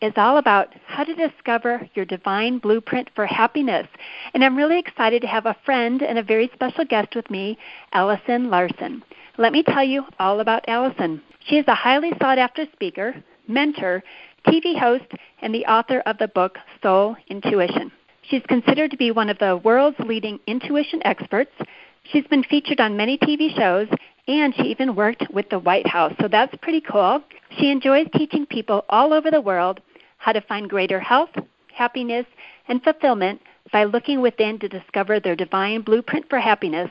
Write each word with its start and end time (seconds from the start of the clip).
is 0.00 0.12
all 0.16 0.38
about 0.38 0.74
how 0.86 1.04
to 1.04 1.14
discover 1.14 1.88
your 1.94 2.04
divine 2.04 2.58
blueprint 2.58 3.08
for 3.14 3.26
happiness. 3.26 3.86
And 4.34 4.44
I'm 4.44 4.56
really 4.56 4.78
excited 4.78 5.22
to 5.22 5.28
have 5.28 5.46
a 5.46 5.56
friend 5.64 6.02
and 6.02 6.18
a 6.18 6.22
very 6.22 6.50
special 6.54 6.84
guest 6.84 7.14
with 7.16 7.30
me, 7.30 7.58
Allison 7.92 8.50
Larsen. 8.50 9.02
Let 9.38 9.52
me 9.52 9.62
tell 9.62 9.84
you 9.84 10.04
all 10.18 10.40
about 10.40 10.68
Allison. 10.68 11.22
She 11.46 11.56
is 11.56 11.66
a 11.68 11.74
highly 11.74 12.12
sought 12.20 12.38
after 12.38 12.66
speaker, 12.72 13.14
mentor, 13.46 14.02
TV 14.46 14.78
host, 14.78 15.04
and 15.42 15.54
the 15.54 15.66
author 15.66 16.00
of 16.06 16.18
the 16.18 16.28
book 16.28 16.58
Soul 16.82 17.16
Intuition. 17.28 17.90
She's 18.22 18.42
considered 18.48 18.90
to 18.90 18.96
be 18.96 19.10
one 19.10 19.30
of 19.30 19.38
the 19.38 19.56
world's 19.56 19.98
leading 20.00 20.38
intuition 20.46 21.00
experts. 21.04 21.52
She's 22.04 22.26
been 22.26 22.44
featured 22.44 22.80
on 22.80 22.96
many 22.96 23.18
TV 23.18 23.54
shows 23.56 23.88
and 24.28 24.54
she 24.54 24.64
even 24.64 24.94
worked 24.94 25.24
with 25.32 25.48
the 25.48 25.58
White 25.58 25.86
House, 25.86 26.12
so 26.20 26.28
that's 26.28 26.54
pretty 26.60 26.82
cool. 26.82 27.22
She 27.58 27.70
enjoys 27.70 28.06
teaching 28.14 28.44
people 28.44 28.84
all 28.90 29.14
over 29.14 29.30
the 29.30 29.40
world 29.40 29.80
how 30.18 30.32
to 30.32 30.40
find 30.42 30.68
greater 30.68 31.00
health, 31.00 31.30
happiness, 31.74 32.26
and 32.68 32.82
fulfillment 32.82 33.40
by 33.72 33.84
looking 33.84 34.20
within 34.20 34.58
to 34.58 34.68
discover 34.68 35.20
their 35.20 35.36
divine 35.36 35.82
blueprint 35.82 36.28
for 36.28 36.38
happiness. 36.38 36.90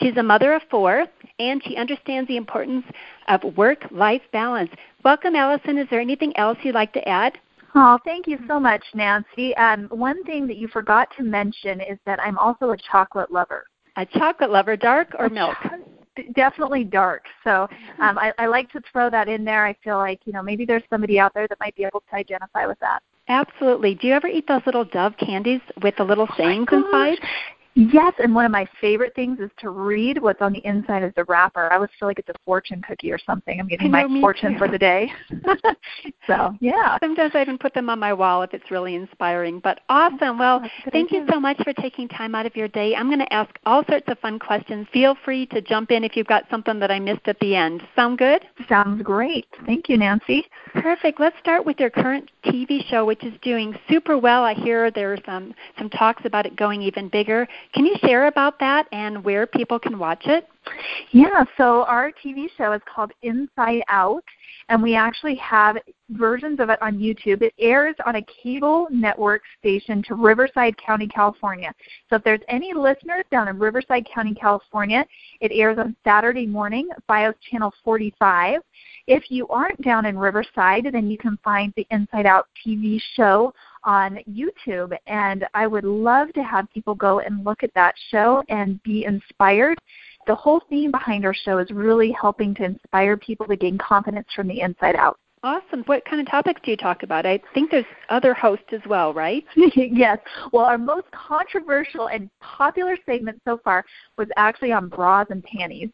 She's 0.00 0.16
a 0.16 0.22
mother 0.22 0.54
of 0.54 0.62
four, 0.70 1.06
and 1.38 1.62
she 1.64 1.76
understands 1.76 2.28
the 2.28 2.36
importance 2.36 2.84
of 3.28 3.56
work 3.56 3.84
life 3.90 4.22
balance. 4.32 4.70
Welcome, 5.04 5.36
Allison. 5.36 5.78
Is 5.78 5.88
there 5.90 6.00
anything 6.00 6.36
else 6.36 6.58
you'd 6.62 6.74
like 6.74 6.92
to 6.94 7.08
add? 7.08 7.38
Oh, 7.76 7.98
thank 8.04 8.26
you 8.26 8.38
so 8.46 8.60
much, 8.60 8.82
Nancy. 8.94 9.54
Um, 9.56 9.88
one 9.90 10.22
thing 10.24 10.46
that 10.46 10.56
you 10.56 10.68
forgot 10.68 11.08
to 11.16 11.24
mention 11.24 11.80
is 11.80 11.98
that 12.06 12.20
I'm 12.20 12.38
also 12.38 12.70
a 12.70 12.76
chocolate 12.76 13.32
lover. 13.32 13.64
A 13.96 14.06
chocolate 14.06 14.50
lover, 14.50 14.76
dark 14.76 15.14
or 15.18 15.28
milk? 15.28 15.56
Definitely 16.34 16.84
dark. 16.84 17.24
So 17.42 17.68
um, 17.98 18.18
I, 18.18 18.32
I 18.38 18.46
like 18.46 18.70
to 18.72 18.80
throw 18.92 19.10
that 19.10 19.28
in 19.28 19.44
there. 19.44 19.64
I 19.66 19.76
feel 19.84 19.96
like 19.96 20.20
you 20.24 20.32
know 20.32 20.42
maybe 20.42 20.64
there's 20.64 20.82
somebody 20.90 21.18
out 21.18 21.34
there 21.34 21.48
that 21.48 21.58
might 21.60 21.74
be 21.76 21.84
able 21.84 22.02
to 22.10 22.16
identify 22.16 22.66
with 22.66 22.78
that. 22.80 23.02
Absolutely. 23.28 23.94
Do 23.94 24.06
you 24.06 24.12
ever 24.12 24.26
eat 24.26 24.46
those 24.46 24.60
little 24.66 24.84
dove 24.84 25.14
candies 25.16 25.62
with 25.82 25.96
the 25.96 26.04
little 26.04 26.28
sayings 26.36 26.68
oh 26.70 26.76
inside? 26.76 27.18
Yes, 27.76 28.14
and 28.22 28.34
one 28.34 28.44
of 28.44 28.52
my 28.52 28.66
favorite 28.80 29.14
things 29.16 29.40
is 29.40 29.50
to 29.58 29.70
read 29.70 30.22
what's 30.22 30.40
on 30.40 30.52
the 30.52 30.64
inside 30.64 31.02
of 31.02 31.12
the 31.16 31.24
wrapper. 31.24 31.72
I 31.72 31.74
always 31.74 31.90
feel 31.98 32.06
like 32.06 32.20
it's 32.20 32.28
a 32.28 32.34
fortune 32.44 32.80
cookie 32.86 33.10
or 33.10 33.18
something. 33.18 33.58
I'm 33.58 33.66
getting 33.66 33.90
my 33.90 34.06
fortune 34.20 34.52
too. 34.52 34.58
for 34.58 34.68
the 34.68 34.78
day. 34.78 35.12
so 36.26 36.54
yeah. 36.60 36.98
Sometimes 37.00 37.32
I 37.34 37.42
even 37.42 37.58
put 37.58 37.74
them 37.74 37.90
on 37.90 37.98
my 37.98 38.12
wall 38.12 38.42
if 38.42 38.54
it's 38.54 38.70
really 38.70 38.94
inspiring. 38.94 39.58
But 39.58 39.80
awesome. 39.88 40.38
Well, 40.38 40.60
thank 40.92 41.08
idea. 41.08 41.22
you 41.22 41.26
so 41.32 41.40
much 41.40 41.60
for 41.64 41.72
taking 41.72 42.06
time 42.06 42.36
out 42.36 42.46
of 42.46 42.54
your 42.54 42.68
day. 42.68 42.94
I'm 42.94 43.08
going 43.08 43.18
to 43.18 43.32
ask 43.32 43.50
all 43.66 43.84
sorts 43.88 44.06
of 44.06 44.20
fun 44.20 44.38
questions. 44.38 44.86
Feel 44.92 45.16
free 45.24 45.46
to 45.46 45.60
jump 45.60 45.90
in 45.90 46.04
if 46.04 46.16
you've 46.16 46.28
got 46.28 46.44
something 46.50 46.78
that 46.78 46.92
I 46.92 47.00
missed 47.00 47.26
at 47.26 47.40
the 47.40 47.56
end. 47.56 47.82
Sound 47.96 48.18
good? 48.18 48.42
Sounds 48.68 49.02
great. 49.02 49.46
Thank 49.66 49.88
you, 49.88 49.96
Nancy. 49.96 50.44
Perfect. 50.74 51.18
Let's 51.18 51.38
start 51.40 51.66
with 51.66 51.80
your 51.80 51.90
current 51.90 52.30
TV 52.44 52.84
show, 52.88 53.04
which 53.04 53.24
is 53.24 53.32
doing 53.42 53.74
super 53.88 54.18
well. 54.18 54.44
I 54.44 54.54
hear 54.54 54.90
there's 54.90 55.20
um, 55.26 55.54
some 55.78 55.90
talks 55.90 56.24
about 56.24 56.46
it 56.46 56.56
going 56.56 56.82
even 56.82 57.08
bigger. 57.08 57.48
Can 57.72 57.86
you 57.86 57.96
share 58.00 58.26
about 58.26 58.58
that 58.60 58.86
and 58.92 59.24
where 59.24 59.46
people 59.46 59.78
can 59.78 59.98
watch 59.98 60.22
it? 60.26 60.46
Yeah, 61.12 61.44
so 61.56 61.84
our 61.84 62.10
TV 62.24 62.46
show 62.56 62.72
is 62.72 62.80
called 62.92 63.12
Inside 63.22 63.82
Out, 63.88 64.24
and 64.68 64.82
we 64.82 64.94
actually 64.94 65.34
have 65.36 65.76
versions 66.10 66.60
of 66.60 66.70
it 66.70 66.80
on 66.80 66.98
YouTube. 66.98 67.42
It 67.42 67.52
airs 67.58 67.94
on 68.06 68.16
a 68.16 68.26
cable 68.42 68.88
network 68.90 69.42
station 69.58 70.02
to 70.08 70.14
Riverside 70.14 70.74
County, 70.78 71.06
California. 71.06 71.72
So 72.08 72.16
if 72.16 72.24
there's 72.24 72.40
any 72.48 72.72
listeners 72.72 73.24
down 73.30 73.48
in 73.48 73.58
Riverside 73.58 74.06
County, 74.12 74.34
California, 74.34 75.04
it 75.40 75.52
airs 75.52 75.78
on 75.78 75.94
Saturday 76.04 76.46
morning, 76.46 76.88
FiOS 77.08 77.34
Channel 77.50 77.72
45. 77.84 78.60
If 79.06 79.24
you 79.30 79.46
aren't 79.48 79.82
down 79.82 80.06
in 80.06 80.16
Riverside, 80.16 80.88
then 80.92 81.10
you 81.10 81.18
can 81.18 81.38
find 81.44 81.72
the 81.76 81.86
Inside 81.90 82.26
Out 82.26 82.48
TV 82.66 83.00
show 83.14 83.52
on 83.84 84.18
YouTube. 84.28 84.96
And 85.06 85.46
I 85.54 85.66
would 85.66 85.84
love 85.84 86.32
to 86.34 86.42
have 86.42 86.70
people 86.72 86.94
go 86.94 87.20
and 87.20 87.44
look 87.44 87.62
at 87.62 87.74
that 87.74 87.94
show 88.10 88.42
and 88.48 88.82
be 88.82 89.04
inspired. 89.04 89.78
The 90.26 90.34
whole 90.34 90.62
theme 90.70 90.90
behind 90.90 91.24
our 91.24 91.34
show 91.34 91.58
is 91.58 91.70
really 91.70 92.12
helping 92.12 92.54
to 92.54 92.64
inspire 92.64 93.16
people 93.16 93.46
to 93.46 93.56
gain 93.56 93.78
confidence 93.78 94.28
from 94.34 94.48
the 94.48 94.60
inside 94.60 94.96
out. 94.96 95.18
Awesome. 95.44 95.82
What 95.84 96.06
kind 96.06 96.22
of 96.22 96.30
topics 96.30 96.62
do 96.64 96.70
you 96.70 96.76
talk 96.78 97.02
about? 97.02 97.26
I 97.26 97.38
think 97.52 97.70
there's 97.70 97.84
other 98.08 98.32
hosts 98.32 98.64
as 98.72 98.80
well, 98.88 99.12
right? 99.12 99.44
yes. 99.76 100.18
Well, 100.54 100.64
our 100.64 100.78
most 100.78 101.04
controversial 101.10 102.08
and 102.08 102.30
popular 102.40 102.96
segment 103.04 103.42
so 103.46 103.60
far 103.62 103.84
was 104.16 104.26
actually 104.38 104.72
on 104.72 104.88
bras 104.88 105.26
and 105.28 105.44
panties. 105.44 105.90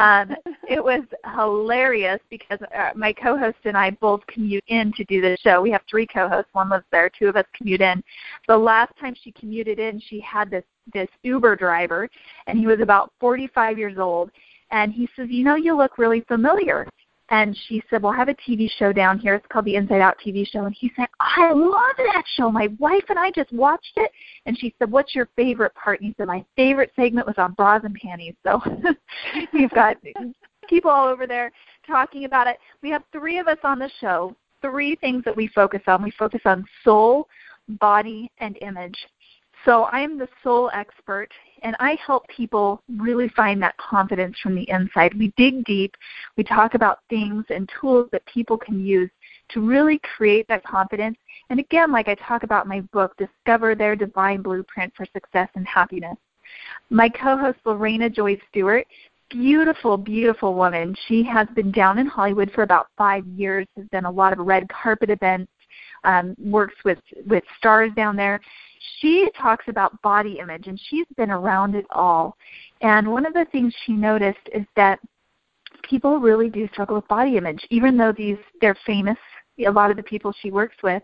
Um, 0.00 0.30
it 0.70 0.82
was 0.82 1.02
hilarious 1.36 2.20
because 2.30 2.58
uh, 2.74 2.92
my 2.96 3.12
co-host 3.12 3.58
and 3.64 3.76
I 3.76 3.90
both 3.90 4.26
commute 4.28 4.64
in 4.68 4.94
to 4.94 5.04
do 5.04 5.20
the 5.20 5.36
show. 5.42 5.60
We 5.60 5.70
have 5.72 5.82
three 5.90 6.06
co-hosts. 6.06 6.48
One 6.54 6.70
lives 6.70 6.86
there. 6.90 7.10
Two 7.10 7.28
of 7.28 7.36
us 7.36 7.44
commute 7.54 7.82
in. 7.82 8.02
The 8.48 8.56
last 8.56 8.94
time 8.98 9.14
she 9.22 9.30
commuted 9.32 9.78
in, 9.78 10.00
she 10.00 10.20
had 10.20 10.50
this 10.50 10.64
this 10.94 11.08
Uber 11.22 11.56
driver, 11.56 12.08
and 12.46 12.58
he 12.58 12.66
was 12.66 12.80
about 12.80 13.12
45 13.20 13.76
years 13.76 13.98
old. 13.98 14.30
And 14.70 14.90
he 14.90 15.06
says, 15.14 15.28
"You 15.28 15.44
know, 15.44 15.56
you 15.56 15.76
look 15.76 15.98
really 15.98 16.22
familiar." 16.22 16.86
And 17.28 17.56
she 17.66 17.82
said, 17.90 18.02
Well, 18.02 18.12
I 18.12 18.16
have 18.16 18.28
a 18.28 18.34
TV 18.34 18.70
show 18.78 18.92
down 18.92 19.18
here. 19.18 19.34
It's 19.34 19.46
called 19.48 19.64
the 19.64 19.74
Inside 19.74 20.00
Out 20.00 20.16
TV 20.24 20.46
show. 20.46 20.64
And 20.64 20.74
he 20.78 20.92
said, 20.96 21.06
I 21.18 21.52
love 21.52 21.96
that 21.96 22.22
show. 22.36 22.50
My 22.50 22.68
wife 22.78 23.04
and 23.08 23.18
I 23.18 23.30
just 23.32 23.52
watched 23.52 23.92
it. 23.96 24.12
And 24.46 24.56
she 24.58 24.74
said, 24.78 24.90
What's 24.90 25.14
your 25.14 25.28
favorite 25.34 25.74
part? 25.74 26.00
And 26.00 26.08
he 26.08 26.14
said, 26.16 26.28
My 26.28 26.44
favorite 26.54 26.92
segment 26.94 27.26
was 27.26 27.36
on 27.38 27.52
bras 27.52 27.82
and 27.84 27.94
panties. 27.94 28.34
So 28.44 28.60
we've 29.52 29.70
got 29.70 29.96
people 30.68 30.90
all 30.90 31.08
over 31.08 31.26
there 31.26 31.50
talking 31.86 32.24
about 32.24 32.46
it. 32.46 32.58
We 32.82 32.90
have 32.90 33.02
three 33.12 33.38
of 33.38 33.48
us 33.48 33.58
on 33.64 33.78
the 33.78 33.90
show, 34.00 34.36
three 34.62 34.94
things 34.96 35.24
that 35.24 35.36
we 35.36 35.48
focus 35.48 35.82
on. 35.88 36.02
We 36.02 36.12
focus 36.12 36.42
on 36.44 36.64
soul, 36.84 37.28
body, 37.80 38.30
and 38.38 38.56
image. 38.60 38.96
So 39.64 39.84
I 39.84 40.00
am 40.00 40.16
the 40.16 40.28
soul 40.44 40.70
expert, 40.72 41.28
and 41.62 41.76
I 41.78 41.96
help 42.04 42.26
people 42.28 42.82
really 42.98 43.28
find 43.30 43.62
that 43.62 43.76
confidence 43.76 44.36
from 44.42 44.54
the 44.54 44.68
inside. 44.68 45.14
We 45.18 45.32
dig 45.36 45.64
deep. 45.64 45.94
We 46.36 46.44
talk 46.44 46.74
about 46.74 47.00
things 47.08 47.44
and 47.50 47.70
tools 47.80 48.08
that 48.12 48.24
people 48.26 48.56
can 48.56 48.84
use 48.84 49.10
to 49.50 49.60
really 49.60 50.00
create 50.16 50.46
that 50.48 50.64
confidence. 50.64 51.16
And 51.50 51.60
again, 51.60 51.92
like 51.92 52.08
I 52.08 52.14
talk 52.14 52.42
about 52.42 52.64
in 52.64 52.68
my 52.68 52.80
book, 52.92 53.16
discover 53.16 53.74
their 53.74 53.96
divine 53.96 54.42
blueprint 54.42 54.92
for 54.96 55.06
success 55.12 55.48
and 55.54 55.66
happiness. 55.66 56.16
My 56.90 57.08
co-host 57.08 57.58
Lorena 57.64 58.08
Joy 58.08 58.38
Stewart, 58.48 58.86
beautiful, 59.30 59.96
beautiful 59.96 60.54
woman. 60.54 60.94
She 61.06 61.24
has 61.24 61.48
been 61.54 61.72
down 61.72 61.98
in 61.98 62.06
Hollywood 62.06 62.50
for 62.52 62.62
about 62.62 62.88
five 62.96 63.26
years, 63.26 63.66
has 63.76 63.86
done 63.92 64.04
a 64.04 64.10
lot 64.10 64.32
of 64.32 64.38
red 64.38 64.68
carpet 64.68 65.10
events, 65.10 65.50
um, 66.04 66.36
works 66.38 66.76
with, 66.84 66.98
with 67.26 67.42
stars 67.58 67.90
down 67.96 68.16
there 68.16 68.40
she 68.98 69.30
talks 69.40 69.66
about 69.68 70.00
body 70.02 70.38
image 70.40 70.66
and 70.66 70.80
she's 70.88 71.06
been 71.16 71.30
around 71.30 71.74
it 71.74 71.86
all. 71.90 72.36
And 72.80 73.10
one 73.10 73.26
of 73.26 73.34
the 73.34 73.46
things 73.52 73.74
she 73.84 73.92
noticed 73.92 74.48
is 74.54 74.64
that 74.76 74.98
people 75.82 76.18
really 76.18 76.48
do 76.48 76.68
struggle 76.72 76.96
with 76.96 77.08
body 77.08 77.36
image, 77.36 77.66
even 77.70 77.96
though 77.96 78.12
these 78.12 78.38
they're 78.60 78.76
famous. 78.86 79.18
A 79.66 79.70
lot 79.70 79.90
of 79.90 79.96
the 79.96 80.02
people 80.02 80.34
she 80.42 80.50
works 80.50 80.76
with, 80.82 81.02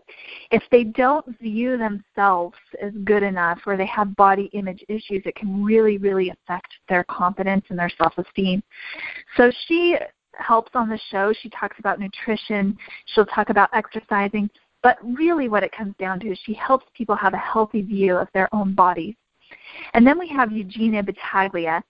if 0.51 0.61
they 0.69 0.83
don't 0.83 1.25
view 1.39 1.75
themselves 1.75 2.55
as 2.79 2.91
good 3.03 3.23
enough 3.23 3.57
or 3.65 3.75
they 3.77 3.87
have 3.87 4.15
body 4.15 4.51
image 4.53 4.85
issues, 4.89 5.23
it 5.25 5.35
can 5.35 5.63
really, 5.63 5.97
really 5.97 6.29
affect 6.29 6.67
their 6.87 7.03
confidence 7.05 7.65
and 7.69 7.79
their 7.79 7.89
self 7.97 8.15
esteem. 8.15 8.61
So 9.37 9.51
she 9.67 9.97
helps 10.35 10.71
on 10.75 10.87
the 10.87 10.99
show. 11.09 11.33
She 11.41 11.49
talks 11.49 11.77
about 11.79 11.99
nutrition. 11.99 12.77
She'll 13.07 13.25
talk 13.25 13.49
about 13.49 13.69
exercising. 13.73 14.51
But 14.83 14.97
really, 15.01 15.47
what 15.47 15.63
it 15.63 15.71
comes 15.71 15.95
down 15.97 16.19
to 16.19 16.31
is 16.31 16.39
she 16.43 16.53
helps 16.53 16.85
people 16.93 17.15
have 17.15 17.33
a 17.33 17.37
healthy 17.37 17.81
view 17.81 18.17
of 18.17 18.27
their 18.33 18.53
own 18.53 18.75
bodies. 18.75 19.15
And 19.93 20.05
then 20.05 20.19
we 20.19 20.27
have 20.29 20.51
Eugenia 20.51 21.01
Battaglia. 21.01 21.81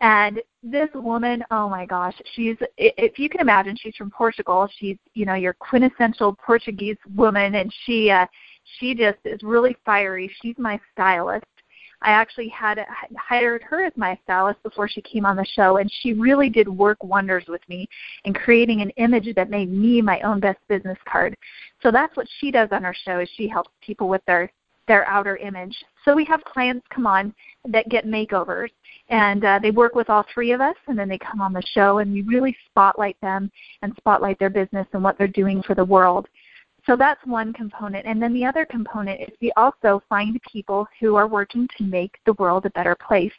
And 0.00 0.40
this 0.62 0.88
woman, 0.94 1.42
oh 1.50 1.68
my 1.68 1.86
gosh, 1.86 2.14
she's 2.34 2.56
if 2.76 3.18
you 3.18 3.28
can 3.28 3.40
imagine, 3.40 3.76
she's 3.80 3.96
from 3.96 4.10
Portugal. 4.10 4.68
She's 4.78 4.98
you 5.14 5.24
know 5.24 5.34
your 5.34 5.54
quintessential 5.54 6.36
Portuguese 6.44 6.98
woman, 7.14 7.54
and 7.54 7.72
she 7.84 8.10
uh, 8.10 8.26
she 8.78 8.94
just 8.94 9.18
is 9.24 9.42
really 9.42 9.76
fiery. 9.86 10.30
She's 10.42 10.56
my 10.58 10.78
stylist. 10.92 11.46
I 12.02 12.10
actually 12.10 12.48
had 12.48 12.84
hired 13.16 13.62
her 13.62 13.84
as 13.84 13.92
my 13.96 14.18
stylist 14.24 14.62
before 14.62 14.88
she 14.88 15.02
came 15.02 15.24
on 15.24 15.36
the 15.36 15.44
show, 15.44 15.78
and 15.78 15.90
she 16.00 16.12
really 16.12 16.48
did 16.48 16.68
work 16.68 17.02
wonders 17.02 17.44
with 17.48 17.62
me 17.68 17.88
in 18.24 18.34
creating 18.34 18.80
an 18.80 18.90
image 18.90 19.28
that 19.34 19.50
made 19.50 19.70
me 19.70 20.02
my 20.02 20.20
own 20.20 20.40
best 20.40 20.58
business 20.68 20.98
card. 21.06 21.36
So 21.82 21.90
that's 21.90 22.16
what 22.16 22.28
she 22.38 22.50
does 22.50 22.68
on 22.72 22.84
her 22.84 22.94
show 23.04 23.20
is 23.20 23.28
she 23.36 23.48
helps 23.48 23.70
people 23.80 24.08
with 24.08 24.24
their 24.26 24.50
their 24.86 25.06
outer 25.08 25.36
image. 25.38 25.76
So 26.04 26.14
we 26.14 26.24
have 26.26 26.42
clients 26.44 26.86
come 26.90 27.06
on 27.06 27.34
that 27.68 27.88
get 27.88 28.06
makeovers, 28.06 28.68
and 29.08 29.44
uh, 29.44 29.58
they 29.60 29.72
work 29.72 29.94
with 29.94 30.08
all 30.08 30.24
three 30.32 30.52
of 30.52 30.60
us, 30.60 30.76
and 30.86 30.98
then 30.98 31.08
they 31.08 31.18
come 31.18 31.40
on 31.40 31.52
the 31.52 31.62
show, 31.72 31.98
and 31.98 32.12
we 32.12 32.22
really 32.22 32.56
spotlight 32.66 33.20
them 33.20 33.50
and 33.82 33.92
spotlight 33.96 34.38
their 34.38 34.50
business 34.50 34.86
and 34.92 35.02
what 35.02 35.18
they're 35.18 35.26
doing 35.26 35.62
for 35.62 35.74
the 35.74 35.84
world. 35.84 36.28
So 36.86 36.94
that's 36.94 37.24
one 37.26 37.52
component. 37.52 38.06
And 38.06 38.22
then 38.22 38.32
the 38.32 38.44
other 38.44 38.64
component 38.64 39.20
is 39.20 39.34
we 39.42 39.50
also 39.56 40.00
find 40.08 40.40
people 40.50 40.86
who 41.00 41.16
are 41.16 41.26
working 41.26 41.68
to 41.76 41.84
make 41.84 42.18
the 42.24 42.34
world 42.34 42.64
a 42.64 42.70
better 42.70 42.94
place, 42.94 43.32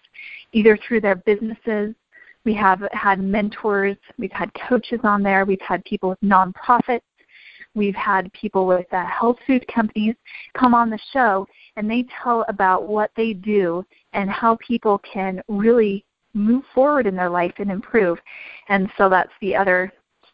either 0.52 0.78
through 0.78 1.02
their 1.02 1.16
businesses. 1.16 1.96
We 2.44 2.54
have 2.56 2.82
had 2.92 3.20
mentors, 3.20 3.98
we've 4.18 4.32
had 4.32 4.52
coaches 4.68 5.00
on 5.04 5.24
there, 5.24 5.46
we've 5.46 5.62
had 5.62 5.84
people 5.86 6.10
with 6.10 6.22
nonprofits, 6.22 7.02
we've 7.74 7.96
had 7.96 8.32
people 8.34 8.68
with 8.68 8.92
uh, 8.94 9.06
health 9.06 9.38
food 9.46 9.66
companies 9.74 10.16
come 10.58 10.74
on 10.74 10.90
the 10.90 11.00
show 11.14 11.48
and 11.76 11.90
they 11.90 12.06
tell 12.24 12.46
about 12.50 12.88
what 12.88 13.12
they 13.16 13.34
do 13.34 13.86
and 14.14 14.30
how 14.30 14.58
people 14.66 15.00
can 15.00 15.42
really 15.48 16.06
move 16.34 16.64
forward 16.74 17.08
in 17.08 17.16
their 17.16 17.30
life 17.30 17.54
and 17.58 17.72
improve. 17.72 18.18
And 18.68 18.90
so 18.98 19.10
that's 19.10 19.34
the 19.42 19.56
other 19.56 19.92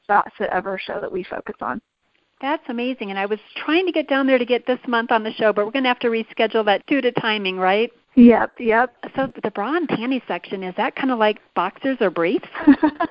facet 0.07 0.49
of 0.51 0.65
our 0.65 0.79
show 0.79 0.99
that 0.99 1.11
we 1.11 1.23
focus 1.23 1.55
on. 1.61 1.81
That's 2.43 2.63
amazing. 2.67 3.09
And 3.09 3.17
I 3.17 3.25
was 3.25 3.39
trying 3.55 3.85
to 3.85 3.93
get 3.93 4.09
down 4.09 4.27
there 4.27 4.37
to 4.37 4.45
get 4.45 4.67
this 4.67 4.77
month 4.85 5.13
on 5.13 5.23
the 5.23 5.31
show, 5.31 5.53
but 5.53 5.65
we're 5.65 5.71
going 5.71 5.85
to 5.85 5.87
have 5.87 5.99
to 5.99 6.09
reschedule 6.09 6.65
that 6.65 6.85
due 6.87 6.99
to 6.99 7.09
timing, 7.13 7.55
right? 7.57 7.89
Yep, 8.15 8.55
yep. 8.59 8.93
So 9.15 9.31
the 9.41 9.49
bra 9.49 9.77
and 9.77 9.87
panty 9.87 10.21
section, 10.27 10.61
is 10.61 10.75
that 10.75 10.93
kind 10.97 11.09
of 11.09 11.19
like 11.19 11.39
boxers 11.55 11.97
or 12.01 12.09
briefs? 12.09 12.45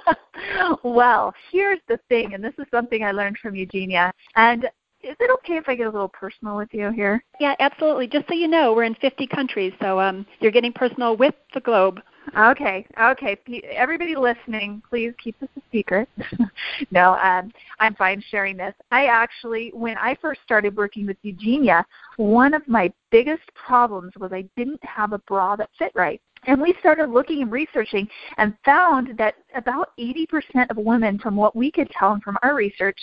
well, 0.84 1.32
here's 1.50 1.80
the 1.88 1.98
thing, 2.10 2.34
and 2.34 2.44
this 2.44 2.52
is 2.58 2.66
something 2.70 3.02
I 3.02 3.12
learned 3.12 3.38
from 3.38 3.56
Eugenia. 3.56 4.12
And 4.36 4.64
is 5.02 5.16
it 5.18 5.30
okay 5.38 5.56
if 5.56 5.66
I 5.66 5.76
get 5.76 5.86
a 5.86 5.90
little 5.90 6.10
personal 6.10 6.54
with 6.54 6.68
you 6.72 6.90
here? 6.90 7.24
Yeah, 7.40 7.54
absolutely. 7.58 8.08
Just 8.08 8.28
so 8.28 8.34
you 8.34 8.48
know, 8.48 8.74
we're 8.74 8.84
in 8.84 8.94
50 8.96 9.26
countries, 9.28 9.72
so 9.80 9.98
um, 9.98 10.26
you're 10.40 10.52
getting 10.52 10.74
personal 10.74 11.16
with 11.16 11.34
the 11.54 11.60
globe. 11.60 12.02
Okay, 12.36 12.86
okay. 13.00 13.36
Everybody 13.74 14.16
listening, 14.16 14.82
please 14.88 15.12
keep 15.22 15.38
this 15.40 15.50
a 15.56 15.60
secret. 15.70 16.08
no, 16.90 17.14
um, 17.14 17.52
I'm 17.78 17.94
fine 17.94 18.22
sharing 18.30 18.56
this. 18.56 18.74
I 18.90 19.06
actually, 19.06 19.70
when 19.74 19.98
I 19.98 20.16
first 20.20 20.40
started 20.44 20.76
working 20.76 21.06
with 21.06 21.16
Eugenia, 21.22 21.84
one 22.16 22.54
of 22.54 22.66
my 22.66 22.92
biggest 23.10 23.42
problems 23.54 24.12
was 24.18 24.32
I 24.32 24.48
didn't 24.56 24.82
have 24.84 25.12
a 25.12 25.18
bra 25.18 25.56
that 25.56 25.70
fit 25.78 25.92
right. 25.94 26.20
And 26.46 26.60
we 26.60 26.74
started 26.80 27.08
looking 27.10 27.42
and 27.42 27.52
researching 27.52 28.08
and 28.38 28.54
found 28.64 29.16
that 29.18 29.34
about 29.54 29.90
80% 29.98 30.70
of 30.70 30.76
women, 30.76 31.18
from 31.18 31.36
what 31.36 31.54
we 31.54 31.70
could 31.70 31.90
tell 31.90 32.12
and 32.12 32.22
from 32.22 32.38
our 32.42 32.54
research, 32.54 32.98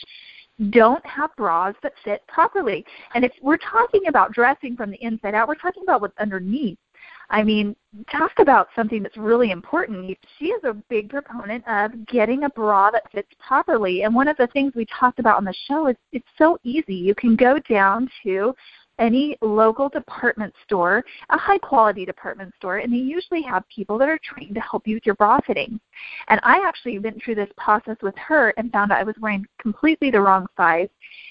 don't 0.72 1.06
have 1.06 1.33
bras 1.38 1.74
that 1.83 1.94
fit 2.04 2.22
properly. 2.27 2.86
And 3.15 3.24
if 3.24 3.31
we're 3.42 3.57
talking 3.57 4.07
about 4.07 4.33
dressing 4.33 4.75
from 4.75 4.92
the 4.92 5.01
inside 5.01 5.33
out, 5.33 5.48
we're 5.48 5.56
talking 5.56 5.83
about 5.83 6.01
what's 6.01 6.18
underneath. 6.18 6.77
I 7.29 7.43
mean, 7.43 7.75
talk 8.11 8.31
about 8.39 8.69
something 8.75 9.03
that's 9.03 9.17
really 9.17 9.51
important. 9.51 10.17
She 10.37 10.45
is 10.45 10.63
a 10.63 10.73
big 10.89 11.09
proponent 11.09 11.63
of 11.67 12.05
getting 12.07 12.43
a 12.43 12.49
bra 12.49 12.89
that 12.91 13.11
fits 13.11 13.29
properly. 13.45 14.03
And 14.03 14.15
one 14.15 14.27
of 14.27 14.37
the 14.37 14.47
things 14.47 14.73
we 14.75 14.85
talked 14.85 15.19
about 15.19 15.37
on 15.37 15.45
the 15.45 15.53
show 15.67 15.87
is 15.87 15.95
it's 16.11 16.27
so 16.37 16.57
easy. 16.63 16.95
You 16.95 17.13
can 17.13 17.35
go 17.35 17.59
down 17.69 18.09
to 18.23 18.55
any 18.99 19.37
local 19.41 19.89
department 19.89 20.53
store, 20.65 21.03
a 21.29 21.37
high 21.37 21.57
quality 21.57 22.05
department 22.05 22.53
store, 22.57 22.77
and 22.77 22.91
they 22.91 22.97
usually 22.97 23.41
have 23.41 23.63
people 23.73 23.97
that 23.97 24.09
are 24.09 24.19
trained 24.23 24.53
to 24.55 24.61
help 24.61 24.85
you 24.87 24.95
with 24.95 25.05
your 25.05 25.15
bra 25.15 25.39
fitting. 25.47 25.79
And 26.27 26.39
I 26.43 26.61
actually 26.67 26.99
went 26.99 27.23
through 27.23 27.35
this 27.35 27.49
process 27.57 27.95
with 28.01 28.15
her 28.17 28.53
and 28.57 28.71
found 28.71 28.91
out 28.91 28.99
I 28.99 29.03
was 29.03 29.15
wearing 29.19 29.45
completely 29.59 30.11
the 30.11 30.21
wrong 30.21 30.47
size, 30.57 30.89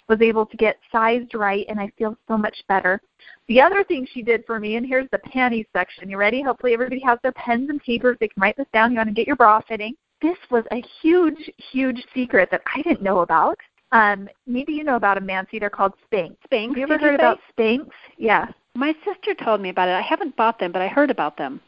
was 0.08 0.20
able 0.20 0.46
to 0.46 0.56
get 0.56 0.78
sized 0.90 1.34
right, 1.34 1.66
and 1.69 1.78
I 1.78 1.90
feel 1.99 2.16
so 2.26 2.37
much 2.37 2.56
better. 2.69 3.00
The 3.49 3.60
other 3.60 3.84
thing 3.84 4.06
she 4.12 4.22
did 4.22 4.44
for 4.46 4.58
me, 4.58 4.76
and 4.76 4.87
here's 4.87 5.08
the 5.10 5.19
panties 5.19 5.66
section. 5.75 6.08
You 6.08 6.16
ready? 6.16 6.43
Hopefully 6.43 6.72
everybody 6.72 7.00
has 7.00 7.19
their 7.22 7.32
pens 7.32 7.70
and 7.70 7.82
papers. 7.82 8.16
They 8.20 8.28
can 8.28 8.40
write 8.40 8.56
this 8.56 8.66
down. 8.72 8.90
You 8.93 8.96
want 8.99 9.08
to 9.08 9.14
get 9.14 9.26
your 9.26 9.37
bra 9.37 9.60
fitting. 9.69 9.94
This 10.20 10.38
was 10.50 10.64
a 10.72 10.82
huge, 11.00 11.50
huge 11.72 12.02
secret 12.14 12.50
that 12.50 12.62
I 12.75 12.82
didn't 12.82 13.02
know 13.02 13.20
about. 13.20 13.58
Um, 13.93 14.28
maybe 14.46 14.72
you 14.72 14.84
know 14.84 14.96
about 14.96 15.16
them, 15.16 15.26
Nancy. 15.26 15.58
They're 15.58 15.70
called 15.70 15.94
Spanx. 16.10 16.37
Spanx. 16.50 16.69
Have 16.69 16.76
you 16.76 16.82
ever 16.82 16.99
heard 16.99 17.10
you 17.10 17.14
about 17.14 17.38
Spanx? 17.56 17.87
Yeah. 18.16 18.46
My 18.75 18.94
sister 19.05 19.34
told 19.34 19.60
me 19.60 19.70
about 19.70 19.88
it. 19.88 19.93
I 19.93 20.02
haven't 20.02 20.37
bought 20.37 20.58
them, 20.58 20.72
but 20.72 20.82
I 20.82 20.88
heard 20.88 21.10
about 21.10 21.37
them. 21.37 21.60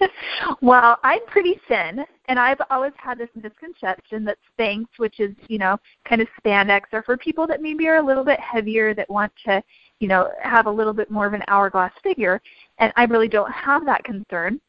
well, 0.62 0.98
I'm 1.02 1.24
pretty 1.26 1.60
thin, 1.68 2.04
and 2.26 2.38
I've 2.38 2.60
always 2.70 2.92
had 2.96 3.18
this 3.18 3.28
misconception 3.34 4.24
that 4.24 4.38
Spanx, 4.58 4.86
which 4.96 5.20
is 5.20 5.34
you 5.48 5.58
know 5.58 5.78
kind 6.08 6.20
of 6.20 6.28
spandex, 6.42 6.82
are 6.92 7.02
for 7.02 7.16
people 7.16 7.46
that 7.46 7.62
maybe 7.62 7.88
are 7.88 7.96
a 7.96 8.04
little 8.04 8.24
bit 8.24 8.40
heavier 8.40 8.94
that 8.94 9.08
want 9.10 9.32
to 9.46 9.62
you 10.00 10.08
know 10.08 10.30
have 10.42 10.66
a 10.66 10.70
little 10.70 10.92
bit 10.92 11.10
more 11.10 11.26
of 11.26 11.34
an 11.34 11.42
hourglass 11.48 11.92
figure. 12.02 12.40
And 12.78 12.92
I 12.96 13.04
really 13.04 13.28
don't 13.28 13.52
have 13.52 13.84
that 13.86 14.04
concern. 14.04 14.60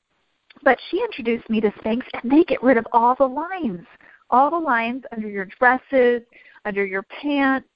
But 0.63 0.77
she 0.89 1.01
introduced 1.01 1.49
me 1.49 1.61
to 1.61 1.71
Spanx, 1.71 2.01
and 2.21 2.31
they 2.31 2.43
get 2.43 2.61
rid 2.61 2.77
of 2.77 2.85
all 2.91 3.15
the 3.15 3.25
lines, 3.25 3.85
all 4.29 4.49
the 4.49 4.57
lines 4.57 5.03
under 5.15 5.29
your 5.29 5.45
dresses, 5.45 6.21
under 6.65 6.85
your 6.85 7.03
pants. 7.03 7.67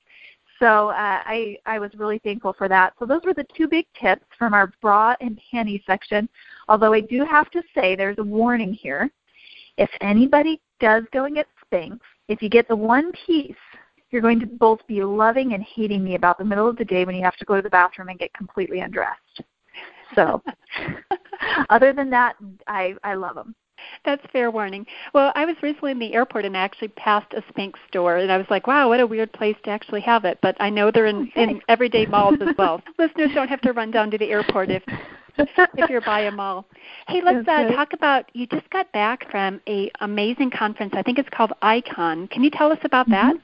So 0.64 0.92
uh, 0.92 1.20
I, 1.26 1.58
I 1.66 1.78
was 1.78 1.92
really 1.98 2.20
thankful 2.20 2.54
for 2.54 2.70
that. 2.70 2.94
So 2.98 3.06
those 3.06 3.20
were 3.26 3.34
the 3.34 3.46
two 3.54 3.68
big 3.68 3.86
tips 4.00 4.24
from 4.40 4.54
our 4.54 4.72
bra 4.82 5.14
and 5.20 5.38
panty 5.54 5.84
section. 5.86 6.30
Although 6.70 6.94
I 6.94 7.02
do 7.02 7.26
have 7.26 7.52
to 7.52 7.62
say 7.76 7.98
there's 7.98 8.18
a 8.18 8.24
warning 8.24 8.72
here. 8.72 9.12
If 9.78 9.90
anybody 10.00 10.62
does 10.80 11.04
go 11.12 11.26
and 11.26 11.36
get 11.36 11.48
Spanx, 11.66 12.00
if 12.30 12.42
you 12.42 12.48
get 12.48 12.70
the 12.70 12.76
one 12.78 13.12
piece, 13.26 13.58
you're 14.10 14.22
going 14.22 14.40
to 14.40 14.46
both 14.46 14.80
be 14.88 15.04
loving 15.04 15.52
and 15.52 15.62
hating 15.64 16.02
me 16.02 16.16
about 16.16 16.38
the 16.38 16.46
middle 16.46 16.70
of 16.70 16.78
the 16.78 16.86
day 16.86 17.04
when 17.04 17.16
you 17.16 17.24
have 17.26 17.36
to 17.38 17.46
go 17.46 17.58
to 17.58 17.62
the 17.62 17.70
bathroom 17.70 18.08
and 18.08 18.18
get 18.18 18.34
completely 18.34 18.80
undressed. 18.80 19.42
So, 20.16 20.42
other 21.70 21.92
than 21.92 22.10
that, 22.12 22.38
I 22.68 22.94
I 23.04 23.16
love 23.16 23.36
them. 23.36 23.54
That's 24.06 24.22
fair 24.32 24.52
warning. 24.52 24.86
Well, 25.14 25.32
I 25.36 25.46
was 25.46 25.56
recently 25.62 25.92
in 25.92 26.00
the 26.00 26.14
airport 26.14 26.46
and 26.46 26.56
I 26.58 26.62
actually 26.62 26.90
passed 26.90 27.34
a 27.34 27.42
Spanx 27.54 27.74
store, 27.88 28.18
and 28.18 28.32
I 28.32 28.38
was 28.38 28.48
like, 28.50 28.68
"Wow, 28.68 28.90
what 28.90 29.00
a 29.00 29.08
weird 29.08 29.32
place 29.34 29.56
to 29.64 29.70
actually 29.70 30.02
have 30.02 30.26
it." 30.26 30.40
But 30.42 30.56
I 30.60 30.70
know 30.70 30.92
they're 30.92 31.06
in, 31.06 31.30
okay. 31.30 31.44
in 31.44 31.62
everyday 31.68 32.06
malls 32.06 32.38
as 32.42 32.56
well. 32.58 32.82
Listeners 32.98 33.32
don't 33.34 33.48
have 33.48 33.62
to 33.62 33.74
run 33.74 33.92
down 33.92 34.12
to 34.12 34.18
the 34.18 34.30
airport 34.30 34.70
if 34.70 34.84
if 35.38 35.90
you're 35.90 36.02
by 36.02 36.22
a 36.22 36.32
mall. 36.32 36.66
Hey, 37.08 37.22
let's 37.24 37.48
uh, 37.48 37.70
talk 37.72 37.94
about. 37.94 38.30
You 38.34 38.48
just 38.48 38.70
got 38.70 38.92
back 38.92 39.30
from 39.32 39.62
a 39.68 39.92
amazing 40.02 40.52
conference. 40.52 40.94
I 40.96 41.02
think 41.02 41.18
it's 41.18 41.30
called 41.30 41.54
Icon. 41.62 42.28
Can 42.28 42.44
you 42.44 42.50
tell 42.50 42.72
us 42.72 42.80
about 42.84 43.10
that? 43.10 43.36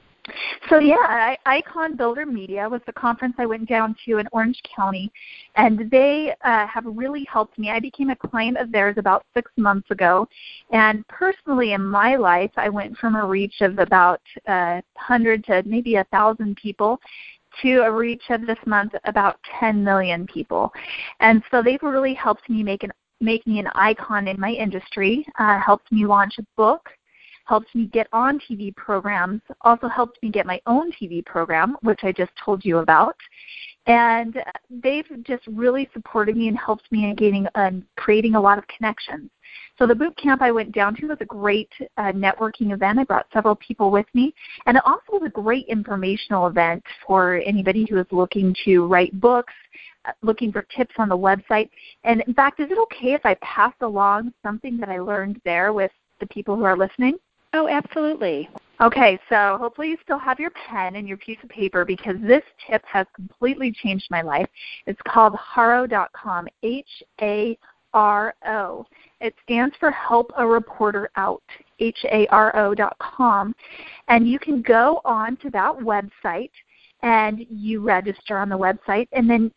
So 0.68 0.78
yeah, 0.78 1.34
Icon 1.46 1.96
Builder 1.96 2.26
Media 2.26 2.68
was 2.68 2.80
the 2.86 2.92
conference 2.92 3.34
I 3.38 3.46
went 3.46 3.68
down 3.68 3.96
to 4.04 4.18
in 4.18 4.28
Orange 4.32 4.60
County, 4.76 5.10
and 5.56 5.90
they 5.90 6.34
uh, 6.44 6.66
have 6.66 6.84
really 6.86 7.26
helped 7.30 7.58
me. 7.58 7.70
I 7.70 7.80
became 7.80 8.10
a 8.10 8.16
client 8.16 8.56
of 8.58 8.72
theirs 8.72 8.96
about 8.98 9.24
six 9.34 9.50
months 9.56 9.90
ago, 9.90 10.28
and 10.70 11.06
personally 11.08 11.72
in 11.72 11.84
my 11.84 12.16
life, 12.16 12.52
I 12.56 12.68
went 12.68 12.96
from 12.98 13.16
a 13.16 13.26
reach 13.26 13.60
of 13.60 13.78
about 13.78 14.20
uh, 14.46 14.80
100 14.94 15.44
to 15.46 15.62
maybe 15.66 15.96
a 15.96 16.04
thousand 16.04 16.56
people 16.56 17.00
to 17.62 17.82
a 17.82 17.90
reach 17.90 18.22
of 18.30 18.46
this 18.46 18.58
month 18.64 18.92
about 19.04 19.36
10 19.58 19.82
million 19.82 20.26
people, 20.26 20.72
and 21.20 21.42
so 21.50 21.62
they've 21.62 21.82
really 21.82 22.14
helped 22.14 22.48
me 22.48 22.62
make 22.62 22.82
an 22.82 22.92
make 23.20 23.46
me 23.46 23.58
an 23.58 23.68
icon 23.74 24.28
in 24.28 24.40
my 24.40 24.50
industry. 24.50 25.26
Uh, 25.38 25.60
helped 25.60 25.90
me 25.92 26.06
launch 26.06 26.34
a 26.38 26.42
book 26.56 26.88
helped 27.50 27.74
me 27.74 27.86
get 27.86 28.06
on 28.12 28.38
TV 28.38 28.74
programs, 28.76 29.40
also 29.62 29.88
helped 29.88 30.22
me 30.22 30.30
get 30.30 30.46
my 30.46 30.60
own 30.66 30.92
TV 30.92 31.26
program, 31.26 31.76
which 31.82 31.98
I 32.04 32.12
just 32.12 32.30
told 32.44 32.64
you 32.64 32.78
about. 32.78 33.16
And 33.86 34.40
they've 34.70 35.10
just 35.24 35.42
really 35.48 35.88
supported 35.92 36.36
me 36.36 36.46
and 36.46 36.56
helped 36.56 36.92
me 36.92 37.06
in 37.06 37.16
getting 37.16 37.48
and 37.56 37.82
creating 37.96 38.36
a 38.36 38.40
lot 38.40 38.56
of 38.56 38.64
connections. 38.68 39.30
So 39.80 39.86
the 39.88 39.96
boot 39.96 40.16
camp 40.16 40.42
I 40.42 40.52
went 40.52 40.70
down 40.70 40.94
to 40.96 41.06
was 41.08 41.16
a 41.20 41.24
great 41.24 41.72
uh, 41.96 42.12
networking 42.12 42.72
event. 42.72 43.00
I 43.00 43.04
brought 43.04 43.26
several 43.32 43.56
people 43.56 43.90
with 43.90 44.06
me, 44.14 44.32
and 44.66 44.76
it 44.76 44.84
also 44.86 45.18
was 45.18 45.22
a 45.26 45.30
great 45.30 45.66
informational 45.66 46.46
event 46.46 46.84
for 47.04 47.42
anybody 47.44 47.84
who 47.90 47.98
is 47.98 48.06
looking 48.12 48.54
to 48.64 48.86
write 48.86 49.20
books, 49.20 49.54
uh, 50.04 50.12
looking 50.22 50.52
for 50.52 50.62
tips 50.76 50.94
on 50.98 51.08
the 51.08 51.18
website. 51.18 51.68
And 52.04 52.22
in 52.28 52.34
fact, 52.34 52.60
is 52.60 52.70
it 52.70 52.78
okay 52.78 53.14
if 53.14 53.26
I 53.26 53.34
pass 53.42 53.74
along 53.80 54.34
something 54.44 54.76
that 54.76 54.88
I 54.88 55.00
learned 55.00 55.40
there 55.44 55.72
with 55.72 55.90
the 56.20 56.26
people 56.28 56.54
who 56.54 56.62
are 56.62 56.76
listening? 56.76 57.18
Oh, 57.52 57.68
absolutely. 57.68 58.48
Okay, 58.80 59.18
so 59.28 59.58
hopefully 59.60 59.88
you 59.88 59.98
still 60.02 60.18
have 60.18 60.38
your 60.38 60.52
pen 60.68 60.96
and 60.96 61.06
your 61.06 61.16
piece 61.18 61.38
of 61.42 61.50
paper 61.50 61.84
because 61.84 62.16
this 62.22 62.42
tip 62.66 62.82
has 62.86 63.06
completely 63.14 63.72
changed 63.72 64.06
my 64.10 64.22
life. 64.22 64.48
It's 64.86 65.00
called 65.06 65.34
Haro.com, 65.34 66.48
H 66.62 67.02
A 67.20 67.58
R 67.92 68.34
O. 68.46 68.86
It 69.20 69.34
stands 69.42 69.74
for 69.78 69.90
Help 69.90 70.30
a 70.38 70.46
Reporter 70.46 71.10
Out, 71.16 71.42
H 71.80 71.98
A 72.10 72.26
R 72.28 72.56
O 72.56 72.74
dot 72.74 72.96
com. 73.00 73.54
And 74.08 74.28
you 74.28 74.38
can 74.38 74.62
go 74.62 75.00
on 75.04 75.36
to 75.38 75.50
that 75.50 75.74
website 75.74 76.52
and 77.02 77.44
you 77.50 77.82
register 77.82 78.38
on 78.38 78.48
the 78.48 78.58
website. 78.58 79.08
And 79.12 79.28
then 79.28 79.50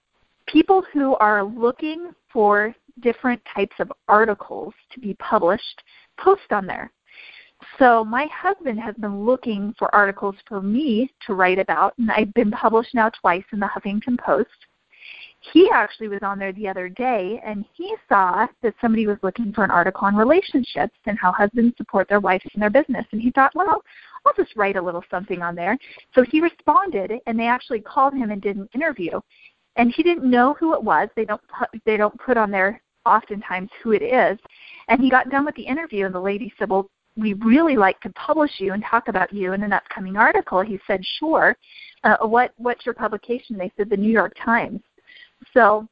people 0.48 0.84
who 0.94 1.16
are 1.16 1.44
looking 1.44 2.12
for 2.32 2.76
different 3.02 3.42
types 3.56 3.76
of 3.80 3.92
articles 4.08 4.74
to 4.92 5.00
be 5.00 5.14
published 5.16 5.84
post 6.20 6.52
on 6.52 6.66
there. 6.66 6.92
So 7.80 8.04
my 8.04 8.28
husband 8.28 8.80
has 8.80 8.96
been 8.96 9.26
looking 9.26 9.74
for 9.78 9.94
articles 9.94 10.36
for 10.48 10.62
me 10.62 11.12
to 11.26 11.34
write 11.34 11.60
about, 11.60 11.94
and 11.98 12.12
I've 12.12 12.34
been 12.34 12.52
published 12.52 12.94
now 12.94 13.10
twice 13.10 13.44
in 13.52 13.60
the 13.60 13.68
Huffington 13.68 14.18
Post. 14.20 14.50
He 15.52 15.70
actually 15.74 16.08
was 16.08 16.20
on 16.22 16.40
there 16.40 16.54
the 16.54 16.70
other 16.70 16.88
day, 16.88 17.42
and 17.46 17.66
he 17.74 17.94
saw 18.08 18.48
that 18.62 18.74
somebody 18.80 19.08
was 19.08 19.18
looking 19.24 19.52
for 19.52 19.66
an 19.66 19.72
article 19.72 20.08
on 20.08 20.16
relationships 20.16 20.96
and 21.06 21.20
how 21.20 21.34
husbands 21.34 21.76
support 21.76 22.08
their 22.08 22.22
wives 22.22 22.46
in 22.54 22.62
their 22.62 22.70
business. 22.70 23.06
And 23.12 23.22
he 23.22 23.30
thought, 23.32 23.54
well, 23.54 23.84
I'll 24.26 24.34
just 24.38 24.56
write 24.56 24.78
a 24.78 24.82
little 24.82 25.04
something 25.12 25.42
on 25.42 25.54
there. 25.54 25.78
So 26.16 26.24
he 26.24 26.40
responded, 26.40 27.12
and 27.28 27.38
they 27.38 27.48
actually 27.48 27.82
called 27.82 28.14
him 28.14 28.32
and 28.32 28.42
did 28.42 28.56
an 28.56 28.70
interview. 28.74 29.20
And 29.76 29.92
he 29.94 30.02
didn't 30.02 30.30
know 30.30 30.56
who 30.60 30.74
it 30.76 30.84
was. 30.84 31.10
They 31.16 31.26
don't 31.26 31.42
put, 31.48 31.70
they 31.86 31.98
don't 31.98 32.18
put 32.20 32.38
on 32.38 32.50
there 32.50 32.82
oftentimes 33.06 33.70
who 33.82 33.92
it 33.92 34.02
is. 34.02 34.40
And 34.88 35.02
he 35.02 35.10
got 35.10 35.30
done 35.30 35.44
with 35.44 35.56
the 35.56 35.66
interview, 35.66 36.06
and 36.06 36.16
the 36.16 36.22
lady 36.22 36.54
said, 36.58 36.70
well, 36.70 36.90
we 37.16 37.34
really 37.34 37.78
like 37.78 38.00
to 38.02 38.10
publish 38.12 38.52
you 38.58 38.74
and 38.74 38.84
talk 38.84 39.08
about 39.08 39.32
you 39.32 39.54
in 39.54 39.64
an 39.64 39.74
upcoming 39.74 40.18
article. 40.18 40.62
He 40.62 40.80
said, 40.88 41.02
sure. 41.20 41.56
Uh, 42.04 42.18
what 42.22 42.54
what's 42.58 42.86
your 42.86 42.96
publication? 42.96 43.58
They 43.58 43.72
said 43.78 43.90
the 43.90 43.98
New 43.98 44.12
York 44.12 44.34
Times. 44.44 44.82
So 45.54 45.88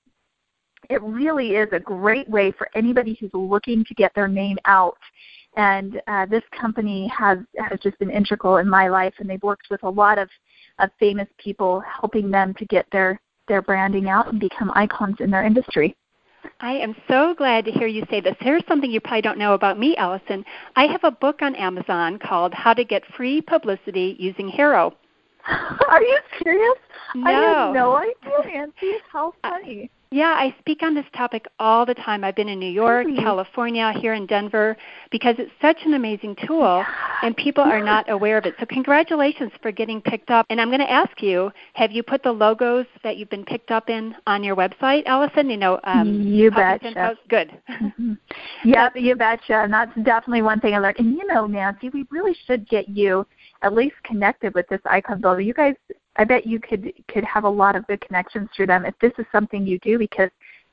it 0.89 1.01
really 1.03 1.51
is 1.51 1.69
a 1.71 1.79
great 1.79 2.29
way 2.29 2.51
for 2.51 2.69
anybody 2.75 3.17
who's 3.19 3.31
looking 3.33 3.85
to 3.85 3.93
get 3.93 4.13
their 4.13 4.27
name 4.27 4.57
out. 4.65 4.97
And 5.57 6.01
uh, 6.07 6.25
this 6.25 6.43
company 6.59 7.11
has 7.17 7.39
has 7.57 7.79
just 7.81 7.99
been 7.99 8.09
integral 8.09 8.57
in 8.57 8.69
my 8.69 8.87
life, 8.87 9.13
and 9.19 9.29
they've 9.29 9.43
worked 9.43 9.67
with 9.69 9.83
a 9.83 9.89
lot 9.89 10.17
of, 10.17 10.29
of 10.79 10.89
famous 10.99 11.27
people, 11.37 11.81
helping 11.81 12.31
them 12.31 12.53
to 12.55 12.65
get 12.65 12.85
their 12.91 13.19
their 13.47 13.61
branding 13.61 14.09
out 14.09 14.29
and 14.29 14.39
become 14.39 14.71
icons 14.75 15.17
in 15.19 15.29
their 15.29 15.43
industry. 15.43 15.95
I 16.63 16.73
am 16.73 16.95
so 17.07 17.33
glad 17.33 17.65
to 17.65 17.71
hear 17.71 17.87
you 17.87 18.05
say 18.11 18.21
this. 18.21 18.35
Here's 18.39 18.63
something 18.67 18.91
you 18.91 19.01
probably 19.01 19.23
don't 19.23 19.39
know 19.39 19.53
about 19.53 19.79
me, 19.79 19.95
Allison. 19.97 20.45
I 20.75 20.85
have 20.85 21.03
a 21.03 21.09
book 21.09 21.41
on 21.41 21.55
Amazon 21.55 22.19
called 22.19 22.53
How 22.53 22.73
to 22.75 22.83
Get 22.83 23.03
Free 23.17 23.41
Publicity 23.41 24.15
Using 24.19 24.47
HARO. 24.47 24.93
Are 25.89 26.03
you 26.03 26.19
serious? 26.43 26.77
No. 27.15 27.27
I 27.27 27.33
had 27.33 27.73
no 27.73 27.95
idea, 27.95 28.53
Nancy. 28.53 28.93
How 29.11 29.33
funny. 29.41 29.89
Yeah, 30.13 30.35
I 30.37 30.53
speak 30.59 30.83
on 30.83 30.93
this 30.93 31.05
topic 31.15 31.45
all 31.57 31.85
the 31.85 31.93
time. 31.93 32.25
I've 32.25 32.35
been 32.35 32.49
in 32.49 32.59
New 32.59 32.69
York, 32.69 33.07
Really? 33.07 33.23
California, 33.23 33.93
here 33.97 34.13
in 34.13 34.25
Denver, 34.25 34.75
because 35.09 35.35
it's 35.39 35.51
such 35.61 35.77
an 35.85 35.93
amazing 35.93 36.35
tool 36.45 36.83
and 37.23 37.33
people 37.37 37.63
are 37.63 37.81
not 37.81 38.09
aware 38.09 38.37
of 38.37 38.45
it. 38.45 38.53
So, 38.59 38.65
congratulations 38.65 39.53
for 39.61 39.71
getting 39.71 40.01
picked 40.01 40.29
up. 40.29 40.45
And 40.49 40.59
I'm 40.59 40.67
going 40.67 40.81
to 40.81 40.91
ask 40.91 41.21
you 41.21 41.49
have 41.75 41.93
you 41.93 42.03
put 42.03 42.23
the 42.23 42.31
logos 42.33 42.85
that 43.05 43.15
you've 43.15 43.29
been 43.29 43.45
picked 43.45 43.71
up 43.71 43.89
in 43.89 44.13
on 44.27 44.43
your 44.43 44.57
website, 44.57 45.03
Allison? 45.05 45.49
You 45.49 45.55
know, 45.55 45.79
um, 45.85 46.21
You 46.21 46.51
betcha. 46.51 46.93
Post? 46.93 47.19
Good. 47.29 47.51
Mhm. 47.81 48.17
Yep, 48.63 48.93
you 48.97 49.15
betcha. 49.15 49.63
And 49.63 49.73
that's 49.73 49.93
definitely 50.03 50.41
one 50.43 50.59
thing 50.59 50.75
I 50.75 50.79
learned. 50.79 50.99
And 50.99 51.15
you 51.17 51.25
know, 51.25 51.47
Nancy, 51.47 51.89
we 51.89 52.05
really 52.09 52.35
should 52.45 52.67
get 52.69 52.87
you 52.87 53.25
at 53.63 53.73
least 53.73 53.95
connected 54.03 54.53
with 54.53 54.67
this 54.69 54.79
icon 54.85 55.19
builder. 55.19 55.41
You 55.41 55.53
guys, 55.53 55.75
I 56.17 56.23
bet 56.25 56.45
you 56.45 56.59
could 56.59 56.91
could 57.07 57.23
have 57.23 57.45
a 57.45 57.49
lot 57.49 57.75
of 57.75 57.87
good 57.87 58.01
connections 58.01 58.49
through 58.55 58.67
them 58.67 58.85
if 58.85 58.93
this 58.99 59.13
is 59.17 59.25
something 59.31 59.65
you 59.65 59.79
do 59.79 59.97
because 59.97 60.29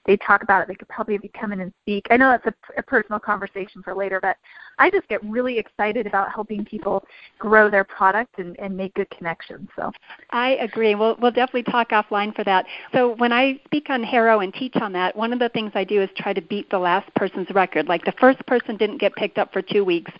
they 0.09 0.17
talk 0.17 0.43
about 0.43 0.63
it. 0.63 0.69
They 0.69 0.75
could 0.75 0.89
probably 0.89 1.19
be 1.19 1.31
come 1.39 1.53
in 1.53 1.61
and 1.61 1.73
speak. 1.83 2.07
I 2.11 2.17
know 2.17 2.31
that's 2.31 2.47
a, 2.47 2.81
a 2.81 2.83
personal 2.83 3.21
conversation 3.21 3.83
for 3.83 3.95
later, 3.95 4.21
but 4.21 4.39
I 4.79 4.91
just 4.91 5.07
get 5.09 5.23
really 5.23 5.59
excited 5.59 6.07
about 6.07 6.33
helping 6.33 6.65
people 6.65 7.05
grow 7.39 7.71
their 7.71 7.85
product 7.85 8.39
and, 8.39 8.59
and 8.59 8.75
make 8.75 8.95
good 8.95 9.11
connections. 9.11 9.69
So 9.77 9.93
I 10.31 10.53
agree. 10.63 10.95
We'll, 10.95 11.17
we'll 11.21 11.31
definitely 11.31 11.71
talk 11.71 11.91
offline 11.91 12.35
for 12.35 12.43
that. 12.45 12.65
So 12.95 13.15
when 13.17 13.33
I 13.33 13.61
speak 13.67 13.91
on 13.91 14.03
HARO 14.03 14.41
and 14.41 14.53
teach 14.55 14.77
on 14.77 14.93
that, 14.95 15.15
one 15.15 15.31
of 15.31 15.39
the 15.41 15.51
things 15.51 15.73
I 15.75 15.85
do 15.85 16.01
is 16.01 16.09
try 16.17 16.33
to 16.33 16.41
beat 16.41 16.71
the 16.71 16.79
last 16.79 17.13
person's 17.15 17.51
record. 17.51 17.87
Like 17.87 18.03
the 18.07 18.15
first 18.19 18.45
person 18.47 18.79
didn't 18.79 18.99
get 18.99 19.15
picked 19.15 19.37
up 19.37 19.53
for 19.53 19.61
two 19.61 19.85
weeks. 19.85 20.11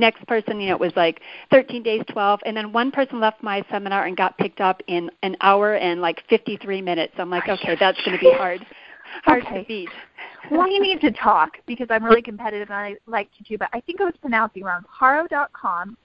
Next 0.00 0.26
person, 0.26 0.60
you 0.60 0.70
know, 0.70 0.74
it 0.74 0.80
was 0.80 0.92
like 0.96 1.20
13 1.52 1.84
days, 1.84 2.02
12, 2.10 2.40
and 2.44 2.56
then 2.56 2.72
one 2.72 2.90
person 2.90 3.20
left 3.20 3.44
my 3.44 3.64
seminar 3.70 4.06
and 4.06 4.16
got 4.16 4.36
picked 4.38 4.60
up 4.60 4.82
in 4.88 5.08
an 5.22 5.36
hour 5.40 5.76
and 5.76 6.00
like 6.00 6.20
53 6.28 6.82
minutes. 6.82 7.14
I'm 7.16 7.30
like, 7.30 7.48
okay, 7.48 7.76
that's 7.78 7.98
going 8.04 8.18
to 8.18 8.20
be 8.20 8.32
hard, 8.32 8.66
hard 9.24 9.44
Okay. 9.44 9.62
to 9.62 9.66
beat. 9.66 9.88
we 10.50 10.78
need 10.78 11.00
to 11.00 11.10
talk 11.12 11.58
because 11.66 11.88
I'm 11.90 12.04
really 12.04 12.22
competitive 12.22 12.70
and 12.70 12.78
I 12.78 12.96
like 13.06 13.30
to 13.38 13.44
too. 13.44 13.58
But 13.58 13.68
I 13.72 13.80
think 13.80 14.00
I 14.00 14.04
was 14.04 14.14
pronouncing 14.20 14.62
wrong. 14.62 14.82
Haro.com. 14.88 15.96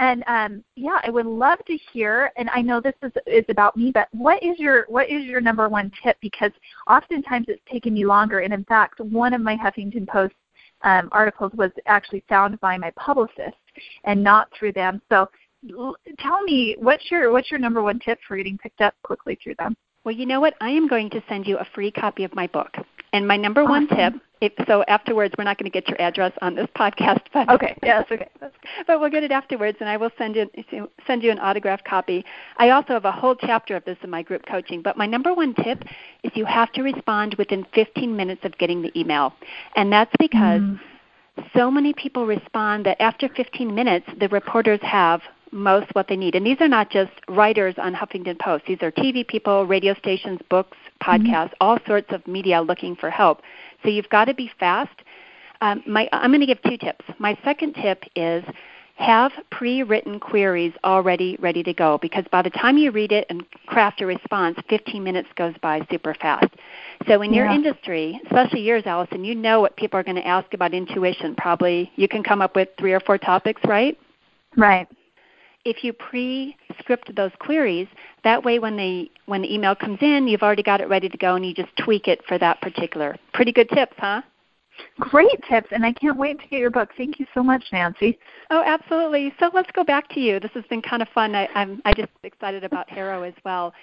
And 0.00 0.22
um, 0.28 0.62
yeah, 0.76 1.00
I 1.02 1.10
would 1.10 1.26
love 1.26 1.58
to 1.66 1.76
hear. 1.92 2.30
And 2.36 2.48
I 2.50 2.62
know 2.62 2.80
this 2.80 2.94
is 3.02 3.12
is 3.26 3.44
about 3.48 3.76
me, 3.76 3.90
but 3.92 4.08
what 4.12 4.42
is 4.42 4.58
your 4.58 4.84
what 4.88 5.10
is 5.10 5.24
your 5.24 5.40
number 5.40 5.68
one 5.68 5.90
tip? 6.02 6.16
Because 6.20 6.52
oftentimes 6.88 7.46
it's 7.48 7.62
taken 7.70 7.94
me 7.94 8.04
longer. 8.04 8.40
And 8.40 8.54
in 8.54 8.64
fact, 8.64 9.00
one 9.00 9.34
of 9.34 9.40
my 9.40 9.56
Huffington 9.56 10.06
Post 10.06 10.34
um, 10.82 11.08
articles 11.10 11.52
was 11.54 11.72
actually 11.86 12.22
found 12.28 12.60
by 12.60 12.78
my 12.78 12.92
publicist 12.92 13.56
and 14.04 14.22
not 14.22 14.48
through 14.56 14.72
them. 14.72 15.02
So 15.08 15.28
l- 15.76 15.96
tell 16.20 16.42
me 16.42 16.76
what's 16.78 17.10
your 17.10 17.32
what's 17.32 17.50
your 17.50 17.58
number 17.58 17.82
one 17.82 17.98
tip 17.98 18.18
for 18.26 18.36
getting 18.36 18.58
picked 18.58 18.80
up 18.80 18.94
quickly 19.02 19.36
through 19.42 19.56
them? 19.58 19.76
Well, 20.08 20.16
you 20.16 20.24
know 20.24 20.40
what? 20.40 20.54
I 20.62 20.70
am 20.70 20.88
going 20.88 21.10
to 21.10 21.22
send 21.28 21.46
you 21.46 21.58
a 21.58 21.66
free 21.74 21.90
copy 21.90 22.24
of 22.24 22.34
my 22.34 22.46
book. 22.46 22.74
And 23.12 23.28
my 23.28 23.36
number 23.36 23.62
one 23.62 23.86
tip, 23.88 24.14
if, 24.40 24.54
so 24.66 24.82
afterwards, 24.88 25.34
we're 25.36 25.44
not 25.44 25.58
going 25.58 25.70
to 25.70 25.80
get 25.80 25.86
your 25.86 26.00
address 26.00 26.32
on 26.40 26.54
this 26.54 26.66
podcast, 26.78 27.20
but 27.34 27.46
Okay. 27.50 27.76
Yes. 27.82 28.06
Okay. 28.10 28.26
But 28.86 29.00
we'll 29.00 29.10
get 29.10 29.22
it 29.22 29.30
afterwards, 29.32 29.76
and 29.80 29.88
I 29.90 29.98
will 29.98 30.08
send 30.16 30.34
you 30.34 30.48
send 31.06 31.22
you 31.22 31.30
an 31.30 31.38
autographed 31.38 31.84
copy. 31.84 32.24
I 32.56 32.70
also 32.70 32.94
have 32.94 33.04
a 33.04 33.12
whole 33.12 33.34
chapter 33.34 33.76
of 33.76 33.84
this 33.84 33.98
in 34.02 34.08
my 34.08 34.22
group 34.22 34.46
coaching. 34.46 34.80
But 34.80 34.96
my 34.96 35.04
number 35.04 35.34
one 35.34 35.52
tip 35.52 35.84
is 36.22 36.32
you 36.34 36.46
have 36.46 36.72
to 36.72 36.82
respond 36.82 37.34
within 37.36 37.66
15 37.74 38.16
minutes 38.16 38.46
of 38.46 38.56
getting 38.56 38.80
the 38.80 38.98
email, 38.98 39.34
and 39.76 39.92
that's 39.92 40.14
because 40.18 40.62
Mm. 40.62 40.80
so 41.54 41.70
many 41.70 41.92
people 41.92 42.24
respond 42.24 42.86
that 42.86 42.98
after 43.02 43.28
15 43.28 43.74
minutes, 43.74 44.06
the 44.18 44.28
reporters 44.28 44.80
have 44.80 45.20
most 45.52 45.94
what 45.94 46.08
they 46.08 46.16
need. 46.16 46.34
And 46.34 46.46
these 46.46 46.60
are 46.60 46.68
not 46.68 46.90
just 46.90 47.12
writers 47.28 47.74
on 47.78 47.94
Huffington 47.94 48.38
Post. 48.38 48.64
These 48.66 48.82
are 48.82 48.90
TV 48.90 49.26
people, 49.26 49.66
radio 49.66 49.94
stations, 49.94 50.40
books, 50.50 50.76
podcasts, 51.02 51.52
all 51.60 51.78
sorts 51.86 52.12
of 52.12 52.26
media 52.26 52.60
looking 52.60 52.96
for 52.96 53.10
help. 53.10 53.42
So 53.82 53.88
you've 53.88 54.08
got 54.08 54.26
to 54.26 54.34
be 54.34 54.50
fast. 54.58 55.02
Um, 55.60 55.82
my, 55.86 56.08
I'm 56.12 56.30
going 56.30 56.40
to 56.40 56.46
give 56.46 56.62
two 56.62 56.76
tips. 56.76 57.04
My 57.18 57.36
second 57.44 57.74
tip 57.74 58.04
is 58.14 58.44
have 58.98 59.30
pre-written 59.52 60.18
queries 60.18 60.72
already 60.82 61.36
ready 61.40 61.62
to 61.62 61.72
go 61.72 61.98
because 62.02 62.24
by 62.32 62.42
the 62.42 62.50
time 62.50 62.76
you 62.76 62.90
read 62.90 63.12
it 63.12 63.24
and 63.30 63.44
craft 63.66 64.00
a 64.00 64.06
response, 64.06 64.58
15 64.68 65.02
minutes 65.02 65.28
goes 65.36 65.54
by 65.62 65.86
super 65.88 66.14
fast. 66.14 66.48
So 67.06 67.22
in 67.22 67.32
your 67.32 67.46
industry, 67.46 68.20
especially 68.26 68.62
yours, 68.62 68.82
Allison, 68.86 69.24
you 69.24 69.36
know 69.36 69.60
what 69.60 69.76
people 69.76 70.00
are 70.00 70.02
going 70.02 70.16
to 70.16 70.26
ask 70.26 70.52
about 70.52 70.74
intuition. 70.74 71.36
Probably 71.36 71.92
you 71.94 72.08
can 72.08 72.24
come 72.24 72.42
up 72.42 72.56
with 72.56 72.70
three 72.76 72.92
or 72.92 72.98
four 72.98 73.18
topics, 73.18 73.62
right? 73.64 73.96
right. 74.56 74.88
If 75.68 75.84
you 75.84 75.92
pre-script 75.92 77.14
those 77.14 77.30
queries, 77.40 77.88
that 78.24 78.42
way 78.42 78.58
when 78.58 78.76
the 78.78 79.10
when 79.26 79.42
the 79.42 79.54
email 79.54 79.74
comes 79.74 79.98
in, 80.00 80.26
you've 80.26 80.42
already 80.42 80.62
got 80.62 80.80
it 80.80 80.88
ready 80.88 81.10
to 81.10 81.18
go, 81.18 81.34
and 81.34 81.44
you 81.44 81.52
just 81.52 81.76
tweak 81.76 82.08
it 82.08 82.24
for 82.26 82.38
that 82.38 82.62
particular. 82.62 83.16
Pretty 83.34 83.52
good 83.52 83.68
tips, 83.68 83.92
huh? 83.98 84.22
Great 84.98 85.38
tips, 85.46 85.68
and 85.70 85.84
I 85.84 85.92
can't 85.92 86.16
wait 86.16 86.40
to 86.40 86.46
get 86.46 86.60
your 86.60 86.70
book. 86.70 86.88
Thank 86.96 87.18
you 87.20 87.26
so 87.34 87.42
much, 87.42 87.64
Nancy. 87.70 88.18
Oh, 88.50 88.62
absolutely. 88.64 89.34
So 89.38 89.50
let's 89.52 89.70
go 89.72 89.84
back 89.84 90.08
to 90.14 90.20
you. 90.20 90.40
This 90.40 90.52
has 90.54 90.64
been 90.70 90.80
kind 90.80 91.02
of 91.02 91.08
fun. 91.08 91.34
I, 91.34 91.48
I'm 91.54 91.82
I 91.84 91.92
just 91.92 92.12
excited 92.22 92.64
about 92.64 92.88
HARO 92.88 93.24
as 93.24 93.34
well. 93.44 93.74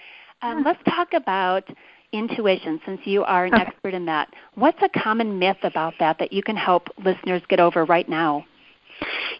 Um, 0.41 0.63
let's 0.63 0.81
talk 0.85 1.13
about 1.13 1.69
intuition, 2.13 2.81
since 2.85 3.01
you 3.03 3.23
are 3.25 3.45
an 3.45 3.53
Okay. 3.53 3.63
expert 3.63 3.93
in 3.93 4.05
that. 4.05 4.33
What's 4.55 4.81
a 4.81 4.89
common 4.89 5.37
myth 5.37 5.57
about 5.63 5.93
that 5.99 6.17
that 6.17 6.33
you 6.33 6.41
can 6.41 6.55
help 6.55 6.87
listeners 7.03 7.43
get 7.47 7.59
over 7.59 7.85
right 7.85 8.09
now? 8.09 8.45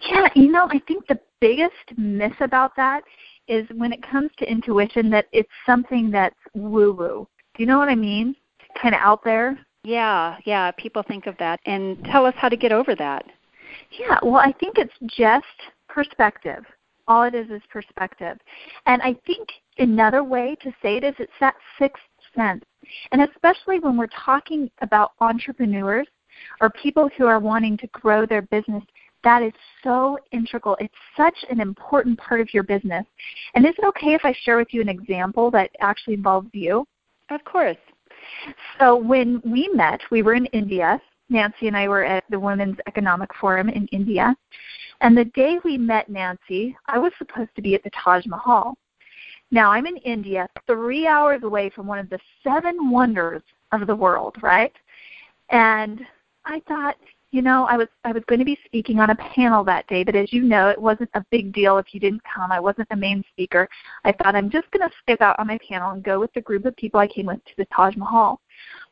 Yeah, 0.09 0.27
you 0.35 0.51
know, 0.51 0.67
I 0.69 0.79
think 0.87 1.07
the 1.07 1.19
biggest 1.39 1.97
myth 1.97 2.39
about 2.41 2.75
that 2.75 3.03
is 3.47 3.67
when 3.75 3.93
it 3.93 4.01
comes 4.01 4.31
to 4.37 4.49
intuition 4.49 5.09
that 5.11 5.25
it's 5.31 5.49
something 5.65 6.11
that's 6.11 6.35
woo 6.53 6.93
woo. 6.93 7.27
Do 7.55 7.63
you 7.63 7.67
know 7.67 7.77
what 7.77 7.89
I 7.89 7.95
mean? 7.95 8.35
Kind 8.81 8.95
of 8.95 9.01
out 9.01 9.23
there. 9.23 9.57
Yeah, 9.83 10.37
yeah. 10.45 10.71
People 10.71 11.03
think 11.03 11.27
of 11.27 11.37
that, 11.37 11.59
and 11.65 12.03
tell 12.05 12.25
us 12.25 12.33
how 12.37 12.49
to 12.49 12.57
get 12.57 12.71
over 12.71 12.95
that. 12.95 13.25
Yeah, 13.99 14.17
well, 14.23 14.37
I 14.37 14.51
think 14.59 14.77
it's 14.77 14.93
just 15.15 15.45
perspective. 15.87 16.63
All 17.07 17.23
it 17.23 17.35
is 17.35 17.49
is 17.51 17.61
perspective. 17.69 18.37
And 18.87 19.01
I 19.01 19.15
think 19.27 19.47
another 19.77 20.23
way 20.23 20.55
to 20.61 20.71
say 20.81 20.97
it 20.97 21.03
is 21.03 21.13
it's 21.19 21.31
that 21.39 21.55
sixth 21.77 22.01
sense. 22.35 22.63
And 23.11 23.21
especially 23.21 23.79
when 23.79 23.97
we're 23.97 24.07
talking 24.07 24.69
about 24.81 25.11
entrepreneurs 25.19 26.07
or 26.61 26.69
people 26.71 27.09
who 27.17 27.25
are 27.27 27.39
wanting 27.39 27.77
to 27.77 27.87
grow 27.87 28.25
their 28.25 28.41
business, 28.43 28.83
that 29.25 29.43
is 29.43 29.51
so 29.83 30.17
integral. 30.31 30.77
It's 30.79 30.93
such 31.17 31.35
an 31.49 31.59
important 31.59 32.17
part 32.17 32.39
of 32.39 32.53
your 32.53 32.63
business. 32.63 33.05
And 33.55 33.65
is 33.65 33.73
it 33.77 33.85
okay 33.87 34.13
if 34.13 34.23
I 34.23 34.33
share 34.43 34.55
with 34.55 34.73
you 34.73 34.79
an 34.79 34.87
example 34.87 35.51
that 35.51 35.71
actually 35.81 36.13
involves 36.13 36.49
you? 36.53 36.87
Of 37.29 37.43
course. 37.43 37.77
So 38.79 38.95
when 38.95 39.41
we 39.43 39.69
met, 39.73 39.99
we 40.11 40.21
were 40.21 40.35
in 40.35 40.45
India, 40.47 41.01
Nancy 41.29 41.67
and 41.67 41.75
I 41.75 41.87
were 41.87 42.03
at 42.03 42.23
the 42.29 42.39
Women's 42.39 42.77
Economic 42.87 43.29
Forum 43.35 43.67
in 43.67 43.87
India. 43.87 44.35
And 45.01 45.17
the 45.17 45.25
day 45.25 45.59
we 45.63 45.77
met 45.77 46.07
Nancy, 46.07 46.77
I 46.87 46.99
was 46.99 47.11
supposed 47.17 47.49
to 47.55 47.61
be 47.61 47.75
at 47.75 47.83
the 47.83 47.91
Taj 47.91 48.25
Mahal. 48.25 48.77
Now, 49.51 49.71
I'm 49.71 49.85
in 49.85 49.97
India, 49.97 50.47
three 50.67 51.07
hours 51.07 51.43
away 51.43 51.69
from 51.69 51.87
one 51.87 51.99
of 51.99 52.09
the 52.09 52.19
seven 52.43 52.89
wonders 52.89 53.41
of 53.71 53.87
the 53.87 53.95
world, 53.95 54.35
right? 54.41 54.73
And 55.49 56.01
I 56.45 56.61
thought, 56.67 56.95
you 57.35 57.41
know, 57.41 57.65
I 57.65 57.75
was 57.75 57.89
I 58.05 58.13
was 58.13 58.23
going 58.27 58.39
to 58.39 58.45
be 58.45 58.57
speaking 58.63 59.01
on 59.01 59.09
a 59.09 59.15
panel 59.15 59.65
that 59.65 59.85
day, 59.87 60.05
but 60.05 60.15
as 60.15 60.31
you 60.31 60.41
know, 60.41 60.69
it 60.69 60.81
wasn't 60.81 61.09
a 61.15 61.25
big 61.31 61.51
deal 61.51 61.77
if 61.77 61.93
you 61.93 61.99
didn't 61.99 62.21
come. 62.23 62.49
I 62.49 62.61
wasn't 62.61 62.87
the 62.87 62.95
main 62.95 63.25
speaker. 63.29 63.67
I 64.05 64.13
thought 64.13 64.35
I'm 64.35 64.49
just 64.49 64.71
going 64.71 64.87
to 64.87 64.95
stick 65.03 65.19
out 65.19 65.37
on 65.37 65.47
my 65.47 65.59
panel 65.69 65.91
and 65.91 66.01
go 66.01 66.17
with 66.17 66.31
the 66.33 66.39
group 66.39 66.63
of 66.63 66.77
people 66.77 67.01
I 67.01 67.07
came 67.07 67.25
with 67.25 67.43
to 67.43 67.51
the 67.57 67.65
Taj 67.75 67.97
Mahal. 67.97 68.39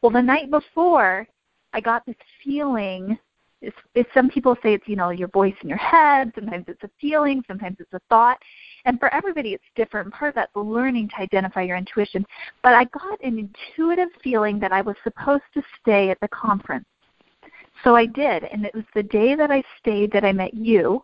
Well, 0.02 0.12
the 0.12 0.22
night 0.22 0.52
before, 0.52 1.26
I 1.72 1.80
got 1.80 2.06
this 2.06 2.18
feeling. 2.44 3.18
It's, 3.62 3.78
it's 3.96 4.10
some 4.14 4.30
people 4.30 4.58
say 4.62 4.74
it's 4.74 4.90
you 4.90 4.98
know 4.98 5.12
your 5.12 5.30
voice 5.30 5.56
in 5.64 5.70
your 5.70 5.78
head. 5.78 6.34
Sometimes 6.36 6.66
it's 6.68 6.84
a 6.84 6.90
feeling. 7.00 7.46
Sometimes 7.48 7.78
it's 7.80 7.94
a 7.94 8.02
thought. 8.10 8.40
And 8.84 9.00
for 9.00 9.08
everybody, 9.14 9.54
it's 9.54 9.64
different. 9.78 10.14
Part 10.14 10.30
of 10.30 10.36
that's 10.36 10.54
learning 10.54 11.08
to 11.16 11.22
identify 11.22 11.62
your 11.62 11.78
intuition. 11.78 12.26
But 12.62 12.74
I 12.74 12.84
got 12.84 13.24
an 13.24 13.40
intuitive 13.40 14.10
feeling 14.22 14.60
that 14.60 14.74
I 14.74 14.82
was 14.82 14.98
supposed 15.02 15.44
to 15.54 15.64
stay 15.80 16.10
at 16.10 16.20
the 16.20 16.28
conference. 16.28 16.84
So 17.84 17.96
I 17.96 18.06
did, 18.06 18.44
and 18.46 18.66
it 18.66 18.74
was 18.74 18.86
the 18.94 19.04
day 19.04 19.36
that 19.36 19.52
I 19.52 19.64
stayed 19.80 20.12
that 20.12 20.24
I 20.24 20.32
met 20.32 20.54
you. 20.54 21.04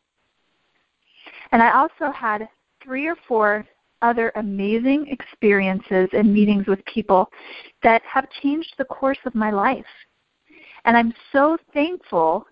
And 1.52 1.62
I 1.62 1.78
also 1.78 2.12
had 2.12 2.48
three 2.84 3.08
or 3.08 3.16
four 3.28 3.66
other 4.02 4.32
amazing 4.36 5.08
experiences 5.08 6.08
and 6.14 6.34
meetings 6.34 6.68
with 6.68 6.84
people 6.86 7.30
that 7.84 8.02
have 8.04 8.30
changed 8.42 8.74
the 8.78 8.86
course 8.86 9.18
of 9.26 9.36
my 9.36 9.52
life. 9.52 9.86
And 10.86 10.96
I'm 10.96 11.14
so 11.34 11.58
thankful 11.74 12.46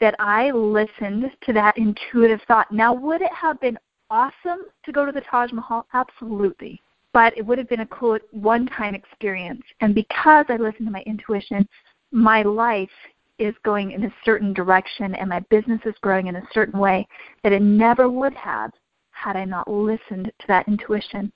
that 0.00 0.16
I 0.18 0.50
listened 0.50 1.30
to 1.44 1.52
that 1.52 1.76
intuitive 1.76 2.40
thought. 2.48 2.70
Now, 2.72 2.92
would 2.92 3.22
it 3.22 3.32
have 3.32 3.60
been 3.60 3.78
awesome 4.10 4.62
to 4.84 4.92
go 4.92 5.04
to 5.04 5.12
the 5.12 5.20
Taj 5.22 5.52
Mahal? 5.52 5.86
Absolutely. 5.92 6.80
But 7.12 7.36
it 7.36 7.44
would 7.44 7.58
have 7.58 7.68
been 7.68 7.80
a 7.80 7.86
cool 7.86 8.18
one 8.30 8.66
time 8.66 8.94
experience. 8.94 9.62
And 9.80 9.94
because 9.94 10.46
I 10.48 10.56
listened 10.56 10.86
to 10.86 10.92
my 10.92 11.02
intuition, 11.06 11.68
my 12.12 12.42
life 12.42 12.90
is 13.38 13.54
going 13.64 13.92
in 13.92 14.04
a 14.04 14.14
certain 14.24 14.52
direction 14.52 15.14
and 15.14 15.28
my 15.28 15.40
business 15.50 15.80
is 15.84 15.94
growing 16.00 16.26
in 16.26 16.36
a 16.36 16.48
certain 16.52 16.78
way 16.78 17.06
that 17.42 17.52
it 17.52 17.62
never 17.62 18.08
would 18.08 18.34
have 18.34 18.72
had 19.10 19.36
I 19.36 19.44
not 19.44 19.68
listened 19.70 20.26
to 20.26 20.46
that 20.46 20.68
intuition. 20.68 21.32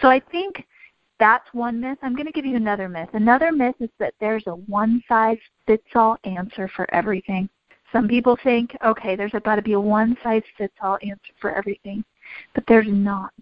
So 0.00 0.08
I 0.08 0.20
think 0.30 0.66
that's 1.18 1.46
one 1.52 1.80
myth. 1.80 1.98
I'm 2.02 2.14
going 2.14 2.26
to 2.26 2.32
give 2.32 2.46
you 2.46 2.56
another 2.56 2.88
myth. 2.88 3.10
Another 3.12 3.52
myth 3.52 3.74
is 3.78 3.90
that 3.98 4.14
there's 4.20 4.46
a 4.46 4.54
one 4.54 5.02
size 5.06 5.38
fits 5.66 5.84
all 5.94 6.16
answer 6.24 6.70
for 6.74 6.92
everything. 6.94 7.48
Some 7.92 8.08
people 8.08 8.38
think, 8.42 8.76
okay, 8.84 9.16
there's 9.16 9.32
got 9.44 9.56
to 9.56 9.62
be 9.62 9.74
a 9.74 9.80
one 9.80 10.16
size 10.22 10.42
fits 10.56 10.74
all 10.80 10.98
answer 11.02 11.32
for 11.40 11.54
everything, 11.54 12.04
but 12.54 12.64
there's 12.66 12.86
not. 12.88 13.34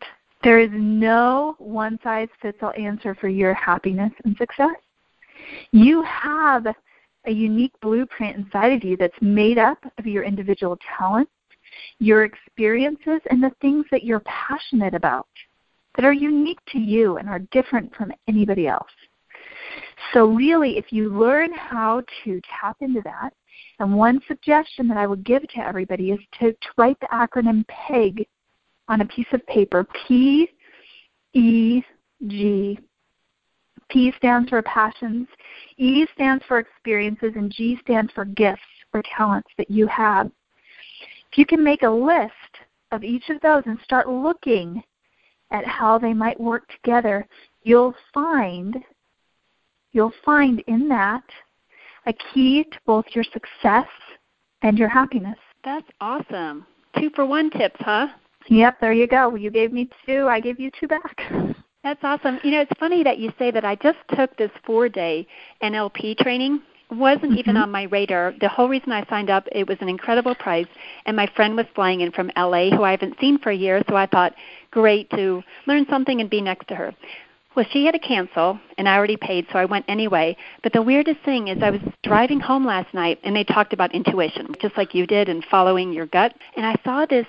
There 0.43 0.59
is 0.59 0.71
no 0.73 1.55
one 1.59 1.99
size 2.03 2.29
fits 2.41 2.59
all 2.63 2.73
answer 2.79 3.15
for 3.15 3.29
your 3.29 3.55
happiness 3.55 4.13
and 4.25 4.37
success. 4.37 4.77
You 5.73 6.03
have 6.03 6.67
a 7.29 7.33
unique 7.33 7.75
blueprint 7.81 8.37
inside 8.37 8.73
of 8.73 8.83
you 8.83 8.97
that's 8.97 9.15
made 9.21 9.59
up 9.59 9.79
of 9.99 10.07
your 10.07 10.25
individual 10.25 10.79
talents, 10.99 11.31
your 11.99 12.25
experiences, 12.25 13.21
and 13.31 13.43
the 13.43 13.53
things 13.61 13.85
that 13.91 14.03
you're 14.03 14.23
passionate 14.25 14.95
about 14.95 15.29
that 15.95 16.05
are 16.05 16.13
unique 16.13 16.59
to 16.73 16.79
you 16.79 17.19
and 17.19 17.29
are 17.29 17.41
different 17.53 17.95
from 17.95 18.13
anybody 18.27 18.67
else. 18.67 18.91
So, 20.15 20.27
really, 20.27 20.79
if 20.79 20.91
you 20.91 21.11
learn 21.11 21.53
how 21.53 22.03
to 22.25 22.41
tap 22.61 22.77
into 22.81 23.03
that, 23.05 23.31
and 23.79 23.95
one 23.95 24.21
suggestion 24.27 24.89
that 24.89 24.97
I 24.97 25.07
would 25.07 25.25
give 25.25 25.43
to 25.43 25.59
everybody 25.59 26.13
is 26.13 26.21
to, 26.41 26.53
to 26.53 26.69
write 26.79 26.99
the 27.01 27.09
acronym 27.09 27.67
PEG 27.69 28.27
on 28.89 29.03
a 29.03 29.07
piece 29.07 29.27
of 29.33 29.47
paper 29.47 29.87
P 30.07 30.49
E 31.35 31.83
G 32.27 32.79
P 33.91 34.13
stands 34.17 34.51
for 34.51 34.63
passions, 34.63 35.27
E 35.77 36.07
stands 36.15 36.45
for 36.47 36.59
experiences, 36.59 37.33
and 37.37 37.51
G 37.51 37.79
stands 37.83 38.13
for 38.13 38.25
gifts 38.25 38.63
or 38.93 39.03
talents 39.17 39.49
that 39.57 39.71
you 39.71 39.87
have. 39.87 40.27
If 41.33 41.39
you 41.39 41.47
can 41.47 41.63
make 41.63 41.83
a 41.83 41.91
list 41.91 42.33
of 42.93 43.05
each 43.05 43.29
of 43.29 43.41
those 43.41 43.63
and 43.67 43.79
start 43.85 44.09
looking 44.09 44.83
at 45.51 45.65
how 45.65 45.99
they 45.99 46.13
might 46.13 46.41
work 46.41 46.69
together, 46.69 47.27
you'll 47.63 47.95
find 48.13 48.77
you'll 49.93 50.13
find 50.25 50.61
in 50.67 50.89
that 50.89 51.25
a 52.07 52.13
key 52.33 52.65
to 52.65 52.79
both 52.87 53.05
your 53.13 53.25
success 53.25 53.89
and 54.63 54.79
your 54.79 54.89
happiness. 54.89 55.39
That's 55.65 55.89
awesome. 56.01 56.67
Two 56.99 57.11
for 57.15 57.25
one 57.27 57.51
tips, 57.51 57.77
huh? 57.81 58.09
Yep, 58.49 58.81
there 58.81 58.93
you 58.93 59.07
go. 59.07 59.35
You 59.35 59.51
gave 59.51 59.73
me 59.73 59.89
two, 60.07 60.27
I 60.27 60.41
gave 60.41 60.59
you 60.59 60.71
two 60.79 60.89
back. 60.89 61.21
That's 61.85 62.03
awesome. 62.03 62.41
You 62.43 62.51
know, 62.51 62.61
it's 62.61 62.79
funny 62.79 63.05
that 63.05 63.19
you 63.19 63.33
say 63.39 63.51
that. 63.51 63.65
I 63.65 63.77
just 63.77 63.99
took 64.17 64.37
this 64.37 64.51
four 64.65 64.89
day 64.89 65.27
NLP 65.63 66.19
training. 66.19 66.61
It 66.91 66.97
wasn't 66.97 67.33
mm-hmm. 67.33 67.39
even 67.39 67.57
on 67.57 67.71
my 67.71 67.85
radar. 67.85 68.35
The 68.41 68.49
whole 68.49 68.69
reason 68.69 68.93
I 68.93 69.07
signed 69.09 69.31
up, 69.31 69.47
it 69.53 69.69
was 69.69 69.77
an 69.81 69.89
incredible 69.89 70.35
price, 70.35 70.67
and 71.07 71.17
my 71.17 71.27
friend 71.37 71.55
was 71.55 71.67
flying 71.75 72.01
in 72.01 72.11
from 72.11 72.33
LA, 72.37 72.71
who 72.71 72.83
I 72.83 72.91
haven't 72.91 73.21
seen 73.21 73.39
for 73.39 73.51
a 73.51 73.57
year. 73.57 73.83
So 73.89 73.97
I 73.97 74.07
thought, 74.07 74.35
great 74.71 75.09
to 75.11 75.43
learn 75.67 75.87
something 75.89 76.21
and 76.21 76.29
be 76.29 76.41
next 76.41 76.67
to 76.69 76.75
her. 76.75 76.95
Well, 77.55 77.67
she 77.73 77.85
had 77.85 77.93
to 77.93 77.99
cancel, 77.99 78.59
and 78.77 78.89
I 78.89 78.97
already 78.97 79.17
paid, 79.17 79.47
so 79.51 79.59
I 79.59 79.65
went 79.65 79.85
anyway. 79.89 80.37
But 80.63 80.73
the 80.73 80.83
weirdest 80.83 81.21
thing 81.25 81.49
is, 81.49 81.63
I 81.63 81.71
was 81.71 81.81
driving 82.05 82.41
home 82.41 82.65
last 82.65 82.95
night, 82.95 83.19
and 83.25 83.35
they 83.35 83.45
talked 83.45 83.73
about 83.73 83.95
intuition, 83.95 84.55
just 84.61 84.77
like 84.77 84.95
you 84.95 85.07
did, 85.07 85.29
and 85.29 85.45
following 85.45 85.93
your 85.93 86.07
gut. 86.07 86.35
And 86.57 86.65
I 86.65 86.77
saw 86.85 87.05
this 87.05 87.27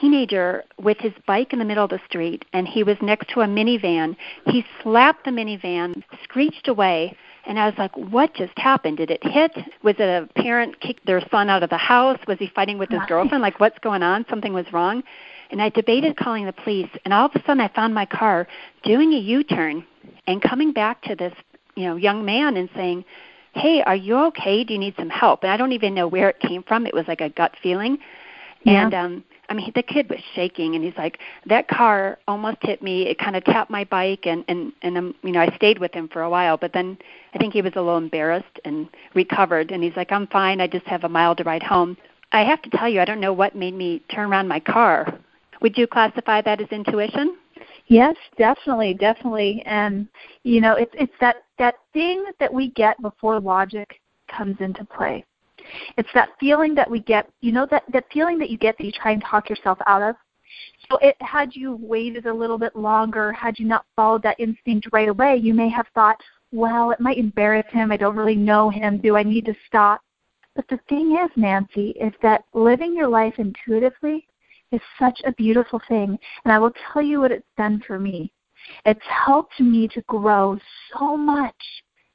teenager 0.00 0.64
with 0.78 0.98
his 0.98 1.12
bike 1.26 1.52
in 1.52 1.58
the 1.58 1.64
middle 1.64 1.84
of 1.84 1.90
the 1.90 2.00
street 2.06 2.44
and 2.52 2.66
he 2.66 2.82
was 2.82 2.96
next 3.00 3.28
to 3.30 3.40
a 3.40 3.46
minivan. 3.46 4.16
He 4.46 4.64
slapped 4.82 5.24
the 5.24 5.30
minivan, 5.30 6.02
screeched 6.22 6.68
away, 6.68 7.16
and 7.46 7.58
I 7.58 7.66
was 7.66 7.74
like, 7.76 7.94
what 7.96 8.34
just 8.34 8.58
happened? 8.58 8.96
Did 8.98 9.10
it 9.10 9.22
hit? 9.22 9.52
Was 9.82 9.96
it 9.98 10.02
a 10.02 10.28
parent 10.40 10.80
kicked 10.80 11.06
their 11.06 11.20
son 11.30 11.50
out 11.50 11.62
of 11.62 11.70
the 11.70 11.76
house? 11.76 12.18
Was 12.26 12.38
he 12.38 12.50
fighting 12.54 12.78
with 12.78 12.88
his 12.88 13.00
girlfriend? 13.06 13.42
Like, 13.42 13.60
what's 13.60 13.78
going 13.80 14.02
on? 14.02 14.24
Something 14.30 14.54
was 14.54 14.64
wrong. 14.72 15.02
And 15.50 15.60
I 15.60 15.68
debated 15.68 16.16
calling 16.16 16.46
the 16.46 16.52
police, 16.52 16.88
and 17.04 17.12
all 17.12 17.26
of 17.26 17.32
a 17.34 17.40
sudden 17.40 17.60
I 17.60 17.68
found 17.68 17.94
my 17.94 18.06
car 18.06 18.48
doing 18.82 19.12
a 19.12 19.18
U-turn 19.18 19.84
and 20.26 20.40
coming 20.40 20.72
back 20.72 21.02
to 21.02 21.14
this, 21.14 21.34
you 21.76 21.84
know, 21.84 21.96
young 21.96 22.24
man 22.24 22.56
and 22.56 22.68
saying, 22.74 23.04
"Hey, 23.52 23.82
are 23.82 23.94
you 23.94 24.16
okay? 24.28 24.64
Do 24.64 24.72
you 24.72 24.80
need 24.80 24.94
some 24.96 25.10
help?" 25.10 25.42
And 25.42 25.52
I 25.52 25.58
don't 25.58 25.72
even 25.72 25.94
know 25.94 26.08
where 26.08 26.30
it 26.30 26.40
came 26.40 26.62
from. 26.62 26.86
It 26.86 26.94
was 26.94 27.06
like 27.06 27.20
a 27.20 27.28
gut 27.28 27.52
feeling. 27.62 27.98
Yeah. 28.64 28.84
And 28.84 28.94
um 28.94 29.24
I 29.48 29.54
mean, 29.54 29.72
the 29.74 29.82
kid 29.82 30.08
was 30.08 30.20
shaking, 30.34 30.74
and 30.74 30.84
he's 30.84 30.96
like, 30.96 31.18
"That 31.46 31.68
car 31.68 32.18
almost 32.26 32.58
hit 32.62 32.82
me. 32.82 33.06
It 33.08 33.18
kind 33.18 33.36
of 33.36 33.44
tapped 33.44 33.70
my 33.70 33.84
bike, 33.84 34.26
and 34.26 34.44
and 34.48 34.72
and 34.82 34.96
um, 34.96 35.14
you 35.22 35.32
know, 35.32 35.40
I 35.40 35.54
stayed 35.56 35.78
with 35.78 35.92
him 35.92 36.08
for 36.08 36.22
a 36.22 36.30
while, 36.30 36.56
but 36.56 36.72
then 36.72 36.96
I 37.34 37.38
think 37.38 37.52
he 37.52 37.62
was 37.62 37.72
a 37.74 37.80
little 37.80 37.98
embarrassed 37.98 38.60
and 38.64 38.88
recovered, 39.14 39.70
and 39.70 39.82
he's 39.82 39.96
like, 39.96 40.12
"I'm 40.12 40.26
fine. 40.28 40.60
I 40.60 40.66
just 40.66 40.86
have 40.86 41.04
a 41.04 41.08
mile 41.08 41.34
to 41.36 41.44
ride 41.44 41.62
home." 41.62 41.96
I 42.32 42.42
have 42.42 42.62
to 42.62 42.70
tell 42.70 42.88
you, 42.88 43.00
I 43.00 43.04
don't 43.04 43.20
know 43.20 43.32
what 43.32 43.54
made 43.54 43.74
me 43.74 44.02
turn 44.12 44.28
around 44.28 44.48
my 44.48 44.58
car. 44.58 45.20
Would 45.60 45.78
you 45.78 45.86
classify 45.86 46.42
that 46.42 46.60
as 46.60 46.68
intuition? 46.72 47.36
Yes, 47.86 48.16
definitely, 48.36 48.94
definitely. 48.94 49.62
And 49.66 50.08
you 50.42 50.60
know, 50.60 50.74
it's 50.74 50.94
it's 50.94 51.12
that 51.20 51.44
that 51.58 51.76
thing 51.92 52.24
that 52.40 52.52
we 52.52 52.70
get 52.70 53.00
before 53.00 53.38
logic 53.40 54.00
comes 54.28 54.56
into 54.60 54.84
play. 54.84 55.24
It's 55.96 56.08
that 56.14 56.30
feeling 56.40 56.74
that 56.74 56.90
we 56.90 57.00
get, 57.00 57.28
you 57.40 57.52
know, 57.52 57.66
that, 57.70 57.84
that 57.92 58.04
feeling 58.12 58.38
that 58.38 58.50
you 58.50 58.58
get 58.58 58.76
that 58.78 58.84
you 58.84 58.92
try 58.92 59.12
and 59.12 59.22
talk 59.22 59.48
yourself 59.48 59.78
out 59.86 60.02
of. 60.02 60.16
So 60.88 60.98
it, 60.98 61.16
had 61.20 61.54
you 61.54 61.78
waited 61.80 62.26
a 62.26 62.34
little 62.34 62.58
bit 62.58 62.76
longer, 62.76 63.32
had 63.32 63.58
you 63.58 63.66
not 63.66 63.86
followed 63.96 64.22
that 64.22 64.38
instinct 64.38 64.88
right 64.92 65.08
away, 65.08 65.36
you 65.36 65.54
may 65.54 65.68
have 65.68 65.86
thought, 65.94 66.16
well, 66.52 66.90
it 66.90 67.00
might 67.00 67.18
embarrass 67.18 67.66
him. 67.70 67.90
I 67.90 67.96
don't 67.96 68.16
really 68.16 68.36
know 68.36 68.70
him. 68.70 68.98
Do 68.98 69.16
I 69.16 69.22
need 69.22 69.46
to 69.46 69.54
stop? 69.66 70.00
But 70.54 70.68
the 70.68 70.78
thing 70.88 71.18
is, 71.20 71.30
Nancy, 71.36 71.90
is 72.00 72.12
that 72.22 72.44
living 72.52 72.94
your 72.94 73.08
life 73.08 73.34
intuitively 73.38 74.28
is 74.70 74.80
such 74.98 75.20
a 75.24 75.32
beautiful 75.32 75.80
thing. 75.88 76.16
And 76.44 76.52
I 76.52 76.58
will 76.58 76.72
tell 76.92 77.02
you 77.02 77.20
what 77.20 77.32
it's 77.32 77.46
done 77.56 77.82
for 77.86 77.98
me. 77.98 78.32
It's 78.86 79.00
helped 79.26 79.60
me 79.60 79.88
to 79.88 80.00
grow 80.02 80.58
so 80.92 81.16
much 81.16 81.54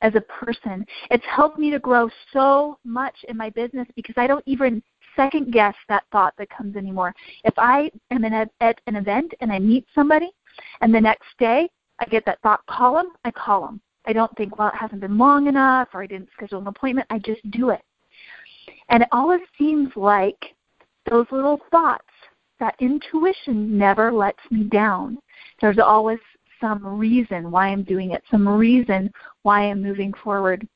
as 0.01 0.15
a 0.15 0.21
person. 0.21 0.85
It's 1.11 1.25
helped 1.25 1.59
me 1.59 1.71
to 1.71 1.79
grow 1.79 2.09
so 2.33 2.77
much 2.83 3.15
in 3.27 3.37
my 3.37 3.49
business 3.49 3.87
because 3.95 4.15
I 4.17 4.27
don't 4.27 4.43
even 4.45 4.81
second 5.15 5.51
guess 5.51 5.75
that 5.89 6.03
thought 6.11 6.33
that 6.37 6.49
comes 6.49 6.75
anymore. 6.75 7.13
If 7.43 7.53
I 7.57 7.91
am 8.11 8.23
a, 8.23 8.47
at 8.61 8.79
an 8.87 8.95
event 8.95 9.33
and 9.41 9.51
I 9.51 9.59
meet 9.59 9.85
somebody, 9.93 10.29
and 10.81 10.93
the 10.93 11.01
next 11.01 11.27
day 11.37 11.69
I 11.99 12.05
get 12.05 12.25
that 12.25 12.41
thought, 12.41 12.65
call 12.67 12.95
them, 12.95 13.11
I 13.25 13.31
call 13.31 13.65
them. 13.65 13.81
I 14.05 14.13
don't 14.13 14.35
think, 14.37 14.57
well, 14.57 14.69
it 14.69 14.75
hasn't 14.75 15.01
been 15.01 15.17
long 15.17 15.47
enough 15.47 15.89
or 15.93 16.01
I 16.01 16.07
didn't 16.07 16.29
schedule 16.33 16.59
an 16.59 16.67
appointment. 16.67 17.07
I 17.09 17.19
just 17.19 17.41
do 17.51 17.69
it. 17.69 17.81
And 18.89 19.03
it 19.03 19.09
always 19.11 19.41
seems 19.57 19.89
like 19.95 20.55
those 21.09 21.25
little 21.31 21.59
thoughts, 21.69 22.05
that 22.59 22.75
intuition 22.79 23.77
never 23.77 24.11
lets 24.11 24.39
me 24.51 24.63
down. 24.63 25.17
There's 25.61 25.79
always 25.79 26.19
some 26.59 26.85
reason 26.85 27.51
why 27.51 27.67
I'm 27.67 27.83
doing 27.83 28.11
it, 28.11 28.23
some 28.29 28.47
reason 28.47 29.11
why 29.43 29.69
I'm 29.69 29.81
moving 29.81 30.13
forward. 30.23 30.67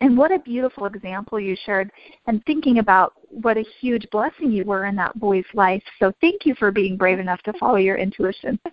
And 0.00 0.16
what 0.16 0.32
a 0.32 0.38
beautiful 0.38 0.86
example 0.86 1.38
you 1.38 1.56
shared, 1.66 1.90
and 2.26 2.42
thinking 2.46 2.78
about 2.78 3.12
what 3.28 3.58
a 3.58 3.64
huge 3.80 4.08
blessing 4.10 4.50
you 4.50 4.64
were 4.64 4.86
in 4.86 4.96
that 4.96 5.18
boy's 5.18 5.44
life. 5.54 5.82
So 5.98 6.12
thank 6.20 6.46
you 6.46 6.54
for 6.54 6.70
being 6.70 6.96
brave 6.96 7.18
enough 7.18 7.42
to 7.42 7.52
follow 7.54 7.76
your 7.76 7.96
intuition. 7.96 8.58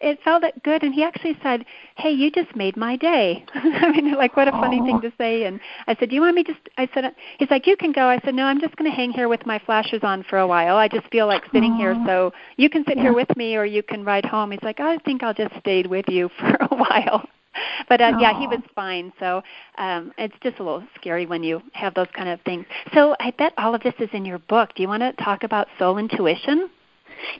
It 0.00 0.18
felt 0.22 0.44
good, 0.62 0.82
and 0.82 0.92
he 0.92 1.02
actually 1.02 1.38
said, 1.42 1.64
"Hey, 1.96 2.10
you 2.10 2.30
just 2.30 2.54
made 2.54 2.76
my 2.76 2.96
day." 2.96 3.46
I 3.54 3.90
mean, 3.90 4.12
like 4.12 4.36
what 4.36 4.46
a 4.46 4.52
funny 4.52 4.80
thing 4.80 5.00
to 5.00 5.12
say. 5.16 5.44
And 5.44 5.58
I 5.86 5.94
said, 5.94 6.10
"Do 6.10 6.14
you 6.14 6.20
want 6.20 6.36
me 6.36 6.44
just?" 6.44 6.60
I 6.76 6.86
said, 6.92 7.14
"He's 7.38 7.50
like, 7.50 7.66
you 7.66 7.74
can 7.74 7.90
go." 7.90 8.02
I 8.02 8.20
said, 8.24 8.34
"No, 8.34 8.44
I'm 8.44 8.60
just 8.60 8.76
going 8.76 8.90
to 8.90 8.94
hang 8.94 9.10
here 9.12 9.26
with 9.28 9.46
my 9.46 9.58
flashes 9.58 10.00
on 10.02 10.22
for 10.24 10.38
a 10.38 10.46
while. 10.46 10.76
I 10.76 10.88
just 10.88 11.08
feel 11.10 11.26
like 11.26 11.44
sitting 11.52 11.72
Aww. 11.72 11.78
here, 11.78 12.04
so 12.06 12.32
you 12.58 12.68
can 12.68 12.84
sit 12.84 12.98
yeah. 12.98 13.04
here 13.04 13.14
with 13.14 13.34
me, 13.36 13.56
or 13.56 13.64
you 13.64 13.82
can 13.82 14.04
ride 14.04 14.26
home." 14.26 14.50
He's 14.50 14.62
like, 14.62 14.80
"I 14.80 14.98
think 14.98 15.22
I'll 15.22 15.32
just 15.32 15.54
stay 15.60 15.82
with 15.84 16.08
you 16.08 16.28
for 16.38 16.58
a 16.60 16.74
while." 16.74 17.26
but 17.88 18.00
uh, 18.00 18.12
yeah, 18.20 18.38
he 18.38 18.46
was 18.46 18.60
fine. 18.74 19.12
So 19.18 19.42
um, 19.78 20.12
it's 20.18 20.34
just 20.42 20.58
a 20.58 20.62
little 20.62 20.84
scary 20.96 21.26
when 21.26 21.42
you 21.42 21.62
have 21.72 21.94
those 21.94 22.08
kind 22.16 22.28
of 22.28 22.40
things. 22.42 22.64
So 22.92 23.14
I 23.20 23.32
bet 23.32 23.52
all 23.58 23.74
of 23.74 23.82
this 23.82 23.94
is 23.98 24.08
in 24.12 24.24
your 24.24 24.38
book. 24.40 24.70
Do 24.74 24.82
you 24.82 24.88
want 24.88 25.02
to 25.02 25.12
talk 25.24 25.44
about 25.44 25.68
soul 25.78 25.98
intuition? 25.98 26.70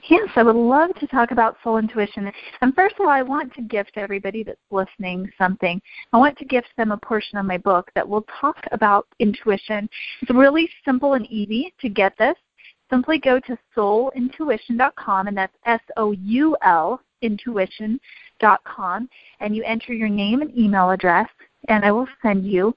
Yes, 0.09 0.29
I 0.35 0.43
would 0.43 0.55
love 0.55 0.93
to 0.95 1.07
talk 1.07 1.31
about 1.31 1.57
soul 1.63 1.77
intuition. 1.77 2.31
And 2.61 2.73
first 2.75 2.95
of 2.95 3.01
all, 3.01 3.09
I 3.09 3.21
want 3.21 3.53
to 3.55 3.61
gift 3.61 3.91
everybody 3.95 4.43
that's 4.43 4.59
listening 4.71 5.29
something. 5.37 5.81
I 6.13 6.17
want 6.17 6.37
to 6.37 6.45
gift 6.45 6.69
them 6.77 6.91
a 6.91 6.97
portion 6.97 7.37
of 7.37 7.45
my 7.45 7.57
book 7.57 7.91
that 7.95 8.07
will 8.07 8.25
talk 8.39 8.57
about 8.71 9.07
intuition. 9.19 9.89
It's 10.21 10.31
really 10.31 10.69
simple 10.83 11.13
and 11.13 11.25
easy 11.27 11.73
to 11.81 11.89
get 11.89 12.17
this. 12.17 12.35
Simply 12.89 13.17
go 13.17 13.39
to 13.39 13.57
soulintuition.com, 13.75 15.27
and 15.27 15.37
that's 15.37 15.55
S 15.65 15.81
O 15.97 16.11
U 16.11 16.55
L 16.63 17.01
intuition.com, 18.41 19.09
and 19.39 19.55
you 19.55 19.63
enter 19.63 19.93
your 19.93 20.09
name 20.09 20.41
and 20.41 20.55
email 20.57 20.91
address, 20.91 21.29
and 21.67 21.83
I 21.83 21.91
will 21.91 22.07
send 22.21 22.45
you 22.45 22.75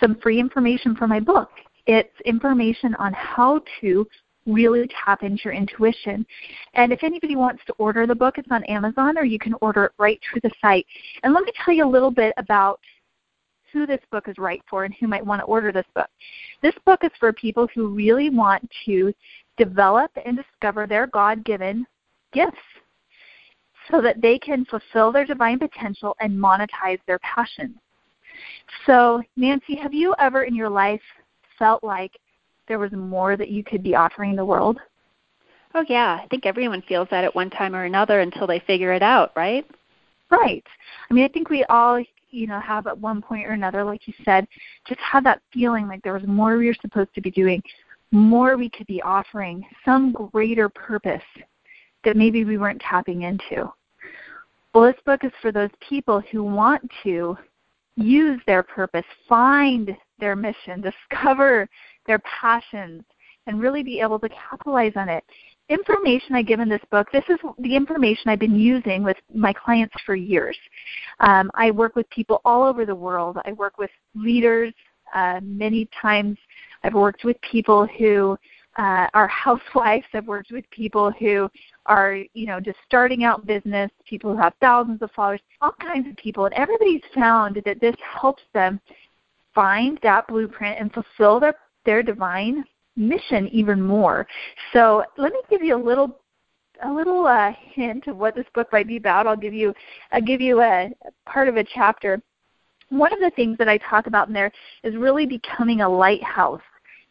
some 0.00 0.16
free 0.16 0.40
information 0.40 0.96
for 0.96 1.06
my 1.06 1.20
book. 1.20 1.50
It's 1.86 2.20
information 2.24 2.94
on 2.96 3.12
how 3.12 3.62
to 3.80 4.06
really 4.46 4.88
tap 5.04 5.22
into 5.22 5.42
your 5.44 5.54
intuition. 5.54 6.24
And 6.74 6.92
if 6.92 7.02
anybody 7.02 7.36
wants 7.36 7.62
to 7.66 7.72
order 7.74 8.06
the 8.06 8.14
book, 8.14 8.38
it's 8.38 8.50
on 8.50 8.64
Amazon 8.64 9.18
or 9.18 9.24
you 9.24 9.38
can 9.38 9.54
order 9.60 9.86
it 9.86 9.92
right 9.98 10.20
through 10.22 10.40
the 10.42 10.52
site. 10.60 10.86
And 11.22 11.34
let 11.34 11.44
me 11.44 11.52
tell 11.64 11.74
you 11.74 11.84
a 11.84 11.88
little 11.88 12.12
bit 12.12 12.32
about 12.36 12.78
who 13.72 13.86
this 13.86 14.00
book 14.12 14.28
is 14.28 14.38
right 14.38 14.62
for 14.70 14.84
and 14.84 14.94
who 14.94 15.08
might 15.08 15.26
want 15.26 15.40
to 15.40 15.46
order 15.46 15.72
this 15.72 15.86
book. 15.94 16.08
This 16.62 16.74
book 16.84 17.00
is 17.02 17.10
for 17.18 17.32
people 17.32 17.68
who 17.74 17.88
really 17.88 18.30
want 18.30 18.68
to 18.86 19.12
develop 19.56 20.12
and 20.24 20.36
discover 20.36 20.86
their 20.86 21.08
God 21.08 21.44
given 21.44 21.84
gifts 22.32 22.56
so 23.90 24.00
that 24.00 24.20
they 24.20 24.38
can 24.38 24.64
fulfill 24.64 25.12
their 25.12 25.24
divine 25.24 25.58
potential 25.58 26.16
and 26.20 26.32
monetize 26.32 26.98
their 27.06 27.18
passions. 27.20 27.76
So, 28.84 29.22
Nancy, 29.36 29.76
have 29.76 29.94
you 29.94 30.14
ever 30.18 30.44
in 30.44 30.54
your 30.54 30.68
life 30.68 31.00
felt 31.58 31.82
like 31.82 32.12
there 32.68 32.78
was 32.78 32.92
more 32.92 33.36
that 33.36 33.48
you 33.48 33.64
could 33.64 33.82
be 33.82 33.94
offering 33.94 34.36
the 34.36 34.44
world? 34.44 34.78
Oh, 35.74 35.84
yeah. 35.88 36.18
I 36.22 36.26
think 36.28 36.46
everyone 36.46 36.82
feels 36.82 37.08
that 37.10 37.24
at 37.24 37.34
one 37.34 37.50
time 37.50 37.74
or 37.74 37.84
another 37.84 38.20
until 38.20 38.46
they 38.46 38.60
figure 38.60 38.92
it 38.92 39.02
out, 39.02 39.32
right? 39.36 39.66
Right. 40.30 40.64
I 41.08 41.14
mean, 41.14 41.24
I 41.24 41.28
think 41.28 41.50
we 41.50 41.64
all, 41.64 42.02
you 42.30 42.46
know, 42.46 42.60
have 42.60 42.86
at 42.86 42.98
one 42.98 43.22
point 43.22 43.46
or 43.46 43.50
another, 43.50 43.84
like 43.84 44.08
you 44.08 44.14
said, 44.24 44.46
just 44.88 45.00
had 45.00 45.24
that 45.24 45.42
feeling 45.52 45.86
like 45.86 46.02
there 46.02 46.14
was 46.14 46.26
more 46.26 46.56
we 46.56 46.66
were 46.66 46.76
supposed 46.80 47.14
to 47.14 47.20
be 47.20 47.30
doing, 47.30 47.62
more 48.10 48.56
we 48.56 48.70
could 48.70 48.86
be 48.86 49.02
offering, 49.02 49.64
some 49.84 50.12
greater 50.12 50.68
purpose 50.68 51.22
that 52.06 52.16
maybe 52.16 52.44
we 52.44 52.56
weren't 52.56 52.80
tapping 52.80 53.22
into. 53.22 53.70
Well, 54.72 54.84
this 54.84 55.02
book 55.04 55.24
is 55.24 55.32
for 55.42 55.50
those 55.50 55.70
people 55.86 56.22
who 56.30 56.44
want 56.44 56.88
to 57.02 57.36
use 57.96 58.40
their 58.46 58.62
purpose, 58.62 59.04
find 59.28 59.94
their 60.20 60.36
mission, 60.36 60.80
discover 61.10 61.68
their 62.06 62.20
passions, 62.40 63.02
and 63.46 63.60
really 63.60 63.82
be 63.82 64.00
able 64.00 64.18
to 64.20 64.28
capitalize 64.28 64.92
on 64.96 65.08
it. 65.08 65.24
Information 65.68 66.36
I 66.36 66.42
give 66.42 66.60
in 66.60 66.68
this 66.68 66.80
book, 66.92 67.08
this 67.12 67.24
is 67.28 67.38
the 67.58 67.74
information 67.74 68.30
I've 68.30 68.38
been 68.38 68.58
using 68.58 69.02
with 69.02 69.16
my 69.34 69.52
clients 69.52 69.94
for 70.04 70.14
years. 70.14 70.56
Um, 71.18 71.50
I 71.54 71.72
work 71.72 71.96
with 71.96 72.08
people 72.10 72.40
all 72.44 72.62
over 72.62 72.86
the 72.86 72.94
world. 72.94 73.38
I 73.44 73.52
work 73.52 73.78
with 73.78 73.90
leaders. 74.14 74.72
Uh, 75.12 75.40
many 75.42 75.88
times 76.00 76.38
I've 76.84 76.94
worked 76.94 77.24
with 77.24 77.36
people 77.40 77.88
who 77.98 78.38
uh, 78.78 79.08
are 79.12 79.26
housewives. 79.44 80.06
I've 80.14 80.26
worked 80.26 80.52
with 80.52 80.68
people 80.70 81.10
who 81.18 81.50
are, 81.86 82.16
you 82.34 82.46
know, 82.46 82.60
just 82.60 82.78
starting 82.86 83.24
out 83.24 83.46
business, 83.46 83.90
people 84.08 84.32
who 84.32 84.38
have 84.38 84.54
thousands 84.60 85.02
of 85.02 85.10
followers, 85.12 85.40
all 85.60 85.72
kinds 85.80 86.08
of 86.08 86.16
people. 86.16 86.44
And 86.44 86.54
everybody's 86.54 87.02
found 87.14 87.60
that 87.64 87.80
this 87.80 87.96
helps 88.20 88.42
them 88.54 88.80
find 89.54 89.98
that 90.02 90.26
blueprint 90.28 90.78
and 90.78 90.92
fulfill 90.92 91.40
their, 91.40 91.54
their 91.84 92.02
divine 92.02 92.64
mission 92.96 93.48
even 93.48 93.80
more. 93.80 94.26
So 94.72 95.04
let 95.16 95.32
me 95.32 95.40
give 95.50 95.62
you 95.62 95.76
a 95.76 95.82
little 95.82 96.20
a 96.84 96.92
little 96.92 97.26
uh, 97.26 97.52
hint 97.72 98.06
of 98.06 98.18
what 98.18 98.34
this 98.34 98.44
book 98.54 98.68
might 98.70 98.86
be 98.86 98.98
about. 98.98 99.26
I'll 99.26 99.36
give 99.36 99.54
you 99.54 99.72
I'll 100.12 100.20
give 100.20 100.40
you 100.40 100.60
a 100.60 100.90
part 101.24 101.48
of 101.48 101.56
a 101.56 101.64
chapter. 101.64 102.20
One 102.90 103.12
of 103.12 103.18
the 103.18 103.30
things 103.34 103.58
that 103.58 103.68
I 103.68 103.78
talk 103.78 104.06
about 104.06 104.28
in 104.28 104.34
there 104.34 104.52
is 104.84 104.94
really 104.94 105.26
becoming 105.26 105.80
a 105.80 105.88
lighthouse 105.88 106.60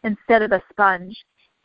instead 0.04 0.42
of 0.42 0.52
a 0.52 0.62
sponge. 0.70 1.18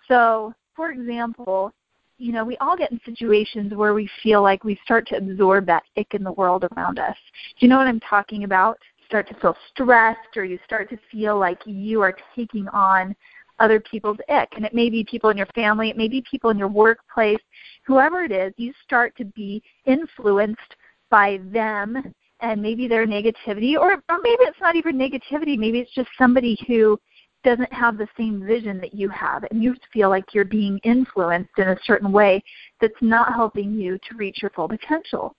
So, 0.08 0.52
for 0.74 0.90
example, 0.90 1.72
you 2.20 2.32
know, 2.32 2.44
we 2.44 2.56
all 2.58 2.76
get 2.76 2.92
in 2.92 3.00
situations 3.04 3.72
where 3.74 3.94
we 3.94 4.08
feel 4.22 4.42
like 4.42 4.62
we 4.62 4.78
start 4.84 5.08
to 5.08 5.16
absorb 5.16 5.64
that 5.66 5.82
ick 5.96 6.12
in 6.12 6.22
the 6.22 6.32
world 6.32 6.66
around 6.76 6.98
us. 6.98 7.16
Do 7.58 7.64
you 7.64 7.68
know 7.68 7.78
what 7.78 7.86
I'm 7.86 8.00
talking 8.00 8.44
about? 8.44 8.78
Start 9.06 9.26
to 9.28 9.34
feel 9.40 9.56
stressed 9.70 10.36
or 10.36 10.44
you 10.44 10.58
start 10.64 10.90
to 10.90 10.98
feel 11.10 11.38
like 11.38 11.58
you 11.64 12.02
are 12.02 12.14
taking 12.36 12.68
on 12.68 13.16
other 13.58 13.80
people's 13.80 14.18
ick. 14.28 14.50
And 14.54 14.66
it 14.66 14.74
may 14.74 14.90
be 14.90 15.02
people 15.02 15.30
in 15.30 15.36
your 15.38 15.48
family, 15.54 15.88
it 15.88 15.96
may 15.96 16.08
be 16.08 16.22
people 16.30 16.50
in 16.50 16.58
your 16.58 16.68
workplace, 16.68 17.40
whoever 17.86 18.22
it 18.22 18.32
is, 18.32 18.52
you 18.58 18.74
start 18.84 19.16
to 19.16 19.24
be 19.24 19.62
influenced 19.86 20.76
by 21.10 21.40
them 21.50 22.12
and 22.40 22.60
maybe 22.60 22.86
their 22.86 23.06
negativity 23.06 23.76
or, 23.76 23.92
or 23.92 24.18
maybe 24.22 24.42
it's 24.42 24.60
not 24.60 24.76
even 24.76 24.96
negativity, 24.96 25.58
maybe 25.58 25.78
it's 25.78 25.94
just 25.94 26.08
somebody 26.18 26.58
who 26.66 26.98
doesn't 27.42 27.72
have 27.72 27.96
the 27.96 28.08
same 28.16 28.44
vision 28.44 28.78
that 28.80 28.94
you 28.94 29.08
have 29.08 29.44
and 29.50 29.62
you 29.62 29.74
feel 29.92 30.08
like 30.08 30.34
you're 30.34 30.44
being 30.44 30.78
influenced 30.84 31.58
in 31.58 31.68
a 31.68 31.78
certain 31.84 32.12
way 32.12 32.42
that's 32.80 32.92
not 33.00 33.34
helping 33.34 33.72
you 33.72 33.98
to 34.08 34.16
reach 34.16 34.42
your 34.42 34.50
full 34.50 34.68
potential. 34.68 35.34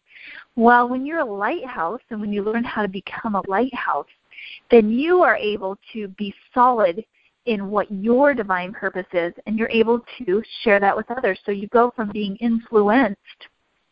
Well, 0.56 0.88
when 0.90 1.06
you're 1.06 1.20
a 1.20 1.26
lighthouse 1.26 2.02
and 2.10 2.20
when 2.20 2.32
you 2.32 2.44
learn 2.44 2.64
how 2.64 2.82
to 2.82 2.88
become 2.88 3.36
a 3.36 3.48
lighthouse, 3.48 4.08
then 4.70 4.90
you 4.90 5.22
are 5.22 5.36
able 5.36 5.78
to 5.94 6.08
be 6.10 6.34
solid 6.54 7.04
in 7.46 7.70
what 7.70 7.92
your 7.92 8.34
divine 8.34 8.72
purpose 8.72 9.08
is 9.14 9.34
and 9.46 9.58
you're 9.58 9.70
able 9.70 10.04
to 10.20 10.44
share 10.64 10.80
that 10.80 10.96
with 10.96 11.10
others. 11.10 11.40
So 11.46 11.52
you 11.52 11.68
go 11.70 11.92
from 11.96 12.12
being 12.12 12.36
influenced 12.38 13.20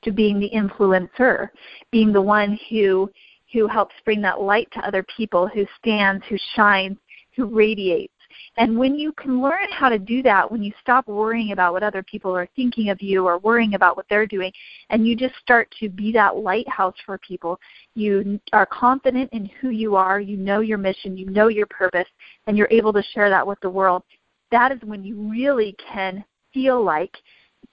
to 0.03 0.11
being 0.11 0.39
the 0.39 0.51
influencer, 0.51 1.49
being 1.91 2.13
the 2.13 2.21
one 2.21 2.59
who 2.69 3.09
who 3.51 3.67
helps 3.67 3.95
bring 4.05 4.21
that 4.21 4.39
light 4.39 4.67
to 4.71 4.79
other 4.85 5.03
people, 5.17 5.47
who 5.47 5.65
stands, 5.79 6.23
who 6.29 6.37
shines, 6.55 6.97
radiates. 7.45 8.13
And 8.57 8.77
when 8.77 8.95
you 8.95 9.11
can 9.13 9.41
learn 9.41 9.67
how 9.71 9.89
to 9.89 9.97
do 9.97 10.21
that, 10.23 10.51
when 10.51 10.61
you 10.61 10.71
stop 10.81 11.07
worrying 11.07 11.51
about 11.51 11.73
what 11.73 11.83
other 11.83 12.03
people 12.03 12.35
are 12.35 12.47
thinking 12.55 12.89
of 12.89 13.01
you 13.01 13.25
or 13.25 13.37
worrying 13.39 13.73
about 13.73 13.97
what 13.97 14.05
they're 14.09 14.27
doing, 14.27 14.51
and 14.89 15.07
you 15.07 15.15
just 15.15 15.35
start 15.41 15.73
to 15.79 15.89
be 15.89 16.11
that 16.11 16.37
lighthouse 16.37 16.95
for 17.05 17.17
people, 17.19 17.59
you 17.95 18.39
are 18.53 18.65
confident 18.65 19.31
in 19.33 19.45
who 19.59 19.69
you 19.69 19.95
are, 19.95 20.19
you 20.19 20.37
know 20.37 20.59
your 20.59 20.77
mission, 20.77 21.17
you 21.17 21.25
know 21.29 21.47
your 21.47 21.67
purpose, 21.67 22.07
and 22.47 22.57
you're 22.57 22.67
able 22.71 22.93
to 22.93 23.03
share 23.13 23.29
that 23.29 23.45
with 23.45 23.59
the 23.61 23.69
world. 23.69 24.03
That 24.51 24.71
is 24.71 24.79
when 24.83 25.03
you 25.03 25.15
really 25.29 25.75
can 25.91 26.23
feel 26.53 26.83
like 26.83 27.15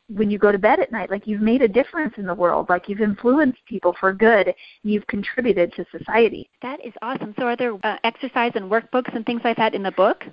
when 0.08 0.30
you 0.30 0.38
go 0.38 0.52
to 0.52 0.58
bed 0.58 0.78
at 0.78 0.92
night 0.92 1.10
like 1.10 1.26
you've 1.26 1.40
made 1.40 1.62
a 1.62 1.68
difference 1.68 2.14
in 2.16 2.26
the 2.26 2.34
world 2.34 2.66
like 2.68 2.88
you've 2.88 3.00
influenced 3.00 3.58
people 3.66 3.94
for 3.98 4.12
good 4.12 4.54
you've 4.82 5.06
contributed 5.06 5.72
to 5.74 5.84
society. 5.96 6.48
That 6.62 6.84
is 6.84 6.92
awesome. 7.02 7.34
So 7.38 7.46
are 7.46 7.56
there 7.56 7.74
uh, 7.82 7.96
exercise 8.04 8.52
and 8.54 8.70
workbooks 8.70 9.14
and 9.14 9.26
things 9.26 9.42
like 9.44 9.56
that 9.56 9.74
in 9.74 9.82
the 9.82 9.92
book? 9.92 10.24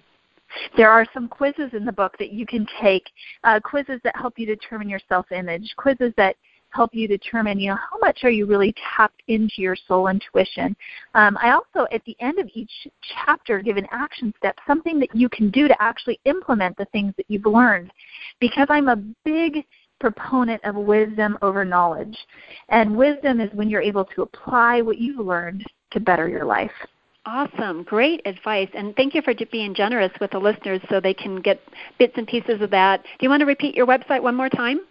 There 0.77 0.89
are 0.89 1.05
some 1.13 1.27
quizzes 1.27 1.71
in 1.73 1.83
the 1.83 1.91
book 1.91 2.15
that 2.19 2.31
you 2.31 2.45
can 2.45 2.67
take 2.79 3.03
uh, 3.43 3.59
quizzes 3.59 3.99
that 4.03 4.15
help 4.15 4.37
you 4.37 4.45
determine 4.45 4.87
your 4.87 4.99
self 5.09 5.31
image 5.31 5.73
quizzes 5.77 6.13
that 6.17 6.35
help 6.73 6.93
you 6.93 7.07
determine, 7.07 7.59
you 7.59 7.69
know, 7.69 7.77
how 7.77 7.97
much 7.99 8.19
are 8.23 8.29
you 8.29 8.45
really 8.45 8.73
tapped 8.95 9.21
into 9.27 9.55
your 9.57 9.75
soul 9.87 10.07
intuition. 10.07 10.75
Um, 11.13 11.37
I 11.41 11.51
also, 11.51 11.87
at 11.91 12.03
the 12.05 12.15
end 12.19 12.39
of 12.39 12.49
each 12.53 12.71
chapter, 13.25 13.61
give 13.61 13.77
an 13.77 13.87
action 13.91 14.33
step, 14.37 14.57
something 14.65 14.99
that 14.99 15.15
you 15.15 15.29
can 15.29 15.49
do 15.49 15.67
to 15.67 15.81
actually 15.81 16.19
implement 16.25 16.77
the 16.77 16.85
things 16.85 17.13
that 17.17 17.25
you've 17.29 17.45
learned. 17.45 17.91
Because 18.39 18.67
I'm 18.69 18.89
a 18.89 19.03
big 19.23 19.65
proponent 19.99 20.61
of 20.65 20.75
wisdom 20.75 21.37
over 21.41 21.63
knowledge. 21.63 22.17
And 22.69 22.97
wisdom 22.97 23.39
is 23.39 23.49
when 23.53 23.69
you're 23.69 23.81
able 23.81 24.05
to 24.05 24.23
apply 24.23 24.81
what 24.81 24.97
you've 24.97 25.25
learned 25.25 25.65
to 25.91 25.99
better 25.99 26.27
your 26.27 26.43
life. 26.43 26.71
Awesome. 27.25 27.83
Great 27.83 28.21
advice. 28.25 28.67
And 28.73 28.93
thank 28.97 29.15
you 29.15 29.21
for 29.21 29.33
being 29.49 29.73
generous 29.73 30.11
with 30.19 30.31
the 30.31 30.39
listeners 30.39 30.81
so 30.89 30.99
they 30.99 31.13
can 31.13 31.39
get 31.39 31.61
bits 31.97 32.13
and 32.17 32.27
pieces 32.27 32.61
of 32.61 32.69
that. 32.71 33.01
Do 33.03 33.09
you 33.21 33.29
want 33.29 33.39
to 33.39 33.45
repeat 33.45 33.75
your 33.75 33.87
website 33.87 34.21
one 34.21 34.35
more 34.35 34.49
time? 34.49 34.81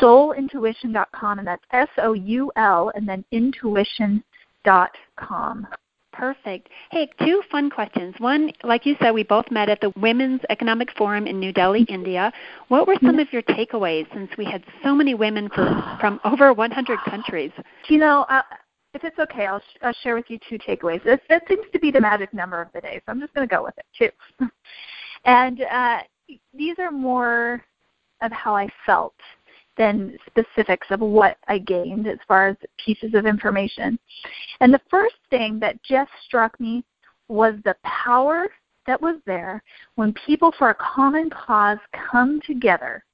soulintuition.com, 0.00 1.38
and 1.38 1.46
that's 1.46 1.62
S 1.72 1.88
O 1.98 2.12
U 2.12 2.50
L 2.56 2.90
and 2.94 3.08
then 3.08 3.24
intuition.com. 3.32 5.66
Perfect. 6.12 6.68
Hey, 6.90 7.08
two 7.20 7.42
fun 7.48 7.70
questions. 7.70 8.12
One, 8.18 8.50
like 8.64 8.84
you 8.84 8.96
said, 9.00 9.12
we 9.12 9.22
both 9.22 9.48
met 9.52 9.68
at 9.68 9.80
the 9.80 9.92
Women's 9.96 10.40
Economic 10.50 10.90
Forum 10.96 11.28
in 11.28 11.38
New 11.38 11.52
Delhi, 11.52 11.86
India. 11.88 12.32
What 12.66 12.88
were 12.88 12.96
some 13.04 13.20
of 13.20 13.32
your 13.32 13.42
takeaways 13.42 14.12
since 14.12 14.28
we 14.36 14.44
had 14.44 14.64
so 14.82 14.96
many 14.96 15.14
women 15.14 15.48
for, 15.54 15.96
from 16.00 16.18
over 16.24 16.52
100 16.52 16.98
countries? 17.08 17.52
You 17.88 17.98
know, 17.98 18.26
uh, 18.28 18.42
if 18.94 19.04
it's 19.04 19.20
okay, 19.20 19.46
I'll, 19.46 19.60
sh- 19.60 19.78
I'll 19.82 19.92
share 20.02 20.16
with 20.16 20.24
you 20.28 20.40
two 20.48 20.58
takeaways. 20.58 21.04
This, 21.04 21.20
that 21.28 21.46
seems 21.46 21.66
to 21.72 21.78
be 21.78 21.92
the 21.92 22.00
magic 22.00 22.34
number 22.34 22.60
of 22.60 22.66
the 22.74 22.80
day, 22.80 23.00
so 23.06 23.12
I'm 23.12 23.20
just 23.20 23.32
going 23.32 23.48
to 23.48 23.54
go 23.54 23.62
with 23.62 23.74
it, 23.78 23.86
too. 23.96 24.10
and 25.24 25.62
uh, 25.62 25.98
these 26.52 26.74
are 26.80 26.90
more 26.90 27.62
of 28.22 28.32
how 28.32 28.56
I 28.56 28.68
felt 28.84 29.14
than 29.78 30.18
specifics 30.26 30.88
of 30.90 31.00
what 31.00 31.38
I 31.46 31.58
gained 31.58 32.06
as 32.06 32.18
far 32.26 32.48
as 32.48 32.56
pieces 32.84 33.14
of 33.14 33.24
information. 33.24 33.98
And 34.60 34.74
the 34.74 34.80
first 34.90 35.16
thing 35.30 35.58
that 35.60 35.82
just 35.82 36.10
struck 36.26 36.58
me 36.60 36.84
was 37.28 37.54
the 37.64 37.76
power 37.84 38.48
that 38.86 39.00
was 39.00 39.16
there 39.26 39.62
when 39.94 40.12
people 40.26 40.52
for 40.58 40.70
a 40.70 40.74
common 40.74 41.30
cause 41.30 41.78
come 42.10 42.40
together 42.44 43.04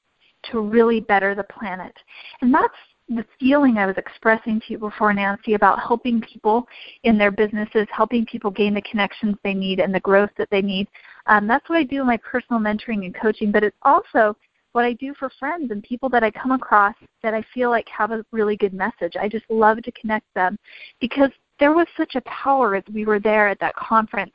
to 0.50 0.60
really 0.60 1.00
better 1.00 1.34
the 1.34 1.44
planet. 1.44 1.94
And 2.40 2.52
that's 2.52 2.74
the 3.08 3.24
feeling 3.38 3.76
I 3.76 3.86
was 3.86 3.96
expressing 3.98 4.60
to 4.60 4.66
you 4.68 4.78
before, 4.78 5.12
Nancy, 5.12 5.54
about 5.54 5.80
helping 5.80 6.22
people 6.22 6.66
in 7.02 7.18
their 7.18 7.30
businesses, 7.30 7.86
helping 7.90 8.24
people 8.24 8.50
gain 8.50 8.72
the 8.72 8.82
connections 8.82 9.36
they 9.44 9.52
need 9.52 9.80
and 9.80 9.94
the 9.94 10.00
growth 10.00 10.30
that 10.38 10.48
they 10.50 10.62
need. 10.62 10.88
Um, 11.26 11.46
that's 11.46 11.68
what 11.68 11.76
I 11.76 11.84
do 11.84 12.00
in 12.00 12.06
my 12.06 12.16
personal 12.18 12.60
mentoring 12.60 13.04
and 13.04 13.14
coaching, 13.14 13.52
but 13.52 13.62
it's 13.62 13.76
also 13.82 14.36
what 14.74 14.84
I 14.84 14.92
do 14.94 15.14
for 15.18 15.30
friends 15.38 15.70
and 15.70 15.82
people 15.82 16.08
that 16.10 16.24
I 16.24 16.30
come 16.30 16.50
across 16.50 16.94
that 17.22 17.32
I 17.32 17.44
feel 17.54 17.70
like 17.70 17.88
have 17.88 18.10
a 18.10 18.24
really 18.32 18.56
good 18.56 18.74
message. 18.74 19.14
I 19.18 19.28
just 19.28 19.44
love 19.48 19.80
to 19.82 19.92
connect 19.92 20.26
them 20.34 20.58
because 21.00 21.30
there 21.60 21.72
was 21.72 21.86
such 21.96 22.16
a 22.16 22.20
power 22.22 22.74
as 22.74 22.82
we 22.92 23.04
were 23.04 23.20
there 23.20 23.48
at 23.48 23.60
that 23.60 23.76
conference. 23.76 24.32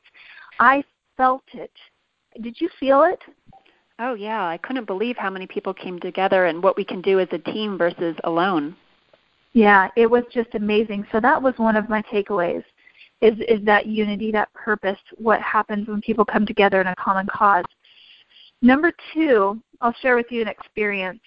I 0.59 0.83
felt 1.17 1.43
it. 1.53 1.71
Did 2.41 2.61
you 2.61 2.69
feel 2.79 3.03
it? 3.03 3.19
Oh, 3.99 4.13
yeah. 4.13 4.45
I 4.47 4.57
couldn't 4.57 4.85
believe 4.85 5.17
how 5.17 5.29
many 5.29 5.45
people 5.45 5.73
came 5.73 5.99
together 5.99 6.45
and 6.45 6.63
what 6.63 6.77
we 6.77 6.85
can 6.85 7.01
do 7.01 7.19
as 7.19 7.27
a 7.33 7.37
team 7.37 7.77
versus 7.77 8.15
alone. 8.23 8.77
Yeah, 9.51 9.89
it 9.97 10.09
was 10.09 10.23
just 10.31 10.55
amazing. 10.55 11.05
So 11.11 11.19
that 11.19 11.41
was 11.41 11.53
one 11.57 11.75
of 11.75 11.89
my 11.89 12.01
takeaways 12.03 12.63
is 13.21 13.37
is 13.47 13.63
that 13.65 13.85
unity, 13.85 14.31
that 14.31 14.53
purpose, 14.53 14.97
what 15.17 15.41
happens 15.41 15.87
when 15.87 16.01
people 16.01 16.23
come 16.23 16.45
together 16.45 16.79
in 16.79 16.87
a 16.87 16.95
common 16.95 17.27
cause. 17.27 17.65
Number 18.61 18.91
two, 19.13 19.61
I'll 19.81 19.93
share 20.01 20.15
with 20.15 20.27
you 20.31 20.41
an 20.41 20.47
experience. 20.47 21.21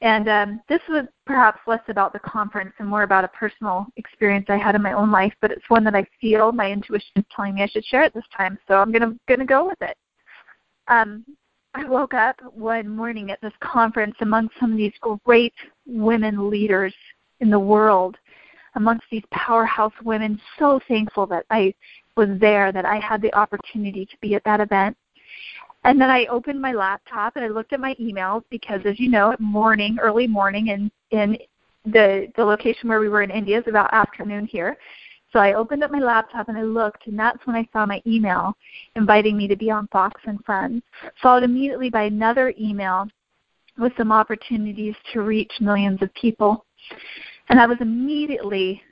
And 0.00 0.28
um, 0.28 0.60
this 0.68 0.80
was 0.88 1.04
perhaps 1.26 1.60
less 1.66 1.82
about 1.88 2.12
the 2.12 2.18
conference 2.18 2.72
and 2.78 2.88
more 2.88 3.04
about 3.04 3.24
a 3.24 3.28
personal 3.28 3.86
experience 3.96 4.46
I 4.48 4.56
had 4.56 4.74
in 4.74 4.82
my 4.82 4.94
own 4.94 5.12
life, 5.12 5.32
but 5.40 5.52
it's 5.52 5.68
one 5.68 5.84
that 5.84 5.94
I 5.94 6.04
feel 6.20 6.50
my 6.50 6.72
intuition 6.72 7.12
is 7.16 7.24
telling 7.34 7.54
me 7.54 7.62
I 7.62 7.68
should 7.68 7.84
share 7.84 8.02
at 8.02 8.12
this 8.12 8.24
time, 8.36 8.58
so 8.66 8.74
I'm 8.74 8.90
gonna 8.90 9.14
gonna 9.28 9.46
go 9.46 9.64
with 9.64 9.80
it. 9.80 9.96
Um, 10.88 11.24
I 11.74 11.84
woke 11.84 12.14
up 12.14 12.36
one 12.52 12.88
morning 12.88 13.30
at 13.30 13.40
this 13.40 13.52
conference 13.60 14.16
among 14.20 14.48
some 14.58 14.72
of 14.72 14.76
these 14.76 14.92
great 15.24 15.54
women 15.86 16.50
leaders 16.50 16.94
in 17.38 17.48
the 17.48 17.58
world, 17.58 18.16
amongst 18.74 19.04
these 19.10 19.22
powerhouse 19.30 19.92
women. 20.02 20.40
So 20.58 20.80
thankful 20.88 21.26
that 21.26 21.46
I 21.48 21.72
was 22.16 22.28
there, 22.40 22.72
that 22.72 22.84
I 22.84 22.98
had 22.98 23.22
the 23.22 23.32
opportunity 23.34 24.04
to 24.04 24.16
be 24.20 24.34
at 24.34 24.44
that 24.44 24.60
event. 24.60 24.96
And 25.84 26.00
then 26.00 26.10
I 26.10 26.26
opened 26.26 26.60
my 26.60 26.72
laptop 26.72 27.36
and 27.36 27.44
I 27.44 27.48
looked 27.48 27.72
at 27.72 27.80
my 27.80 27.94
emails 27.94 28.44
because, 28.50 28.80
as 28.84 29.00
you 29.00 29.08
know, 29.08 29.34
morning, 29.40 29.98
early 30.00 30.26
morning, 30.26 30.70
and 30.70 30.90
in 31.10 31.38
the 31.84 32.30
the 32.36 32.44
location 32.44 32.88
where 32.88 33.00
we 33.00 33.08
were 33.08 33.22
in 33.22 33.30
India 33.30 33.58
is 33.58 33.66
about 33.66 33.92
afternoon 33.92 34.46
here. 34.46 34.76
So 35.32 35.38
I 35.38 35.54
opened 35.54 35.82
up 35.82 35.90
my 35.90 35.98
laptop 35.98 36.48
and 36.48 36.58
I 36.58 36.62
looked, 36.62 37.06
and 37.06 37.18
that's 37.18 37.44
when 37.46 37.56
I 37.56 37.66
saw 37.72 37.86
my 37.86 38.02
email 38.06 38.54
inviting 38.96 39.36
me 39.36 39.48
to 39.48 39.56
be 39.56 39.70
on 39.70 39.88
Fox 39.88 40.20
and 40.26 40.44
Friends. 40.44 40.82
Followed 41.22 41.42
immediately 41.42 41.90
by 41.90 42.02
another 42.02 42.52
email 42.60 43.08
with 43.78 43.92
some 43.96 44.12
opportunities 44.12 44.94
to 45.12 45.22
reach 45.22 45.50
millions 45.60 46.02
of 46.02 46.12
people. 46.14 46.66
And 47.48 47.58
I 47.58 47.66
was 47.66 47.78
immediately 47.80 48.82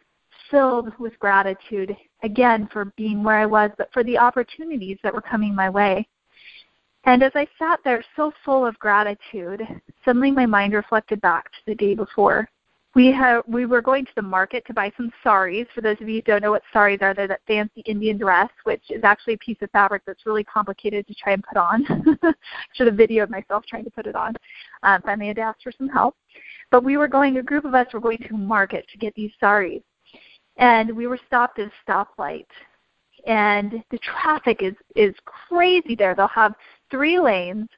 filled 0.50 0.98
with 0.98 1.18
gratitude, 1.18 1.94
again, 2.22 2.68
for 2.72 2.86
being 2.96 3.22
where 3.22 3.38
I 3.38 3.46
was, 3.46 3.70
but 3.76 3.92
for 3.92 4.02
the 4.02 4.18
opportunities 4.18 4.98
that 5.02 5.14
were 5.14 5.20
coming 5.20 5.54
my 5.54 5.68
way. 5.68 6.08
And 7.04 7.22
as 7.22 7.32
I 7.34 7.46
sat 7.58 7.80
there 7.82 8.04
so 8.14 8.32
full 8.44 8.66
of 8.66 8.78
gratitude, 8.78 9.62
suddenly 10.04 10.30
my 10.30 10.46
mind 10.46 10.74
reflected 10.74 11.20
back 11.20 11.44
to 11.50 11.58
the 11.66 11.74
day 11.74 11.94
before. 11.94 12.48
We 12.96 13.12
have 13.12 13.44
we 13.46 13.66
were 13.66 13.80
going 13.80 14.04
to 14.04 14.12
the 14.16 14.22
market 14.22 14.66
to 14.66 14.74
buy 14.74 14.90
some 14.96 15.12
saris. 15.22 15.68
For 15.74 15.80
those 15.80 16.00
of 16.00 16.08
you 16.08 16.16
who 16.16 16.22
don't 16.22 16.42
know 16.42 16.50
what 16.50 16.64
saris 16.72 16.98
are, 17.00 17.14
they're 17.14 17.28
that 17.28 17.40
fancy 17.46 17.82
Indian 17.86 18.18
dress, 18.18 18.50
which 18.64 18.82
is 18.90 19.04
actually 19.04 19.34
a 19.34 19.38
piece 19.38 19.58
of 19.62 19.70
fabric 19.70 20.02
that's 20.04 20.26
really 20.26 20.42
complicated 20.42 21.06
to 21.06 21.14
try 21.14 21.32
and 21.32 21.44
put 21.44 21.56
on. 21.56 21.86
Should 22.74 22.88
have 22.88 22.96
videoed 22.96 23.30
myself 23.30 23.64
trying 23.64 23.84
to 23.84 23.90
put 23.90 24.08
it 24.08 24.16
on. 24.16 24.34
Um, 24.82 25.00
finally, 25.02 25.28
had 25.28 25.36
to 25.36 25.42
ask 25.42 25.62
for 25.62 25.72
some 25.78 25.88
help. 25.88 26.16
But 26.72 26.82
we 26.82 26.96
were 26.96 27.08
going. 27.08 27.36
A 27.36 27.42
group 27.42 27.64
of 27.64 27.74
us 27.74 27.86
were 27.92 28.00
going 28.00 28.18
to 28.28 28.36
market 28.36 28.86
to 28.90 28.98
get 28.98 29.14
these 29.14 29.30
saris, 29.38 29.82
and 30.56 30.94
we 30.94 31.06
were 31.06 31.18
stopped 31.28 31.60
at 31.60 31.68
a 31.68 31.90
stoplight 31.90 32.46
and 33.26 33.82
the 33.90 33.98
traffic 33.98 34.62
is 34.62 34.74
is 34.96 35.14
crazy 35.24 35.94
there. 35.94 36.14
They'll 36.14 36.28
have 36.28 36.54
three 36.90 37.18
lanes 37.18 37.68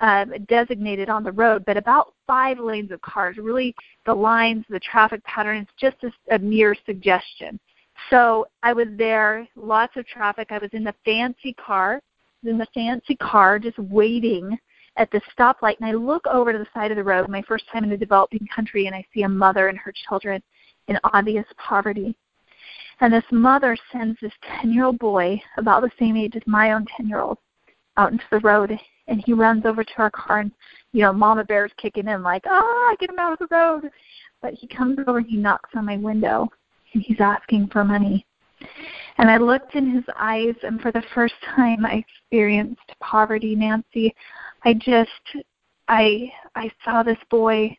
um, 0.00 0.32
designated 0.48 1.08
on 1.08 1.22
the 1.22 1.32
road, 1.32 1.64
but 1.66 1.76
about 1.76 2.14
five 2.26 2.58
lanes 2.58 2.90
of 2.90 3.00
cars. 3.02 3.36
Really, 3.36 3.74
the 4.06 4.14
lines, 4.14 4.64
the 4.68 4.80
traffic 4.80 5.22
patterns, 5.24 5.68
just 5.78 5.96
a, 6.02 6.34
a 6.34 6.38
mere 6.38 6.74
suggestion. 6.86 7.60
So 8.08 8.46
I 8.62 8.72
was 8.72 8.88
there, 8.96 9.46
lots 9.56 9.96
of 9.96 10.06
traffic. 10.06 10.48
I 10.50 10.58
was 10.58 10.70
in 10.72 10.84
the 10.84 10.94
fancy 11.04 11.52
car, 11.54 12.00
in 12.44 12.56
the 12.56 12.66
fancy 12.72 13.16
car, 13.16 13.58
just 13.58 13.78
waiting 13.78 14.58
at 14.96 15.10
the 15.10 15.20
stoplight, 15.36 15.76
and 15.80 15.88
I 15.88 15.92
look 15.92 16.26
over 16.26 16.52
to 16.52 16.58
the 16.58 16.66
side 16.74 16.90
of 16.90 16.96
the 16.96 17.04
road, 17.04 17.28
my 17.28 17.42
first 17.42 17.64
time 17.72 17.84
in 17.84 17.92
a 17.92 17.96
developing 17.96 18.46
country, 18.54 18.86
and 18.86 18.94
I 18.94 19.04
see 19.14 19.22
a 19.22 19.28
mother 19.28 19.68
and 19.68 19.78
her 19.78 19.92
children 20.08 20.42
in 20.88 20.98
obvious 21.04 21.46
poverty. 21.56 22.16
And 23.00 23.12
this 23.12 23.24
mother 23.30 23.76
sends 23.92 24.18
this 24.20 24.32
10 24.60 24.72
year 24.72 24.84
old 24.84 24.98
boy, 24.98 25.40
about 25.56 25.82
the 25.82 25.90
same 25.98 26.16
age 26.16 26.36
as 26.36 26.42
my 26.46 26.72
own 26.72 26.86
10 26.96 27.08
year 27.08 27.20
old, 27.20 27.38
out 27.96 28.12
into 28.12 28.24
the 28.30 28.40
road. 28.40 28.78
And 29.08 29.22
he 29.24 29.32
runs 29.32 29.64
over 29.66 29.82
to 29.82 29.92
our 29.98 30.10
car, 30.10 30.38
and, 30.38 30.52
you 30.92 31.02
know, 31.02 31.12
Mama 31.12 31.44
Bear's 31.44 31.72
kicking 31.78 32.06
in, 32.06 32.22
like, 32.22 32.44
ah, 32.46 32.94
get 33.00 33.10
him 33.10 33.18
out 33.18 33.32
of 33.32 33.38
the 33.40 33.54
road. 33.54 33.90
But 34.40 34.54
he 34.54 34.68
comes 34.68 34.98
over 35.06 35.18
and 35.18 35.26
he 35.26 35.36
knocks 35.36 35.70
on 35.74 35.84
my 35.84 35.96
window, 35.96 36.48
and 36.94 37.02
he's 37.02 37.20
asking 37.20 37.68
for 37.68 37.84
money. 37.84 38.24
And 39.18 39.28
I 39.30 39.36
looked 39.36 39.74
in 39.74 39.90
his 39.90 40.04
eyes, 40.16 40.54
and 40.62 40.80
for 40.80 40.92
the 40.92 41.02
first 41.14 41.34
time, 41.56 41.84
I 41.84 42.04
experienced 42.04 42.80
poverty, 43.00 43.56
Nancy. 43.56 44.14
I 44.64 44.74
just, 44.74 45.44
I, 45.88 46.30
I 46.54 46.70
saw 46.84 47.02
this 47.02 47.18
boy 47.30 47.76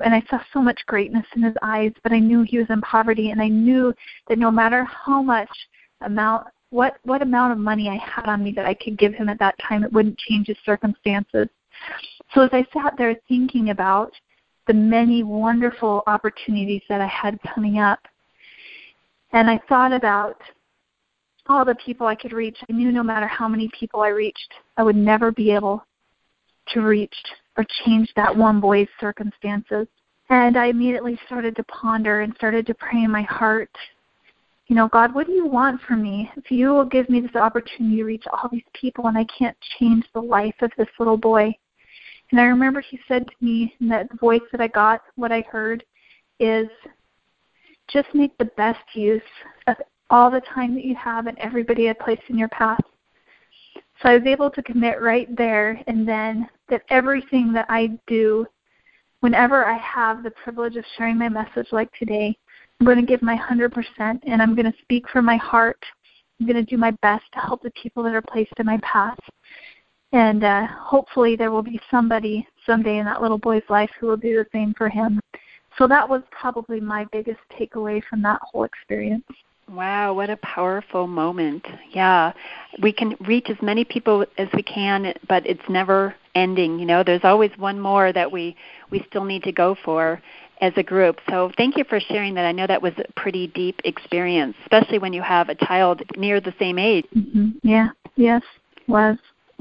and 0.00 0.14
I 0.14 0.22
saw 0.28 0.40
so 0.52 0.60
much 0.60 0.80
greatness 0.86 1.26
in 1.36 1.42
his 1.42 1.54
eyes, 1.62 1.92
but 2.02 2.12
I 2.12 2.18
knew 2.18 2.42
he 2.42 2.58
was 2.58 2.66
in 2.70 2.80
poverty 2.80 3.30
and 3.30 3.40
I 3.40 3.48
knew 3.48 3.94
that 4.28 4.38
no 4.38 4.50
matter 4.50 4.84
how 4.84 5.22
much 5.22 5.48
amount 6.00 6.48
what 6.74 6.96
what 7.04 7.22
amount 7.22 7.52
of 7.52 7.58
money 7.58 7.88
I 7.88 7.94
had 7.94 8.26
on 8.26 8.42
me 8.42 8.50
that 8.56 8.66
I 8.66 8.74
could 8.74 8.98
give 8.98 9.14
him 9.14 9.28
at 9.28 9.38
that 9.38 9.54
time, 9.60 9.84
it 9.84 9.92
wouldn't 9.92 10.18
change 10.18 10.48
his 10.48 10.56
circumstances. 10.66 11.46
So 12.34 12.40
as 12.40 12.50
I 12.52 12.66
sat 12.72 12.94
there 12.98 13.14
thinking 13.28 13.70
about 13.70 14.10
the 14.66 14.74
many 14.74 15.22
wonderful 15.22 16.02
opportunities 16.08 16.82
that 16.88 17.00
I 17.00 17.06
had 17.06 17.38
coming 17.54 17.78
up, 17.78 18.00
and 19.32 19.48
I 19.48 19.60
thought 19.68 19.92
about 19.92 20.36
all 21.46 21.64
the 21.64 21.76
people 21.76 22.08
I 22.08 22.16
could 22.16 22.32
reach, 22.32 22.58
I 22.68 22.72
knew 22.72 22.90
no 22.90 23.04
matter 23.04 23.28
how 23.28 23.46
many 23.46 23.70
people 23.78 24.00
I 24.00 24.08
reached, 24.08 24.52
I 24.76 24.82
would 24.82 24.96
never 24.96 25.30
be 25.30 25.52
able 25.52 25.84
to 26.72 26.80
reach 26.80 27.14
or 27.56 27.64
change 27.84 28.10
that 28.16 28.36
one 28.36 28.60
boy's 28.60 28.88
circumstances. 28.98 29.86
And 30.28 30.56
I 30.56 30.66
immediately 30.66 31.20
started 31.26 31.54
to 31.54 31.64
ponder 31.64 32.22
and 32.22 32.34
started 32.34 32.66
to 32.66 32.74
pray 32.74 33.04
in 33.04 33.12
my 33.12 33.22
heart, 33.22 33.70
you 34.66 34.76
know, 34.76 34.88
God, 34.88 35.14
what 35.14 35.26
do 35.26 35.32
you 35.32 35.46
want 35.46 35.80
from 35.82 36.02
me? 36.02 36.30
If 36.36 36.50
you 36.50 36.70
will 36.70 36.86
give 36.86 37.08
me 37.10 37.20
this 37.20 37.36
opportunity 37.36 37.96
to 37.96 38.04
reach 38.04 38.24
all 38.32 38.48
these 38.50 38.62
people 38.72 39.06
and 39.08 39.18
I 39.18 39.24
can't 39.24 39.56
change 39.78 40.04
the 40.14 40.22
life 40.22 40.54
of 40.62 40.70
this 40.78 40.88
little 40.98 41.18
boy. 41.18 41.54
And 42.30 42.40
I 42.40 42.44
remember 42.44 42.80
he 42.80 42.98
said 43.06 43.26
to 43.26 43.44
me 43.44 43.74
in 43.80 43.88
that 43.88 44.08
voice 44.18 44.40
that 44.52 44.60
I 44.60 44.68
got, 44.68 45.02
what 45.16 45.32
I 45.32 45.42
heard 45.42 45.84
is 46.40 46.68
just 47.88 48.08
make 48.14 48.36
the 48.38 48.50
best 48.56 48.80
use 48.94 49.22
of 49.66 49.76
all 50.08 50.30
the 50.30 50.40
time 50.40 50.74
that 50.74 50.84
you 50.84 50.94
have 50.96 51.26
and 51.26 51.38
everybody 51.38 51.90
I 51.90 51.92
place 51.92 52.20
in 52.28 52.38
your 52.38 52.48
path. 52.48 52.80
So 54.02 54.08
I 54.08 54.16
was 54.16 54.26
able 54.26 54.50
to 54.50 54.62
commit 54.62 55.00
right 55.02 55.34
there 55.36 55.80
and 55.86 56.08
then 56.08 56.48
that 56.70 56.82
everything 56.88 57.52
that 57.52 57.66
I 57.68 57.98
do, 58.06 58.46
whenever 59.20 59.66
I 59.66 59.76
have 59.76 60.22
the 60.22 60.30
privilege 60.30 60.76
of 60.76 60.84
sharing 60.96 61.18
my 61.18 61.28
message 61.28 61.68
like 61.70 61.92
today, 61.92 62.36
I'm 62.84 62.94
going 62.94 63.06
to 63.06 63.10
give 63.10 63.22
my 63.22 63.38
100% 63.38 64.20
and 64.26 64.42
I'm 64.42 64.54
going 64.54 64.70
to 64.70 64.78
speak 64.82 65.08
from 65.08 65.24
my 65.24 65.38
heart. 65.38 65.82
I'm 66.38 66.46
going 66.46 66.62
to 66.62 66.70
do 66.70 66.76
my 66.76 66.90
best 67.00 67.24
to 67.32 67.38
help 67.38 67.62
the 67.62 67.70
people 67.70 68.02
that 68.02 68.14
are 68.14 68.20
placed 68.20 68.52
in 68.58 68.66
my 68.66 68.78
path. 68.82 69.18
And 70.12 70.44
uh, 70.44 70.66
hopefully, 70.66 71.34
there 71.34 71.50
will 71.50 71.62
be 71.62 71.80
somebody 71.90 72.46
someday 72.66 72.98
in 72.98 73.06
that 73.06 73.22
little 73.22 73.38
boy's 73.38 73.62
life 73.70 73.88
who 73.98 74.08
will 74.08 74.18
do 74.18 74.36
the 74.36 74.46
same 74.52 74.74
for 74.76 74.90
him. 74.90 75.18
So 75.78 75.88
that 75.88 76.06
was 76.06 76.20
probably 76.30 76.78
my 76.78 77.06
biggest 77.10 77.40
takeaway 77.58 78.02
from 78.04 78.20
that 78.20 78.38
whole 78.42 78.64
experience. 78.64 79.24
Wow, 79.70 80.12
what 80.12 80.28
a 80.28 80.36
powerful 80.36 81.06
moment. 81.06 81.66
Yeah. 81.90 82.34
We 82.82 82.92
can 82.92 83.16
reach 83.20 83.46
as 83.48 83.56
many 83.62 83.86
people 83.86 84.26
as 84.36 84.48
we 84.52 84.62
can, 84.62 85.14
but 85.26 85.46
it's 85.46 85.68
never 85.70 86.14
ending, 86.34 86.78
you 86.78 86.84
know. 86.84 87.02
There's 87.02 87.24
always 87.24 87.50
one 87.56 87.80
more 87.80 88.12
that 88.12 88.30
we 88.30 88.56
we 88.90 89.02
still 89.08 89.24
need 89.24 89.42
to 89.44 89.52
go 89.52 89.74
for 89.84 90.20
as 90.64 90.72
a 90.76 90.82
group. 90.82 91.20
So 91.28 91.50
thank 91.58 91.76
you 91.76 91.84
for 91.84 92.00
sharing 92.00 92.34
that. 92.34 92.46
I 92.46 92.52
know 92.52 92.66
that 92.66 92.80
was 92.80 92.94
a 92.96 93.20
pretty 93.20 93.48
deep 93.48 93.80
experience, 93.84 94.56
especially 94.62 94.98
when 94.98 95.12
you 95.12 95.20
have 95.20 95.50
a 95.50 95.54
child 95.54 96.02
near 96.16 96.40
the 96.40 96.54
same 96.58 96.78
age. 96.78 97.04
Mm-hmm. 97.14 97.50
Yeah. 97.62 97.88
Yes. 98.16 98.42
Was. 98.86 99.18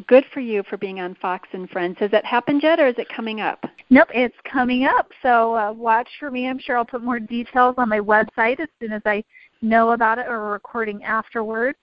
Good 0.08 0.24
for 0.34 0.40
you 0.40 0.64
for 0.70 0.78
being 0.78 1.02
on 1.02 1.16
Fox 1.16 1.48
and 1.52 1.70
Friends. 1.70 1.98
Has 2.00 2.10
that 2.12 2.26
happened 2.26 2.62
yet, 2.64 2.80
or 2.80 2.88
is 2.88 2.96
it 2.98 3.08
coming 3.16 3.42
up? 3.42 3.64
Nope, 3.90 4.08
it's 4.14 4.36
coming 4.52 4.86
up. 4.86 5.10
So 5.22 5.56
uh, 5.56 5.72
watch 5.72 6.08
for 6.20 6.32
me. 6.32 6.48
I'm 6.48 6.58
sure 6.58 6.78
I'll 6.78 6.86
put 6.86 7.04
more 7.04 7.20
details 7.20 7.76
on 7.78 7.90
my 7.90 8.00
website 8.00 8.60
as 8.60 8.70
soon 8.80 8.92
as 8.92 9.02
I 9.06 9.24
know 9.62 9.92
about 9.92 10.18
it 10.18 10.26
or 10.28 10.52
recording 10.52 11.04
afterwards. 11.04 11.78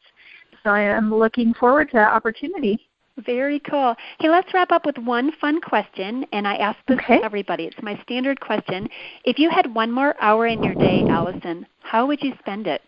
So 0.65 0.71
I 0.71 0.81
am 0.81 1.15
looking 1.15 1.55
forward 1.55 1.91
to 1.91 1.97
that 1.99 2.13
opportunity. 2.13 2.90
Very 3.27 3.61
cool. 3.61 3.95
Hey, 4.21 4.29
let's 4.29 4.53
wrap 4.55 4.71
up 4.71 4.87
with 4.87 4.97
one 4.99 5.33
fun 5.41 5.61
question, 5.61 6.25
and 6.33 6.47
I 6.47 6.57
ask 6.57 6.79
this 6.87 6.99
okay. 6.99 7.19
to 7.19 7.25
everybody. 7.25 7.65
It's 7.65 7.83
my 7.83 8.01
standard 8.03 8.41
question. 8.41 8.89
If 9.25 9.39
you 9.39 9.51
had 9.51 9.73
one 9.75 9.91
more 9.91 10.15
hour 10.21 10.47
in 10.47 10.63
your 10.63 10.75
day, 10.75 11.05
Allison, 11.09 11.67
how 11.81 12.07
would 12.07 12.23
you 12.23 12.33
spend 12.39 12.67
it? 12.67 12.83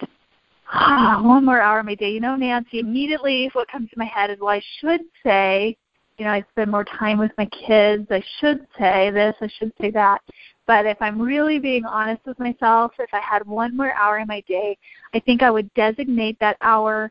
Ah, 0.72 1.20
one 1.24 1.44
more 1.44 1.60
hour 1.60 1.80
in 1.80 1.86
my 1.86 1.94
day. 1.94 2.10
You 2.10 2.20
know, 2.20 2.36
Nancy, 2.36 2.78
immediately 2.78 3.50
what 3.52 3.68
comes 3.68 3.90
to 3.90 3.98
my 3.98 4.04
head 4.04 4.30
is, 4.30 4.38
well, 4.40 4.50
I 4.50 4.62
should 4.80 5.02
say, 5.24 5.76
you 6.18 6.24
know, 6.24 6.30
I 6.30 6.44
spend 6.52 6.70
more 6.70 6.84
time 6.84 7.18
with 7.18 7.32
my 7.36 7.46
kids. 7.46 8.06
I 8.10 8.22
should 8.38 8.66
say 8.78 9.10
this. 9.10 9.34
I 9.40 9.48
should 9.58 9.72
say 9.80 9.90
that. 9.90 10.20
But 10.66 10.86
if 10.86 10.96
I'm 11.00 11.20
really 11.20 11.58
being 11.58 11.84
honest 11.84 12.20
with 12.26 12.38
myself, 12.38 12.92
if 12.98 13.12
I 13.12 13.20
had 13.20 13.46
one 13.46 13.76
more 13.76 13.92
hour 13.94 14.18
in 14.18 14.28
my 14.28 14.40
day, 14.46 14.78
I 15.14 15.20
think 15.20 15.42
I 15.42 15.50
would 15.50 15.72
designate 15.74 16.38
that 16.38 16.56
hour 16.60 17.10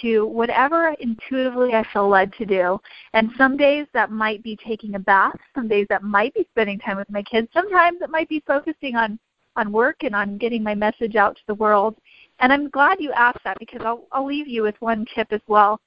to 0.00 0.26
whatever 0.26 0.94
intuitively 1.00 1.74
I 1.74 1.84
feel 1.92 2.08
led 2.08 2.32
to 2.34 2.46
do. 2.46 2.80
And 3.12 3.30
some 3.36 3.56
days 3.56 3.86
that 3.92 4.10
might 4.10 4.42
be 4.42 4.56
taking 4.56 4.94
a 4.94 4.98
bath, 4.98 5.36
some 5.54 5.68
days 5.68 5.86
that 5.88 6.02
might 6.02 6.34
be 6.34 6.46
spending 6.50 6.78
time 6.78 6.96
with 6.96 7.10
my 7.10 7.22
kids, 7.22 7.48
sometimes 7.52 8.00
it 8.00 8.10
might 8.10 8.28
be 8.28 8.42
focusing 8.46 8.96
on 8.96 9.18
on 9.56 9.70
work 9.70 9.96
and 10.02 10.14
on 10.14 10.38
getting 10.38 10.62
my 10.62 10.74
message 10.74 11.14
out 11.14 11.36
to 11.36 11.42
the 11.46 11.54
world. 11.54 11.94
And 12.40 12.50
I'm 12.50 12.70
glad 12.70 13.00
you 13.00 13.12
asked 13.12 13.44
that 13.44 13.58
because 13.58 13.82
I'll 13.84 14.06
I'll 14.12 14.26
leave 14.26 14.48
you 14.48 14.62
with 14.62 14.80
one 14.80 15.04
tip 15.14 15.28
as 15.30 15.42
well. 15.46 15.80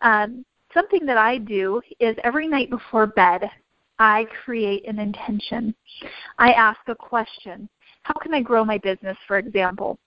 Um, 0.00 0.44
something 0.72 1.04
that 1.06 1.18
I 1.18 1.38
do 1.38 1.80
is 1.98 2.16
every 2.24 2.48
night 2.48 2.70
before 2.70 3.06
bed, 3.06 3.50
I 3.98 4.26
create 4.44 4.88
an 4.88 4.98
intention. 4.98 5.74
I 6.38 6.52
ask 6.52 6.80
a 6.88 6.94
question. 6.94 7.68
How 8.02 8.14
can 8.14 8.32
I 8.32 8.40
grow 8.40 8.64
my 8.64 8.78
business, 8.78 9.16
for 9.28 9.36
example? 9.36 9.98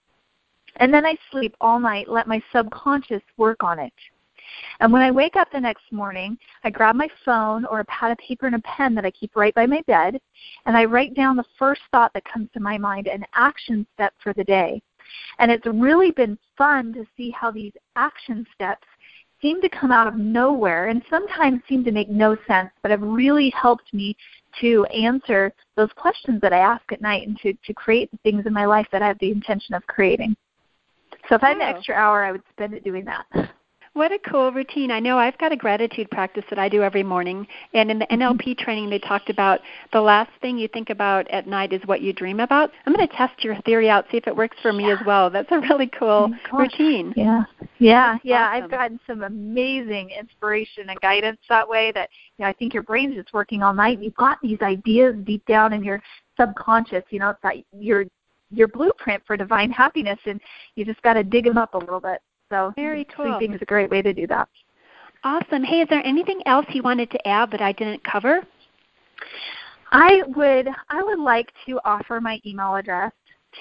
And 0.77 0.93
then 0.93 1.05
I 1.05 1.15
sleep 1.31 1.55
all 1.61 1.79
night, 1.79 2.09
let 2.09 2.27
my 2.27 2.41
subconscious 2.51 3.21
work 3.37 3.63
on 3.63 3.79
it. 3.79 3.93
And 4.79 4.91
when 4.91 5.01
I 5.01 5.11
wake 5.11 5.35
up 5.35 5.51
the 5.51 5.59
next 5.59 5.91
morning, 5.91 6.37
I 6.63 6.69
grab 6.69 6.95
my 6.95 7.07
phone 7.23 7.65
or 7.65 7.79
a 7.79 7.85
pad 7.85 8.11
of 8.11 8.17
paper 8.17 8.45
and 8.45 8.55
a 8.55 8.59
pen 8.59 8.93
that 8.95 9.05
I 9.05 9.11
keep 9.11 9.35
right 9.35 9.53
by 9.53 9.65
my 9.65 9.81
bed, 9.87 10.19
and 10.65 10.75
I 10.75 10.85
write 10.85 11.13
down 11.13 11.35
the 11.35 11.45
first 11.57 11.81
thought 11.91 12.13
that 12.13 12.25
comes 12.25 12.49
to 12.53 12.59
my 12.59 12.77
mind, 12.77 13.07
an 13.07 13.25
action 13.33 13.87
step 13.93 14.13
for 14.21 14.33
the 14.33 14.43
day. 14.43 14.81
And 15.39 15.51
it's 15.51 15.65
really 15.65 16.11
been 16.11 16.37
fun 16.57 16.93
to 16.93 17.05
see 17.15 17.29
how 17.31 17.51
these 17.51 17.73
action 17.95 18.45
steps 18.53 18.87
seem 19.41 19.61
to 19.61 19.69
come 19.69 19.91
out 19.91 20.07
of 20.07 20.15
nowhere 20.15 20.87
and 20.87 21.03
sometimes 21.09 21.61
seem 21.67 21.83
to 21.83 21.91
make 21.91 22.09
no 22.09 22.37
sense, 22.47 22.69
but 22.81 22.91
have 22.91 23.01
really 23.01 23.49
helped 23.49 23.93
me 23.93 24.15
to 24.61 24.85
answer 24.85 25.53
those 25.75 25.91
questions 25.97 26.39
that 26.41 26.53
I 26.53 26.59
ask 26.59 26.89
at 26.91 27.01
night 27.01 27.27
and 27.27 27.37
to, 27.39 27.53
to 27.53 27.73
create 27.73 28.09
the 28.11 28.17
things 28.23 28.45
in 28.45 28.53
my 28.53 28.65
life 28.65 28.87
that 28.91 29.01
I 29.01 29.07
have 29.07 29.19
the 29.19 29.31
intention 29.31 29.75
of 29.75 29.85
creating. 29.87 30.35
So 31.29 31.35
if 31.35 31.43
I 31.43 31.49
had 31.49 31.57
an 31.57 31.61
extra 31.61 31.95
hour, 31.95 32.23
I 32.23 32.31
would 32.31 32.43
spend 32.51 32.73
it 32.73 32.83
doing 32.83 33.05
that. 33.05 33.49
What 33.93 34.11
a 34.11 34.17
cool 34.17 34.51
routine. 34.51 34.89
I 34.89 34.99
know 34.99 35.19
I've 35.19 35.37
got 35.37 35.51
a 35.51 35.55
gratitude 35.55 36.09
practice 36.09 36.43
that 36.49 36.57
I 36.57 36.67
do 36.67 36.81
every 36.81 37.03
morning. 37.03 37.45
And 37.75 37.91
in 37.91 37.99
the 37.99 38.07
NLP 38.07 38.41
mm-hmm. 38.41 38.63
training, 38.63 38.89
they 38.89 38.97
talked 38.97 39.29
about 39.29 39.59
the 39.91 40.01
last 40.01 40.31
thing 40.41 40.57
you 40.57 40.67
think 40.67 40.89
about 40.89 41.29
at 41.29 41.45
night 41.45 41.73
is 41.73 41.81
what 41.85 42.01
you 42.01 42.11
dream 42.11 42.39
about. 42.39 42.71
I'm 42.87 42.93
going 42.95 43.07
to 43.07 43.15
test 43.15 43.43
your 43.43 43.55
theory 43.61 43.91
out, 43.91 44.05
see 44.09 44.17
if 44.17 44.25
it 44.25 44.35
works 44.35 44.57
for 44.63 44.73
me 44.73 44.91
as 44.91 44.97
well. 45.05 45.29
That's 45.29 45.51
a 45.51 45.59
really 45.59 45.91
cool 45.99 46.33
oh 46.51 46.57
routine. 46.57 47.13
Yeah. 47.15 47.43
Yeah. 47.77 48.17
Yeah. 48.23 48.47
Awesome. 48.47 48.63
I've 48.63 48.71
gotten 48.71 48.99
some 49.05 49.21
amazing 49.21 50.09
inspiration 50.09 50.89
and 50.89 50.99
guidance 50.99 51.39
that 51.49 51.69
way 51.69 51.91
that 51.91 52.09
you 52.39 52.45
know, 52.45 52.49
I 52.49 52.53
think 52.53 52.73
your 52.73 52.83
brain's 52.83 53.13
just 53.13 53.31
working 53.31 53.61
all 53.61 53.75
night. 53.75 54.01
You've 54.01 54.15
got 54.15 54.39
these 54.41 54.59
ideas 54.63 55.15
deep 55.23 55.45
down 55.45 55.71
in 55.71 55.83
your 55.83 56.01
subconscious. 56.39 57.03
You 57.11 57.19
know, 57.19 57.29
it's 57.29 57.39
that 57.43 57.57
you're 57.77 58.05
your 58.53 58.67
blueprint 58.67 59.23
for 59.25 59.37
divine 59.37 59.71
happiness, 59.71 60.19
and 60.25 60.39
you 60.75 60.85
just 60.85 61.01
got 61.01 61.13
to 61.13 61.23
dig 61.23 61.45
them 61.45 61.57
up 61.57 61.73
a 61.73 61.77
little 61.77 61.99
bit. 61.99 62.21
So 62.49 62.71
very 62.75 63.05
cool. 63.15 63.37
Sleeping 63.37 63.55
is 63.55 63.61
a 63.61 63.65
great 63.65 63.89
way 63.89 64.01
to 64.01 64.13
do 64.13 64.27
that. 64.27 64.47
Awesome. 65.23 65.63
Hey, 65.63 65.81
is 65.81 65.89
there 65.89 66.05
anything 66.05 66.41
else 66.45 66.65
you 66.69 66.83
wanted 66.83 67.09
to 67.11 67.27
add 67.27 67.49
that 67.51 67.61
I 67.61 67.71
didn't 67.71 68.03
cover? 68.03 68.41
I 69.91 70.23
would 70.35 70.67
I 70.89 71.03
would 71.03 71.19
like 71.19 71.51
to 71.65 71.79
offer 71.85 72.19
my 72.19 72.39
email 72.45 72.75
address 72.75 73.11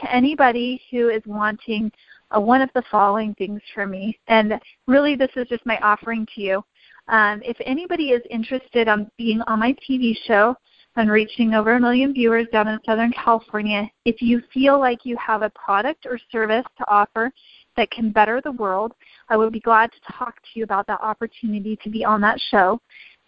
to 0.00 0.12
anybody 0.12 0.80
who 0.90 1.08
is 1.10 1.22
wanting 1.26 1.92
uh, 2.34 2.40
one 2.40 2.62
of 2.62 2.70
the 2.74 2.82
following 2.90 3.34
things 3.34 3.60
from 3.74 3.90
me. 3.90 4.18
And 4.28 4.58
really, 4.86 5.14
this 5.14 5.30
is 5.36 5.46
just 5.48 5.64
my 5.66 5.78
offering 5.78 6.26
to 6.34 6.40
you. 6.40 6.64
Um, 7.08 7.42
if 7.44 7.56
anybody 7.64 8.10
is 8.10 8.22
interested 8.30 8.88
in 8.88 9.10
being 9.18 9.40
on 9.42 9.58
my 9.58 9.76
TV 9.88 10.14
show, 10.26 10.56
and 10.96 11.10
reaching 11.10 11.54
over 11.54 11.74
a 11.74 11.80
million 11.80 12.12
viewers 12.12 12.46
down 12.52 12.68
in 12.68 12.78
Southern 12.84 13.12
California. 13.12 13.88
If 14.04 14.20
you 14.20 14.42
feel 14.52 14.78
like 14.78 15.04
you 15.04 15.16
have 15.16 15.42
a 15.42 15.50
product 15.50 16.06
or 16.06 16.18
service 16.30 16.66
to 16.78 16.84
offer 16.88 17.32
that 17.76 17.90
can 17.90 18.10
better 18.10 18.40
the 18.40 18.52
world, 18.52 18.92
I 19.28 19.36
would 19.36 19.52
be 19.52 19.60
glad 19.60 19.90
to 19.92 20.12
talk 20.12 20.36
to 20.36 20.48
you 20.54 20.64
about 20.64 20.86
that 20.88 21.00
opportunity 21.00 21.78
to 21.82 21.90
be 21.90 22.04
on 22.04 22.20
that 22.20 22.38
show. 22.50 22.80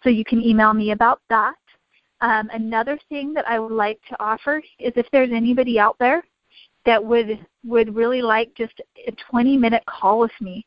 So 0.03 0.09
you 0.09 0.23
can 0.23 0.41
email 0.41 0.73
me 0.73 0.91
about 0.91 1.21
that. 1.29 1.55
Um, 2.21 2.49
another 2.53 2.99
thing 3.09 3.33
that 3.33 3.47
I 3.47 3.59
would 3.59 3.71
like 3.71 3.99
to 4.09 4.15
offer 4.19 4.61
is 4.79 4.93
if 4.95 5.07
there's 5.11 5.31
anybody 5.31 5.79
out 5.79 5.97
there 5.99 6.23
that 6.85 7.03
would 7.03 7.45
would 7.63 7.95
really 7.95 8.21
like 8.21 8.53
just 8.55 8.79
a 9.07 9.11
20 9.31 9.57
minute 9.57 9.83
call 9.87 10.19
with 10.19 10.31
me 10.39 10.65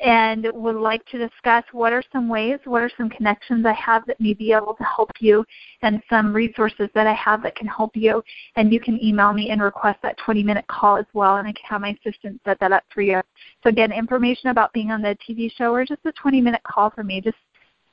and 0.00 0.46
would 0.54 0.76
like 0.76 1.04
to 1.06 1.18
discuss 1.18 1.64
what 1.72 1.92
are 1.92 2.02
some 2.12 2.28
ways, 2.28 2.58
what 2.64 2.82
are 2.82 2.90
some 2.96 3.08
connections 3.10 3.66
I 3.66 3.72
have 3.72 4.06
that 4.06 4.20
may 4.20 4.32
be 4.32 4.52
able 4.52 4.74
to 4.74 4.84
help 4.84 5.10
you, 5.18 5.44
and 5.82 6.00
some 6.08 6.32
resources 6.32 6.88
that 6.94 7.06
I 7.06 7.14
have 7.14 7.42
that 7.42 7.56
can 7.56 7.66
help 7.66 7.96
you. 7.96 8.22
And 8.56 8.72
you 8.72 8.80
can 8.80 9.02
email 9.02 9.32
me 9.32 9.50
and 9.50 9.60
request 9.60 9.98
that 10.02 10.16
20 10.18 10.42
minute 10.42 10.66
call 10.68 10.96
as 10.96 11.06
well, 11.14 11.36
and 11.36 11.48
I 11.48 11.52
can 11.52 11.64
have 11.64 11.80
my 11.80 11.96
assistant 12.04 12.40
set 12.44 12.60
that 12.60 12.72
up 12.72 12.84
for 12.94 13.02
you. 13.02 13.20
So, 13.62 13.70
again, 13.70 13.92
information 13.92 14.50
about 14.50 14.72
being 14.72 14.90
on 14.90 15.02
the 15.02 15.16
TV 15.28 15.50
show 15.56 15.72
or 15.72 15.84
just 15.84 16.00
a 16.04 16.12
20 16.12 16.40
minute 16.40 16.62
call 16.62 16.90
for 16.90 17.02
me. 17.02 17.20
Just 17.20 17.36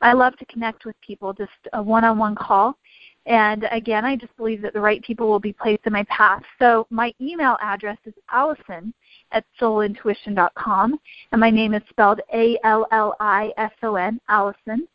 I 0.01 0.13
love 0.13 0.37
to 0.37 0.45
connect 0.45 0.85
with 0.85 0.95
people, 1.01 1.33
just 1.33 1.51
a 1.73 1.81
one 1.81 2.03
on 2.03 2.17
one 2.17 2.35
call. 2.35 2.77
And 3.25 3.65
again, 3.71 4.05
I 4.05 4.15
just 4.15 4.35
believe 4.37 4.61
that 4.61 4.73
the 4.73 4.79
right 4.79 5.01
people 5.01 5.27
will 5.27 5.39
be 5.39 5.53
placed 5.53 5.81
in 5.85 5.93
my 5.93 6.03
path. 6.03 6.43
So 6.59 6.85
my 6.91 7.11
email 7.19 7.57
address 7.59 7.97
is 8.05 8.13
Allison 8.31 8.93
at 9.31 9.45
soulintuition.com, 9.59 10.99
and 11.31 11.41
my 11.41 11.49
name 11.49 11.73
is 11.73 11.81
spelled 11.89 12.21
A 12.33 12.57
L 12.63 12.87
L 12.91 13.15
I 13.19 13.51
S 13.57 13.71
O 13.83 13.95
N, 13.95 14.19
Allison, 14.29 14.87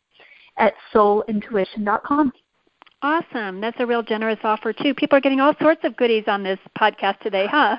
at 0.57 0.73
soulintuition.com. 0.93 2.31
Awesome. 3.03 3.59
That's 3.59 3.79
a 3.79 3.85
real 3.85 4.03
generous 4.03 4.39
offer, 4.43 4.73
too. 4.73 4.93
People 4.93 5.17
are 5.17 5.21
getting 5.21 5.39
all 5.39 5.55
sorts 5.59 5.81
of 5.83 5.97
goodies 5.97 6.25
on 6.27 6.43
this 6.43 6.59
podcast 6.79 7.19
today, 7.19 7.47
huh? 7.49 7.77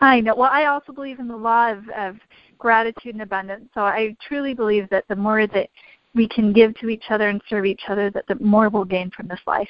I 0.00 0.20
know. 0.20 0.34
Well, 0.34 0.50
I 0.52 0.66
also 0.66 0.92
believe 0.92 1.18
in 1.18 1.28
the 1.28 1.36
law 1.36 1.72
of, 1.72 1.88
of 1.96 2.16
gratitude 2.58 3.14
and 3.14 3.22
abundance. 3.22 3.70
So 3.72 3.80
I 3.80 4.14
truly 4.28 4.52
believe 4.52 4.88
that 4.90 5.04
the 5.08 5.16
more 5.16 5.46
that 5.46 5.70
we 6.14 6.28
can 6.28 6.52
give 6.52 6.74
to 6.80 6.90
each 6.90 7.04
other 7.08 7.30
and 7.30 7.40
serve 7.48 7.64
each 7.64 7.82
other, 7.88 8.10
that 8.10 8.26
the 8.28 8.36
more 8.36 8.68
we'll 8.68 8.84
gain 8.84 9.10
from 9.10 9.28
this 9.28 9.40
life. 9.46 9.68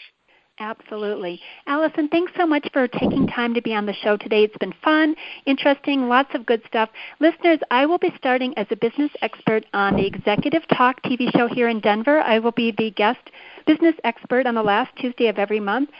Absolutely. 0.60 1.40
Allison, 1.66 2.08
thanks 2.08 2.30
so 2.36 2.46
much 2.46 2.68
for 2.72 2.86
taking 2.86 3.26
time 3.26 3.54
to 3.54 3.60
be 3.60 3.74
on 3.74 3.86
the 3.86 3.92
show 3.92 4.16
today. 4.16 4.44
It's 4.44 4.56
been 4.58 4.72
fun, 4.84 5.16
interesting, 5.46 6.08
lots 6.08 6.32
of 6.32 6.46
good 6.46 6.62
stuff. 6.68 6.90
Listeners, 7.18 7.58
I 7.72 7.86
will 7.86 7.98
be 7.98 8.12
starting 8.16 8.56
as 8.56 8.68
a 8.70 8.76
business 8.76 9.10
expert 9.20 9.66
on 9.74 9.96
the 9.96 10.06
Executive 10.06 10.62
Talk 10.68 11.02
TV 11.02 11.32
show 11.36 11.48
here 11.48 11.68
in 11.68 11.80
Denver. 11.80 12.20
I 12.20 12.38
will 12.38 12.52
be 12.52 12.70
the 12.70 12.92
guest 12.92 13.18
business 13.66 13.96
expert 14.04 14.46
on 14.46 14.54
the 14.54 14.62
last 14.62 14.94
Tuesday 14.96 15.26
of 15.26 15.38
every 15.38 15.58
month, 15.58 15.90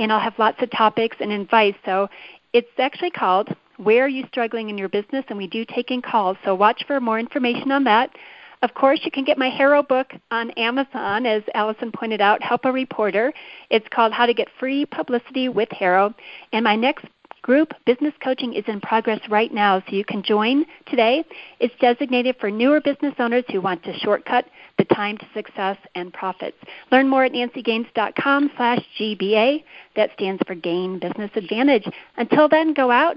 and 0.00 0.12
I'll 0.12 0.18
have 0.18 0.38
lots 0.40 0.60
of 0.60 0.72
topics 0.72 1.16
and 1.20 1.30
advice. 1.30 1.76
So 1.84 2.08
it's 2.52 2.80
actually 2.80 3.10
called 3.10 3.54
Where 3.76 4.06
Are 4.06 4.08
You 4.08 4.24
Struggling 4.26 4.70
in 4.70 4.76
Your 4.76 4.88
Business? 4.88 5.24
And 5.28 5.38
we 5.38 5.46
do 5.46 5.64
take 5.64 5.92
in 5.92 6.02
calls. 6.02 6.36
So 6.44 6.56
watch 6.56 6.82
for 6.84 6.98
more 7.00 7.20
information 7.20 7.70
on 7.70 7.84
that. 7.84 8.10
Of 8.62 8.74
course, 8.74 9.00
you 9.04 9.10
can 9.10 9.24
get 9.24 9.38
my 9.38 9.48
HARO 9.48 9.82
book 9.82 10.12
on 10.30 10.50
Amazon, 10.52 11.24
as 11.24 11.42
Allison 11.54 11.90
pointed 11.92 12.20
out, 12.20 12.42
Help 12.42 12.66
a 12.66 12.72
Reporter. 12.72 13.32
It's 13.70 13.86
called 13.88 14.12
How 14.12 14.26
to 14.26 14.34
Get 14.34 14.48
Free 14.58 14.84
Publicity 14.84 15.48
with 15.48 15.70
HARO. 15.70 16.14
And 16.52 16.64
my 16.64 16.76
next 16.76 17.06
group 17.42 17.72
business 17.86 18.12
coaching 18.22 18.52
is 18.52 18.64
in 18.68 18.80
progress 18.80 19.20
right 19.30 19.52
now, 19.52 19.80
so 19.80 19.96
you 19.96 20.04
can 20.04 20.22
join 20.22 20.66
today. 20.86 21.24
It's 21.58 21.74
designated 21.80 22.36
for 22.38 22.50
newer 22.50 22.82
business 22.82 23.14
owners 23.18 23.44
who 23.50 23.62
want 23.62 23.82
to 23.84 23.98
shortcut 23.98 24.44
the 24.78 24.84
time 24.84 25.16
to 25.18 25.26
success 25.34 25.78
and 25.94 26.12
profits. 26.12 26.56
Learn 26.92 27.08
more 27.08 27.24
at 27.24 27.32
nancygaines.com 27.32 28.50
slash 28.56 28.80
GBA. 28.98 29.64
That 29.96 30.10
stands 30.14 30.42
for 30.46 30.54
Gain 30.54 30.98
Business 30.98 31.30
Advantage. 31.34 31.86
Until 32.16 32.48
then, 32.48 32.74
go 32.74 32.90
out, 32.90 33.16